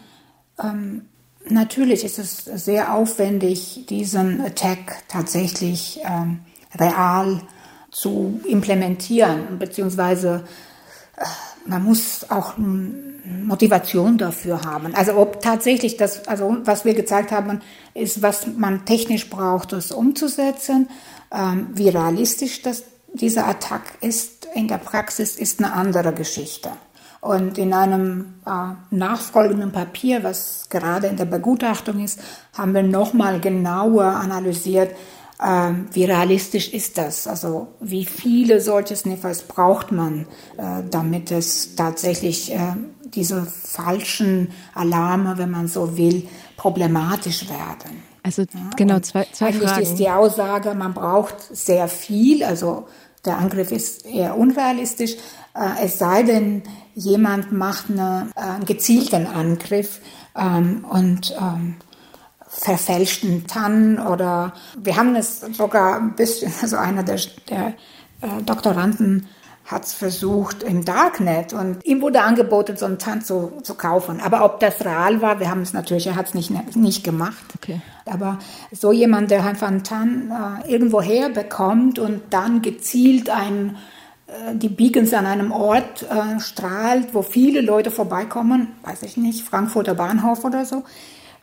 ähm, 0.62 1.02
natürlich 1.48 2.04
ist 2.04 2.18
es 2.18 2.44
sehr 2.44 2.94
aufwendig, 2.94 3.86
diesen 3.88 4.40
Attack 4.40 5.02
tatsächlich 5.08 6.00
ähm, 6.04 6.40
real 6.78 7.42
zu 7.90 8.40
implementieren, 8.46 9.58
beziehungsweise 9.58 10.44
äh, 11.16 11.24
man 11.66 11.84
muss 11.84 12.30
auch 12.30 12.54
Motivation 13.24 14.18
dafür 14.18 14.62
haben. 14.62 14.94
Also 14.94 15.14
ob 15.16 15.40
tatsächlich 15.42 15.96
das, 15.96 16.26
also 16.26 16.56
was 16.64 16.84
wir 16.84 16.94
gezeigt 16.94 17.32
haben, 17.32 17.60
ist, 17.94 18.22
was 18.22 18.46
man 18.46 18.84
technisch 18.86 19.28
braucht, 19.28 19.72
das 19.72 19.92
umzusetzen. 19.92 20.88
Ähm, 21.32 21.68
wie 21.74 21.88
realistisch 21.88 22.62
das, 22.62 22.84
dieser 23.12 23.46
Attack 23.46 23.82
ist 24.00 24.39
in 24.54 24.68
der 24.68 24.78
Praxis, 24.78 25.36
ist 25.36 25.62
eine 25.62 25.72
andere 25.72 26.12
Geschichte. 26.12 26.70
Und 27.20 27.58
in 27.58 27.74
einem 27.74 28.34
äh, 28.46 28.94
nachfolgenden 28.94 29.72
Papier, 29.72 30.24
was 30.24 30.68
gerade 30.70 31.06
in 31.06 31.16
der 31.16 31.26
Begutachtung 31.26 32.02
ist, 32.02 32.18
haben 32.56 32.72
wir 32.72 32.82
nochmal 32.82 33.40
genauer 33.40 34.04
analysiert, 34.04 34.92
äh, 35.38 35.72
wie 35.92 36.04
realistisch 36.04 36.72
ist 36.72 36.96
das? 36.96 37.26
Also 37.26 37.68
wie 37.80 38.06
viele 38.06 38.60
solche 38.60 38.96
Sniffers 38.96 39.42
braucht 39.42 39.92
man, 39.92 40.26
äh, 40.56 40.82
damit 40.90 41.30
es 41.30 41.76
tatsächlich 41.76 42.52
äh, 42.52 42.74
diese 43.04 43.42
falschen 43.44 44.52
Alarme, 44.74 45.36
wenn 45.36 45.50
man 45.50 45.68
so 45.68 45.98
will, 45.98 46.26
problematisch 46.56 47.48
werden? 47.48 48.02
Also 48.22 48.44
genau, 48.76 49.00
zwei, 49.00 49.26
zwei 49.32 49.46
Eigentlich 49.46 49.70
Fragen. 49.70 49.82
ist 49.82 49.94
die 49.94 50.10
Aussage, 50.10 50.74
man 50.74 50.92
braucht 50.92 51.36
sehr 51.54 51.88
viel, 51.88 52.44
also 52.44 52.86
der 53.24 53.38
Angriff 53.38 53.70
ist 53.72 54.06
eher 54.06 54.36
unrealistisch, 54.36 55.16
äh, 55.54 55.84
es 55.84 55.98
sei 55.98 56.22
denn, 56.22 56.62
jemand 56.94 57.52
macht 57.52 57.90
eine, 57.90 58.30
äh, 58.36 58.40
einen 58.40 58.64
gezielten 58.64 59.26
Angriff 59.26 60.00
ähm, 60.36 60.84
und 60.88 61.34
ähm, 61.38 61.76
verfälschten 62.46 63.46
Tannen 63.46 63.98
oder 63.98 64.52
wir 64.76 64.96
haben 64.96 65.14
es 65.14 65.40
sogar 65.40 65.96
ein 65.96 66.14
bisschen, 66.14 66.52
also 66.62 66.76
einer 66.76 67.02
der, 67.02 67.20
der 67.48 67.74
äh, 68.20 68.42
Doktoranden 68.44 69.28
hat 69.70 69.84
es 69.84 69.92
versucht 69.92 70.62
im 70.62 70.84
Darknet 70.84 71.52
und 71.52 71.84
ihm 71.84 72.02
wurde 72.02 72.22
angeboten, 72.22 72.76
so 72.76 72.86
einen 72.86 72.98
Tann 72.98 73.22
zu, 73.22 73.52
zu 73.62 73.74
kaufen. 73.74 74.20
Aber 74.20 74.44
ob 74.44 74.58
das 74.60 74.84
real 74.84 75.22
war, 75.22 75.38
wir 75.38 75.50
haben 75.50 75.62
es 75.62 75.72
natürlich, 75.72 76.06
er 76.08 76.16
hat 76.16 76.28
es 76.28 76.34
nicht, 76.34 76.50
nicht 76.76 77.04
gemacht. 77.04 77.44
Okay. 77.56 77.80
Aber 78.06 78.38
so 78.72 78.90
jemand, 78.90 79.30
der 79.30 79.44
einfach 79.44 79.68
einen 79.68 79.84
Tann 79.84 80.32
äh, 80.66 80.72
irgendwo 80.72 81.00
her 81.00 81.28
bekommt 81.28 81.98
und 81.98 82.22
dann 82.30 82.62
gezielt 82.62 83.30
ein 83.30 83.76
äh, 84.26 84.56
die 84.56 84.68
Beacons 84.68 85.12
an 85.14 85.26
einem 85.26 85.52
Ort 85.52 86.02
äh, 86.02 86.40
strahlt, 86.40 87.14
wo 87.14 87.22
viele 87.22 87.60
Leute 87.60 87.90
vorbeikommen, 87.90 88.68
weiß 88.82 89.02
ich 89.02 89.16
nicht, 89.16 89.46
Frankfurter 89.46 89.94
Bahnhof 89.94 90.44
oder 90.44 90.64
so, 90.64 90.84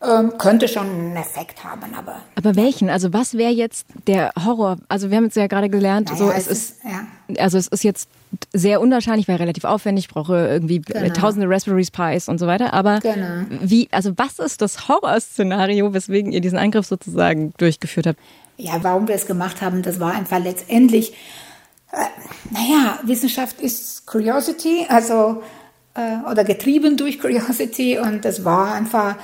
ähm, 0.02 0.38
könnte 0.38 0.68
schon 0.68 0.88
einen 0.88 1.16
Effekt 1.16 1.64
haben, 1.64 1.94
aber. 1.98 2.18
Aber 2.36 2.56
welchen? 2.56 2.90
Also 2.90 3.14
was 3.14 3.36
wäre 3.36 3.52
jetzt 3.52 3.88
der 4.08 4.32
Horror? 4.46 4.78
Also 4.90 5.10
wir 5.10 5.18
haben 5.18 5.24
jetzt 5.26 5.38
ja 5.38 5.48
gerade 5.48 5.70
gelernt, 5.70 6.10
Naja, 6.10 6.18
so 6.20 6.30
es 6.32 6.46
es 6.46 6.48
ist, 6.48 6.70
ist- 6.72 6.84
ja. 6.84 7.42
also 7.44 7.58
es 7.58 7.68
ist 7.68 7.84
jetzt 7.84 8.08
sehr 8.54 8.80
unwahrscheinlich, 8.82 9.28
weil 9.28 9.38
relativ 9.38 9.64
aufwendig, 9.64 10.06
ich 10.06 10.14
brauche 10.14 10.36
irgendwie 10.48 10.80
Genau. 10.82 11.14
tausende 11.14 11.50
Raspberry 11.50 11.86
Pis 11.92 12.30
und 12.30 12.38
so 12.38 12.46
weiter. 12.46 12.74
Aber 12.74 13.00
Genau. 13.00 13.46
wie, 13.62 13.88
also 13.92 14.12
was 14.18 14.38
ist 14.40 14.62
das 14.62 14.88
Horrorszenario, 14.88 15.94
weswegen 15.94 16.32
ihr 16.32 16.42
diesen 16.42 16.58
Angriff 16.60 16.86
sozusagen 16.86 17.54
durchgeführt 17.58 18.08
habt? 18.08 18.20
Ja, 18.58 18.74
warum 18.84 19.08
wir 19.08 19.16
es 19.16 19.26
gemacht 19.26 19.62
haben, 19.62 19.82
das 19.82 20.00
war 20.00 20.14
einfach 20.14 20.40
letztendlich, 20.40 21.14
äh, 21.92 21.98
naja, 22.52 23.00
Wissenschaft 23.04 23.62
ist 23.62 24.06
Curiosity, 24.08 24.86
also, 24.90 25.42
äh, 25.96 26.30
oder 26.30 26.44
getrieben 26.44 26.98
durch 26.98 27.20
Curiosity 27.20 27.98
und 28.00 28.26
es 28.26 28.44
war 28.46 28.74
einfach, 28.74 29.16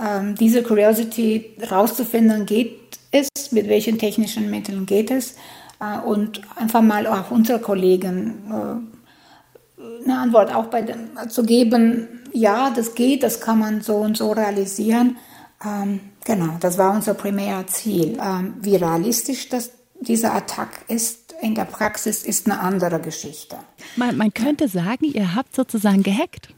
ähm, 0.00 0.34
diese 0.34 0.62
Curiosity 0.62 1.56
rauszufinden, 1.70 2.46
geht 2.46 2.98
es, 3.10 3.28
mit 3.52 3.68
welchen 3.68 3.98
technischen 3.98 4.50
Mitteln 4.50 4.86
geht 4.86 5.10
es 5.10 5.36
äh, 5.80 5.98
und 5.98 6.40
einfach 6.56 6.82
mal 6.82 7.06
auch 7.06 7.30
unsere 7.30 7.58
Kollegen 7.58 8.44
äh, 8.50 10.04
eine 10.04 10.18
Antwort 10.18 10.54
auch 10.54 10.66
bei 10.66 10.82
dem, 10.82 11.10
zu 11.28 11.42
geben, 11.42 12.08
ja, 12.32 12.70
das 12.70 12.94
geht, 12.94 13.22
das 13.22 13.40
kann 13.40 13.58
man 13.58 13.80
so 13.80 13.96
und 13.96 14.16
so 14.16 14.32
realisieren. 14.32 15.16
Ähm, 15.64 16.00
genau, 16.24 16.56
das 16.60 16.78
war 16.78 16.94
unser 16.94 17.14
Primärziel. 17.14 18.18
Ähm, 18.22 18.54
wie 18.60 18.76
realistisch 18.76 19.48
das, 19.48 19.72
dieser 20.00 20.34
Attack 20.34 20.84
ist 20.88 21.34
in 21.42 21.54
der 21.54 21.64
Praxis, 21.64 22.22
ist 22.22 22.46
eine 22.46 22.60
andere 22.60 23.00
Geschichte. 23.00 23.56
Man, 23.96 24.16
man 24.16 24.32
könnte 24.32 24.68
sagen, 24.68 25.04
ihr 25.04 25.34
habt 25.34 25.56
sozusagen 25.56 26.02
gehackt. 26.02 26.50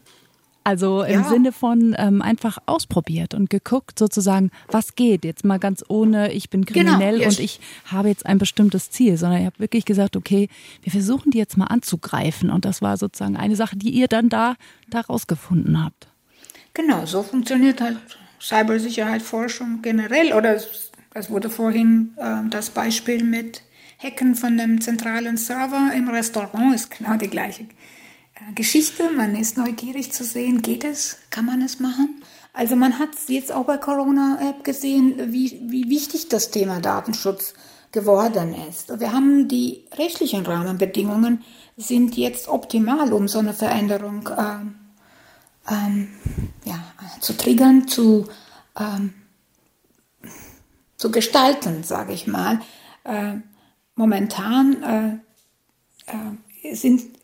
Also 0.65 1.03
im 1.03 1.23
Ja. 1.23 1.29
Sinne 1.29 1.53
von 1.53 1.95
ähm, 1.99 2.23
einfach 2.23 2.59
ausprobiert 2.67 3.35
und 3.35 3.51
geguckt, 3.51 3.99
sozusagen, 3.99 4.51
was 4.69 4.95
geht. 4.95 5.25
Jetzt 5.25 5.45
mal 5.45 5.59
ganz 5.59 5.85
ohne, 5.89 6.33
ich 6.33 6.51
bin 6.51 6.65
Genau, 6.65 6.93
kriminell 6.93 7.21
ja. 7.21 7.29
und 7.29 7.41
ich 7.41 7.61
habe 7.87 8.09
jetzt 8.09 8.27
ein 8.27 8.39
bestimmtes 8.39 8.91
Ziel, 8.91 9.17
sondern 9.17 9.41
ihr 9.41 9.47
habt 9.47 9.61
wirklich 9.61 9.85
gesagt, 9.85 10.17
okay, 10.17 10.49
wir 10.83 10.93
versuchen 10.93 11.31
die 11.33 11.39
jetzt 11.39 11.57
mal 11.57 11.67
anzugreifen. 11.67 12.51
Und 12.51 12.65
das 12.65 12.81
war 12.81 12.97
sozusagen 12.97 13.37
eine 13.37 13.57
Sache, 13.57 13.77
die 13.77 13.91
ihr 13.91 14.07
dann 14.09 14.29
da, 14.29 14.55
da 14.89 15.01
rausgefunden 15.01 15.85
habt. 15.85 16.07
Genau, 16.75 17.07
so 17.07 17.23
funktioniert 17.23 17.81
halt 17.81 17.99
Cybersicherheitsforschung 18.41 19.83
generell. 19.83 20.33
Oder 20.33 20.57
es, 21.15 21.31
wurde 21.31 21.51
vorhin 21.51 22.15
äh, 22.17 22.49
das 22.51 22.71
Beispiel 22.71 23.25
mit 23.25 23.63
Hacken 23.99 24.35
von 24.35 24.57
dem 24.57 24.81
zentralen 24.81 25.37
Server 25.37 25.93
im 25.95 26.09
Restaurant 26.09 26.75
ist 26.75 26.91
genau 26.91 27.17
die 27.17 27.29
gleiche 27.29 27.67
Geschichte. 28.55 29.11
Man 29.11 29.35
ist 29.35 29.57
neugierig 29.57 30.13
zu 30.13 30.25
sehen, 30.25 30.63
geht 30.63 30.85
es, 30.85 31.19
kann 31.31 31.47
man 31.47 31.63
es 31.63 31.81
machen. 31.81 32.23
Also 32.53 32.77
man 32.77 32.99
hat 32.99 33.11
jetzt 33.29 33.51
auch 33.51 33.65
bei 33.65 33.79
Corona-App 33.79 34.65
gesehen, 34.65 35.33
wie, 35.33 35.61
wie 35.67 35.89
wichtig 35.89 36.29
das 36.29 36.51
Thema 36.51 36.81
Datenschutz 36.81 37.55
geworden 37.93 38.55
ist. 38.69 38.99
Wir 39.01 39.13
haben 39.13 39.49
die 39.49 39.85
rechtlichen 39.97 40.45
Rahmenbedingungen 40.45 41.45
sind 41.77 42.17
jetzt 42.17 42.49
optimal, 42.49 43.13
um 43.13 43.29
so 43.29 43.39
eine 43.39 43.55
Veränderung 43.55 44.29
ähm, 44.39 44.75
ähm, 45.71 46.09
ja, 46.65 46.81
zu 47.21 47.37
triggern, 47.37 47.89
zu, 47.89 48.29
ähm, 48.79 49.15
zu 50.97 51.11
gestalten, 51.11 51.83
sage 51.85 52.13
ich 52.13 52.27
mal. 52.27 52.61
Äh, 53.05 53.35
momentan 53.95 54.83
äh, 56.07 56.13
äh, 56.67 56.75
sind, 56.75 57.17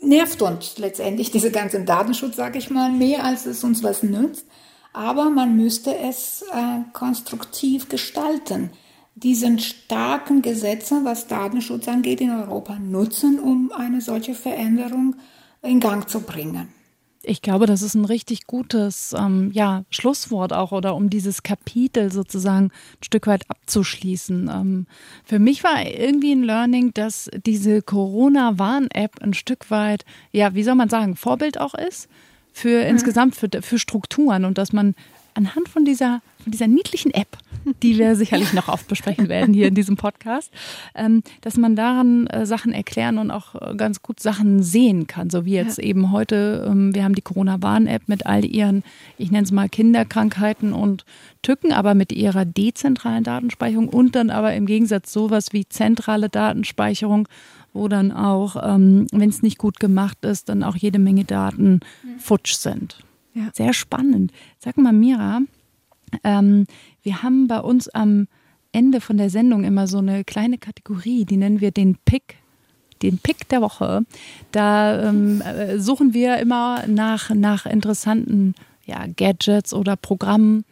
nervt 0.00 0.42
uns 0.42 0.78
letztendlich 0.78 1.30
diese 1.32 1.50
ganzen 1.50 1.86
Datenschutz, 1.86 2.36
sage 2.36 2.58
ich 2.58 2.70
mal, 2.70 2.90
mehr 2.90 3.24
als 3.24 3.46
es 3.46 3.64
uns 3.64 3.82
was 3.82 4.02
nützt. 4.02 4.46
Aber 4.92 5.28
man 5.28 5.56
müsste 5.56 5.94
es 5.94 6.42
äh, 6.52 6.80
konstruktiv 6.94 7.88
gestalten. 7.88 8.70
Diesen 9.14 9.58
starken 9.58 10.42
Gesetze, 10.42 11.00
was 11.04 11.26
Datenschutz 11.26 11.86
angeht, 11.88 12.20
in 12.20 12.30
Europa 12.30 12.78
nutzen, 12.78 13.38
um 13.38 13.72
eine 13.72 14.00
solche 14.00 14.34
Veränderung 14.34 15.16
in 15.62 15.80
Gang 15.80 16.08
zu 16.08 16.20
bringen. 16.20 16.75
Ich 17.28 17.42
glaube, 17.42 17.66
das 17.66 17.82
ist 17.82 17.94
ein 17.94 18.04
richtig 18.04 18.46
gutes 18.46 19.12
ähm, 19.18 19.50
ja, 19.52 19.84
Schlusswort 19.90 20.52
auch 20.52 20.70
oder 20.70 20.94
um 20.94 21.10
dieses 21.10 21.42
Kapitel 21.42 22.12
sozusagen 22.12 22.66
ein 22.66 23.04
Stück 23.04 23.26
weit 23.26 23.50
abzuschließen. 23.50 24.48
Ähm, 24.48 24.86
für 25.24 25.40
mich 25.40 25.64
war 25.64 25.84
irgendwie 25.84 26.30
ein 26.30 26.44
Learning, 26.44 26.94
dass 26.94 27.28
diese 27.44 27.82
Corona-Warn-App 27.82 29.20
ein 29.22 29.34
Stück 29.34 29.72
weit, 29.72 30.04
ja, 30.30 30.54
wie 30.54 30.62
soll 30.62 30.76
man 30.76 30.88
sagen, 30.88 31.16
Vorbild 31.16 31.60
auch 31.60 31.74
ist 31.74 32.08
für 32.52 32.82
insgesamt 32.82 33.34
für, 33.34 33.48
für 33.60 33.78
Strukturen 33.80 34.44
und 34.44 34.56
dass 34.56 34.72
man 34.72 34.94
anhand 35.34 35.68
von 35.68 35.84
dieser, 35.84 36.22
von 36.42 36.52
dieser 36.52 36.68
niedlichen 36.68 37.12
App, 37.12 37.38
die 37.82 37.98
wir 37.98 38.16
sicherlich 38.16 38.52
noch 38.52 38.68
oft 38.68 38.88
besprechen 38.88 39.28
werden 39.28 39.54
hier 39.54 39.68
in 39.68 39.74
diesem 39.74 39.96
Podcast, 39.96 40.52
ähm, 40.94 41.22
dass 41.40 41.56
man 41.56 41.76
daran 41.76 42.26
äh, 42.28 42.46
Sachen 42.46 42.72
erklären 42.72 43.18
und 43.18 43.30
auch 43.30 43.54
äh, 43.54 43.74
ganz 43.74 44.02
gut 44.02 44.20
Sachen 44.20 44.62
sehen 44.62 45.06
kann. 45.06 45.30
So 45.30 45.44
wie 45.44 45.54
jetzt 45.54 45.78
eben 45.78 46.12
heute, 46.12 46.66
ähm, 46.68 46.94
wir 46.94 47.04
haben 47.04 47.14
die 47.14 47.22
Corona-Warn-App 47.22 48.08
mit 48.08 48.26
all 48.26 48.44
ihren, 48.44 48.84
ich 49.18 49.30
nenne 49.30 49.44
es 49.44 49.52
mal 49.52 49.68
Kinderkrankheiten 49.68 50.72
und 50.72 51.04
Tücken, 51.42 51.72
aber 51.72 51.94
mit 51.94 52.12
ihrer 52.12 52.44
dezentralen 52.44 53.24
Datenspeicherung 53.24 53.88
und 53.88 54.16
dann 54.16 54.30
aber 54.30 54.54
im 54.54 54.66
Gegensatz 54.66 55.12
sowas 55.12 55.52
wie 55.52 55.68
zentrale 55.68 56.28
Datenspeicherung, 56.28 57.28
wo 57.72 57.88
dann 57.88 58.10
auch, 58.10 58.56
ähm, 58.62 59.06
wenn 59.12 59.28
es 59.28 59.42
nicht 59.42 59.58
gut 59.58 59.78
gemacht 59.78 60.24
ist, 60.24 60.48
dann 60.48 60.62
auch 60.62 60.76
jede 60.76 60.98
Menge 60.98 61.24
Daten 61.24 61.80
futsch 62.18 62.54
sind. 62.54 63.04
Ja. 63.34 63.50
Sehr 63.52 63.74
spannend. 63.74 64.32
Sag 64.58 64.78
mal, 64.78 64.94
Mira, 64.94 65.40
ähm, 66.24 66.66
wir 67.06 67.22
haben 67.22 67.46
bei 67.46 67.60
uns 67.60 67.88
am 67.88 68.26
Ende 68.72 69.00
von 69.00 69.16
der 69.16 69.30
Sendung 69.30 69.62
immer 69.62 69.86
so 69.86 69.98
eine 69.98 70.24
kleine 70.24 70.58
Kategorie, 70.58 71.24
die 71.24 71.36
nennen 71.36 71.60
wir 71.60 71.70
den 71.70 71.96
Pick. 72.04 72.38
Den 73.00 73.18
Pick 73.18 73.48
der 73.48 73.62
Woche. 73.62 74.04
Da 74.50 75.08
ähm, 75.08 75.40
äh, 75.40 75.78
suchen 75.78 76.14
wir 76.14 76.38
immer 76.38 76.84
nach, 76.88 77.30
nach 77.30 77.64
interessanten 77.66 78.54
ja, 78.86 79.04
Gadgets 79.06 79.72
oder 79.72 79.96
Programmen 79.96 80.64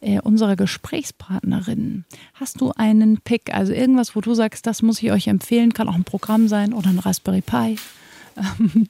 äh, 0.00 0.18
unserer 0.20 0.56
Gesprächspartnerinnen. 0.56 2.06
Hast 2.34 2.60
du 2.60 2.72
einen 2.74 3.18
Pick? 3.18 3.52
Also 3.52 3.72
irgendwas, 3.72 4.16
wo 4.16 4.22
du 4.22 4.32
sagst, 4.32 4.66
das 4.66 4.80
muss 4.80 5.02
ich 5.02 5.12
euch 5.12 5.26
empfehlen, 5.26 5.74
kann 5.74 5.88
auch 5.88 5.94
ein 5.94 6.04
Programm 6.04 6.48
sein 6.48 6.72
oder 6.72 6.88
ein 6.88 6.98
Raspberry 6.98 7.42
Pi. 7.42 7.76
Ähm, 8.34 8.88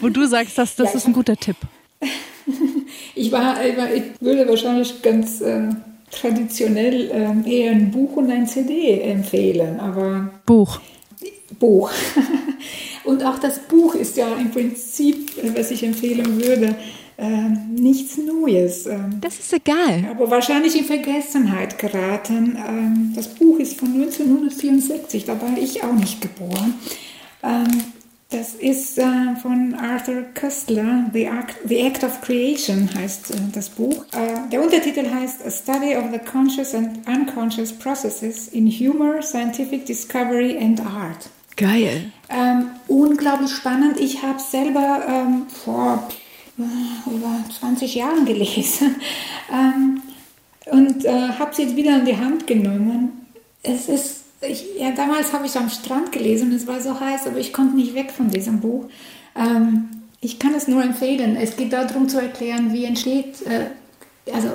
wo 0.00 0.08
du 0.08 0.24
sagst, 0.28 0.56
das, 0.56 0.76
das 0.76 0.92
Ja, 0.92 0.98
ist 0.98 1.06
ein 1.08 1.12
guter 1.12 1.36
Tipp. 1.36 1.56
Ich, 3.14 3.32
war, 3.32 3.64
ich, 3.64 3.76
war, 3.76 3.92
ich 3.92 4.02
würde 4.20 4.48
wahrscheinlich 4.48 5.02
ganz 5.02 5.40
äh, 5.40 5.68
traditionell 6.10 7.10
äh, 7.10 7.50
eher 7.50 7.72
ein 7.72 7.90
Buch 7.90 8.16
und 8.16 8.30
ein 8.30 8.46
CD 8.46 9.00
empfehlen, 9.00 9.78
aber 9.80 10.30
Buch. 10.46 10.80
Buch. 11.58 11.90
Und 13.04 13.24
auch 13.24 13.38
das 13.38 13.58
Buch 13.60 13.94
ist 13.94 14.16
ja 14.16 14.28
im 14.36 14.50
Prinzip, 14.50 15.30
was 15.56 15.70
ich 15.70 15.82
empfehlen 15.82 16.40
würde, 16.40 16.76
äh, 17.16 17.48
nichts 17.70 18.16
Neues. 18.18 18.86
Ähm, 18.86 19.18
das 19.20 19.38
ist 19.38 19.52
egal. 19.52 20.06
Aber 20.10 20.30
wahrscheinlich 20.30 20.78
in 20.78 20.84
Vergessenheit 20.84 21.78
geraten. 21.78 22.56
Ähm, 22.56 23.12
das 23.14 23.28
Buch 23.28 23.58
ist 23.58 23.78
von 23.78 23.88
1964, 23.88 25.24
da 25.24 25.40
war 25.40 25.56
ich 25.58 25.82
auch 25.82 25.92
nicht 25.92 26.20
geboren. 26.20 26.74
Ähm, 27.42 27.66
das 28.30 28.54
ist 28.54 28.96
äh, 28.96 29.34
von 29.42 29.74
Arthur 29.74 30.22
Köstler, 30.34 31.10
The 31.12 31.24
Act, 31.24 31.56
The 31.66 31.78
Act 31.80 32.04
of 32.04 32.20
Creation 32.20 32.88
heißt 32.94 33.32
äh, 33.32 33.38
das 33.52 33.68
Buch. 33.68 34.04
Äh, 34.12 34.48
der 34.52 34.62
Untertitel 34.62 35.10
heißt 35.10 35.44
A 35.44 35.50
Study 35.50 35.96
of 35.96 36.04
the 36.12 36.18
Conscious 36.18 36.72
and 36.72 37.06
Unconscious 37.08 37.72
Processes 37.72 38.46
in 38.48 38.70
Humor, 38.70 39.20
Scientific 39.20 39.84
Discovery 39.84 40.56
and 40.56 40.80
Art. 40.80 41.28
Geil. 41.56 42.12
Ähm, 42.28 42.68
unglaublich 42.86 43.50
spannend. 43.50 43.98
Ich 43.98 44.22
habe 44.22 44.38
selber 44.38 45.04
ähm, 45.08 45.46
vor 45.48 46.08
äh, 46.56 47.10
über 47.10 47.44
20 47.58 47.96
Jahren 47.96 48.24
gelesen 48.26 48.94
ähm, 49.52 50.02
und 50.66 51.04
äh, 51.04 51.30
habe 51.36 51.52
sie 51.52 51.62
jetzt 51.64 51.74
wieder 51.76 51.98
in 51.98 52.04
die 52.04 52.16
Hand 52.16 52.46
genommen. 52.46 53.26
Es 53.64 53.88
ist 53.88 54.19
ich, 54.42 54.64
ja, 54.78 54.92
damals 54.92 55.32
habe 55.32 55.46
ich 55.46 55.56
am 55.56 55.68
Strand 55.68 56.12
gelesen 56.12 56.52
es 56.52 56.66
war 56.66 56.80
so 56.80 56.98
heiß, 56.98 57.26
aber 57.26 57.38
ich 57.38 57.52
konnte 57.52 57.76
nicht 57.76 57.94
weg 57.94 58.10
von 58.10 58.30
diesem 58.30 58.60
Buch. 58.60 58.86
Ähm, 59.36 59.88
ich 60.20 60.38
kann 60.38 60.54
es 60.54 60.68
nur 60.68 60.82
empfehlen. 60.82 61.36
Es 61.36 61.56
geht 61.56 61.72
darum 61.72 62.08
zu 62.08 62.18
erklären, 62.20 62.72
wie 62.72 62.84
entsteht, 62.84 63.42
äh, 63.46 63.66
also 64.32 64.48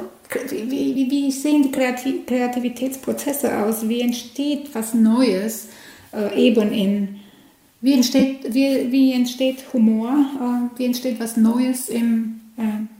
wie, 0.51 0.95
wie, 0.95 1.09
wie 1.09 1.31
sehen 1.31 1.63
die 1.63 1.71
Kreativ 1.71 2.25
Kreativitätsprozesse 2.25 3.57
aus, 3.59 3.87
wie 3.87 4.01
entsteht 4.01 4.73
was 4.73 4.93
Neues, 4.93 5.69
äh, 6.13 6.47
eben 6.47 6.71
in, 6.71 7.19
wie 7.81 7.93
entsteht, 7.93 8.53
wie, 8.53 8.91
wie 8.91 9.13
entsteht 9.13 9.71
Humor, 9.73 10.11
äh, 10.13 10.79
wie 10.79 10.85
entsteht 10.85 11.19
was 11.19 11.37
Neues 11.37 11.89
im 11.89 12.41
äh, 12.57 12.94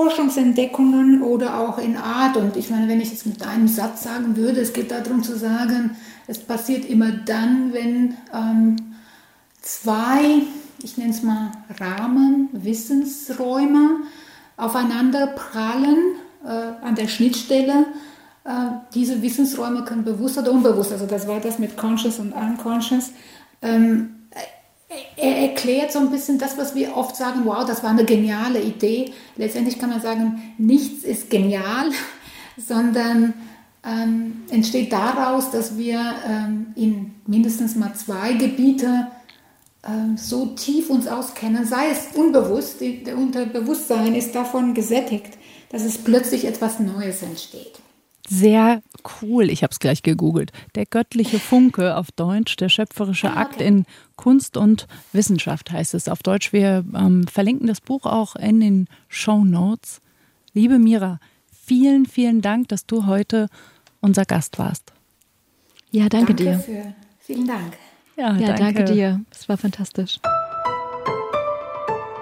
Forschungsentdeckungen 0.00 1.22
oder 1.22 1.58
auch 1.58 1.76
in 1.76 1.98
Art. 1.98 2.38
Und 2.38 2.56
ich 2.56 2.70
meine, 2.70 2.88
wenn 2.88 3.02
ich 3.02 3.10
jetzt 3.10 3.26
mit 3.26 3.46
einem 3.46 3.68
Satz 3.68 4.02
sagen 4.04 4.34
würde, 4.34 4.62
es 4.62 4.72
geht 4.72 4.90
darum 4.90 5.22
zu 5.22 5.36
sagen, 5.36 5.94
es 6.26 6.38
passiert 6.38 6.86
immer 6.86 7.10
dann, 7.10 7.74
wenn 7.74 8.14
ähm, 8.32 8.76
zwei, 9.60 10.40
ich 10.82 10.96
nenne 10.96 11.10
es 11.10 11.22
mal 11.22 11.52
Rahmen, 11.78 12.48
Wissensräume 12.52 13.98
aufeinander 14.56 15.26
prallen 15.26 16.14
äh, 16.46 16.48
an 16.82 16.94
der 16.94 17.08
Schnittstelle. 17.08 17.84
Äh, 18.44 18.50
diese 18.94 19.20
Wissensräume 19.20 19.84
können 19.84 20.04
bewusst 20.04 20.38
oder 20.38 20.50
unbewusst, 20.50 20.92
also 20.92 21.04
das 21.04 21.28
war 21.28 21.40
das 21.40 21.58
mit 21.58 21.76
Conscious 21.76 22.20
und 22.20 22.32
Unconscious, 22.32 23.10
ähm, 23.60 24.14
er 25.16 25.36
erklärt 25.36 25.92
so 25.92 26.00
ein 26.00 26.10
bisschen 26.10 26.38
das, 26.38 26.58
was 26.58 26.74
wir 26.74 26.96
oft 26.96 27.14
sagen, 27.16 27.42
wow, 27.44 27.64
das 27.64 27.82
war 27.82 27.90
eine 27.90 28.04
geniale 28.04 28.60
Idee. 28.60 29.12
Letztendlich 29.36 29.78
kann 29.78 29.90
man 29.90 30.00
sagen, 30.00 30.54
nichts 30.58 31.04
ist 31.04 31.30
genial, 31.30 31.90
sondern 32.56 33.34
ähm, 33.84 34.42
entsteht 34.50 34.92
daraus, 34.92 35.50
dass 35.50 35.78
wir 35.78 36.00
ähm, 36.26 36.66
in 36.74 37.14
mindestens 37.26 37.76
mal 37.76 37.94
zwei 37.94 38.32
Gebiete 38.32 39.08
ähm, 39.86 40.16
so 40.16 40.46
tief 40.46 40.90
uns 40.90 41.06
auskennen, 41.06 41.64
sei 41.64 41.90
es 41.90 42.14
unbewusst, 42.14 42.80
die, 42.80 43.04
der 43.04 43.16
Unterbewusstsein 43.16 44.14
ist 44.14 44.34
davon 44.34 44.74
gesättigt, 44.74 45.38
dass 45.70 45.84
es 45.84 45.98
plötzlich 45.98 46.46
etwas 46.46 46.80
Neues 46.80 47.22
entsteht 47.22 47.79
sehr 48.30 48.80
cool. 49.20 49.50
Ich 49.50 49.64
habe 49.64 49.72
es 49.72 49.80
gleich 49.80 50.02
gegoogelt. 50.02 50.52
Der 50.76 50.86
göttliche 50.86 51.40
Funke 51.40 51.96
auf 51.96 52.12
Deutsch, 52.12 52.54
der 52.56 52.68
schöpferische 52.68 53.32
ah, 53.32 53.40
Akt 53.40 53.60
in 53.60 53.86
Kunst 54.14 54.56
und 54.56 54.86
Wissenschaft 55.12 55.72
heißt 55.72 55.94
es 55.94 56.08
auf 56.08 56.22
Deutsch. 56.22 56.52
Wir 56.52 56.84
ähm, 56.94 57.26
verlinken 57.26 57.66
das 57.66 57.80
Buch 57.80 58.06
auch 58.06 58.36
in 58.36 58.60
den 58.60 58.86
Show 59.08 59.44
Notes. 59.44 60.00
Liebe 60.54 60.78
Mira, 60.78 61.18
vielen, 61.66 62.06
vielen 62.06 62.40
Dank, 62.40 62.68
dass 62.68 62.86
du 62.86 63.06
heute 63.06 63.48
unser 64.00 64.24
Gast 64.24 64.60
warst. 64.60 64.92
Ja, 65.90 66.08
danke, 66.08 66.34
danke 66.34 66.44
dir. 66.44 66.58
Für, 66.60 66.94
vielen 67.18 67.48
Dank. 67.48 67.76
Ja, 68.16 68.36
ja 68.36 68.54
danke. 68.54 68.62
danke 68.62 68.84
dir. 68.84 69.20
Es 69.32 69.48
war 69.48 69.56
fantastisch. 69.56 70.20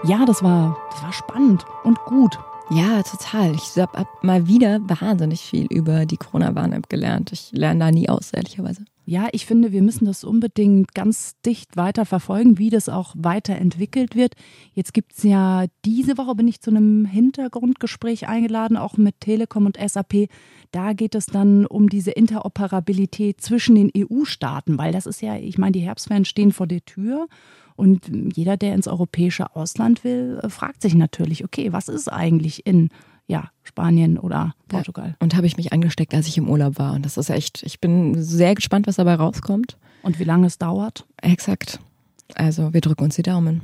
Ja, 0.04 0.24
das 0.24 0.42
war, 0.42 0.78
das 0.90 1.02
war 1.02 1.12
spannend 1.12 1.66
und 1.84 1.98
gut. 2.06 2.38
Ja, 2.70 3.02
total. 3.02 3.54
Ich 3.54 3.78
habe 3.78 4.06
mal 4.20 4.46
wieder 4.46 4.80
wahnsinnig 4.86 5.40
viel 5.40 5.66
über 5.66 6.04
die 6.04 6.18
Corona-Warn-App 6.18 6.90
gelernt. 6.90 7.32
Ich 7.32 7.50
lerne 7.52 7.80
da 7.80 7.90
nie 7.90 8.10
aus, 8.10 8.30
ehrlicherweise. 8.32 8.84
Ja, 9.10 9.28
ich 9.32 9.46
finde, 9.46 9.72
wir 9.72 9.80
müssen 9.80 10.04
das 10.04 10.22
unbedingt 10.22 10.94
ganz 10.94 11.40
dicht 11.40 11.78
weiter 11.78 12.04
verfolgen, 12.04 12.58
wie 12.58 12.68
das 12.68 12.90
auch 12.90 13.14
weiterentwickelt 13.16 14.14
wird. 14.14 14.34
Jetzt 14.74 14.92
gibt 14.92 15.14
es 15.14 15.22
ja, 15.22 15.64
diese 15.86 16.18
Woche 16.18 16.34
bin 16.34 16.46
ich 16.46 16.60
zu 16.60 16.68
einem 16.68 17.06
Hintergrundgespräch 17.06 18.28
eingeladen, 18.28 18.76
auch 18.76 18.98
mit 18.98 19.18
Telekom 19.20 19.64
und 19.64 19.78
SAP. 19.78 20.28
Da 20.72 20.92
geht 20.92 21.14
es 21.14 21.24
dann 21.24 21.64
um 21.64 21.88
diese 21.88 22.10
Interoperabilität 22.10 23.40
zwischen 23.40 23.76
den 23.76 23.90
EU-Staaten, 23.96 24.76
weil 24.76 24.92
das 24.92 25.06
ist 25.06 25.22
ja, 25.22 25.36
ich 25.36 25.56
meine, 25.56 25.72
die 25.72 25.80
Herbstferien 25.80 26.26
stehen 26.26 26.52
vor 26.52 26.66
der 26.66 26.84
Tür. 26.84 27.28
Und 27.76 28.10
jeder, 28.36 28.58
der 28.58 28.74
ins 28.74 28.88
europäische 28.88 29.56
Ausland 29.56 30.04
will, 30.04 30.38
äh, 30.42 30.50
fragt 30.50 30.82
sich 30.82 30.94
natürlich, 30.94 31.44
okay, 31.44 31.72
was 31.72 31.88
ist 31.88 32.12
eigentlich 32.12 32.66
in 32.66 32.90
ja, 33.28 33.50
Spanien 33.62 34.18
oder 34.18 34.54
Portugal? 34.66 35.10
Ja, 35.10 35.16
und 35.20 35.36
habe 35.36 35.46
ich 35.46 35.56
mich 35.56 35.72
angesteckt, 35.72 36.14
als 36.14 36.26
ich 36.26 36.38
im 36.38 36.48
Urlaub 36.48 36.78
war. 36.78 36.94
Und 36.94 37.04
das 37.04 37.16
ist 37.16 37.30
echt, 37.30 37.62
ich 37.62 37.80
bin 37.80 38.20
sehr 38.20 38.54
gespannt, 38.54 38.86
was 38.86 38.96
dabei 38.96 39.14
rauskommt. 39.14 39.78
Und 40.02 40.18
wie 40.18 40.24
lange 40.24 40.46
es 40.46 40.58
dauert? 40.58 41.06
Exakt. 41.22 41.78
Also 42.34 42.72
wir 42.72 42.80
drücken 42.80 43.04
uns 43.04 43.16
die 43.16 43.22
Daumen. 43.22 43.62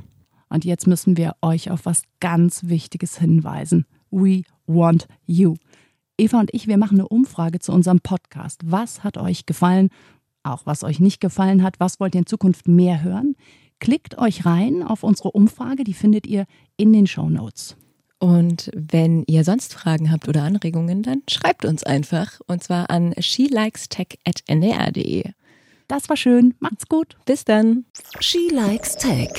Und 0.49 0.63
jetzt 0.63 0.87
müssen 0.87 1.17
wir 1.17 1.35
euch 1.41 1.71
auf 1.71 1.85
was 1.85 2.03
ganz 2.19 2.65
Wichtiges 2.65 3.17
hinweisen. 3.17 3.85
We 4.11 4.43
want 4.67 5.07
you. 5.25 5.55
Eva 6.17 6.39
und 6.39 6.53
ich, 6.53 6.67
wir 6.67 6.77
machen 6.77 6.99
eine 6.99 7.07
Umfrage 7.07 7.59
zu 7.59 7.73
unserem 7.73 7.99
Podcast. 7.99 8.61
Was 8.63 9.03
hat 9.03 9.17
euch 9.17 9.45
gefallen? 9.45 9.89
Auch 10.43 10.65
was 10.65 10.83
euch 10.83 10.99
nicht 10.99 11.19
gefallen 11.19 11.63
hat? 11.63 11.79
Was 11.79 11.99
wollt 11.99 12.15
ihr 12.15 12.19
in 12.19 12.27
Zukunft 12.27 12.67
mehr 12.67 13.03
hören? 13.03 13.35
Klickt 13.79 14.17
euch 14.17 14.45
rein 14.45 14.83
auf 14.83 15.03
unsere 15.03 15.31
Umfrage, 15.31 15.83
die 15.83 15.93
findet 15.93 16.27
ihr 16.27 16.45
in 16.77 16.93
den 16.93 17.07
Show 17.07 17.29
Notes. 17.29 17.75
Und 18.19 18.69
wenn 18.73 19.23
ihr 19.27 19.43
sonst 19.43 19.73
Fragen 19.73 20.11
habt 20.11 20.27
oder 20.27 20.43
Anregungen, 20.43 21.03
dann 21.03 21.23
schreibt 21.29 21.65
uns 21.65 21.83
einfach 21.83 22.39
und 22.47 22.63
zwar 22.63 22.89
an 22.89 23.13
shelikestech.ndr.de. 23.17 25.31
Das 25.87 26.09
war 26.09 26.17
schön. 26.17 26.55
Macht's 26.59 26.87
gut. 26.87 27.15
Bis 27.25 27.45
dann. 27.45 27.85
She 28.19 28.49
Likes 28.51 28.95
Tech. 28.95 29.29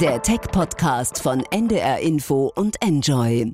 Der 0.00 0.22
Tech-Podcast 0.22 1.22
von 1.22 1.44
NDR 1.50 2.00
Info 2.00 2.50
und 2.56 2.80
Enjoy. 2.80 3.52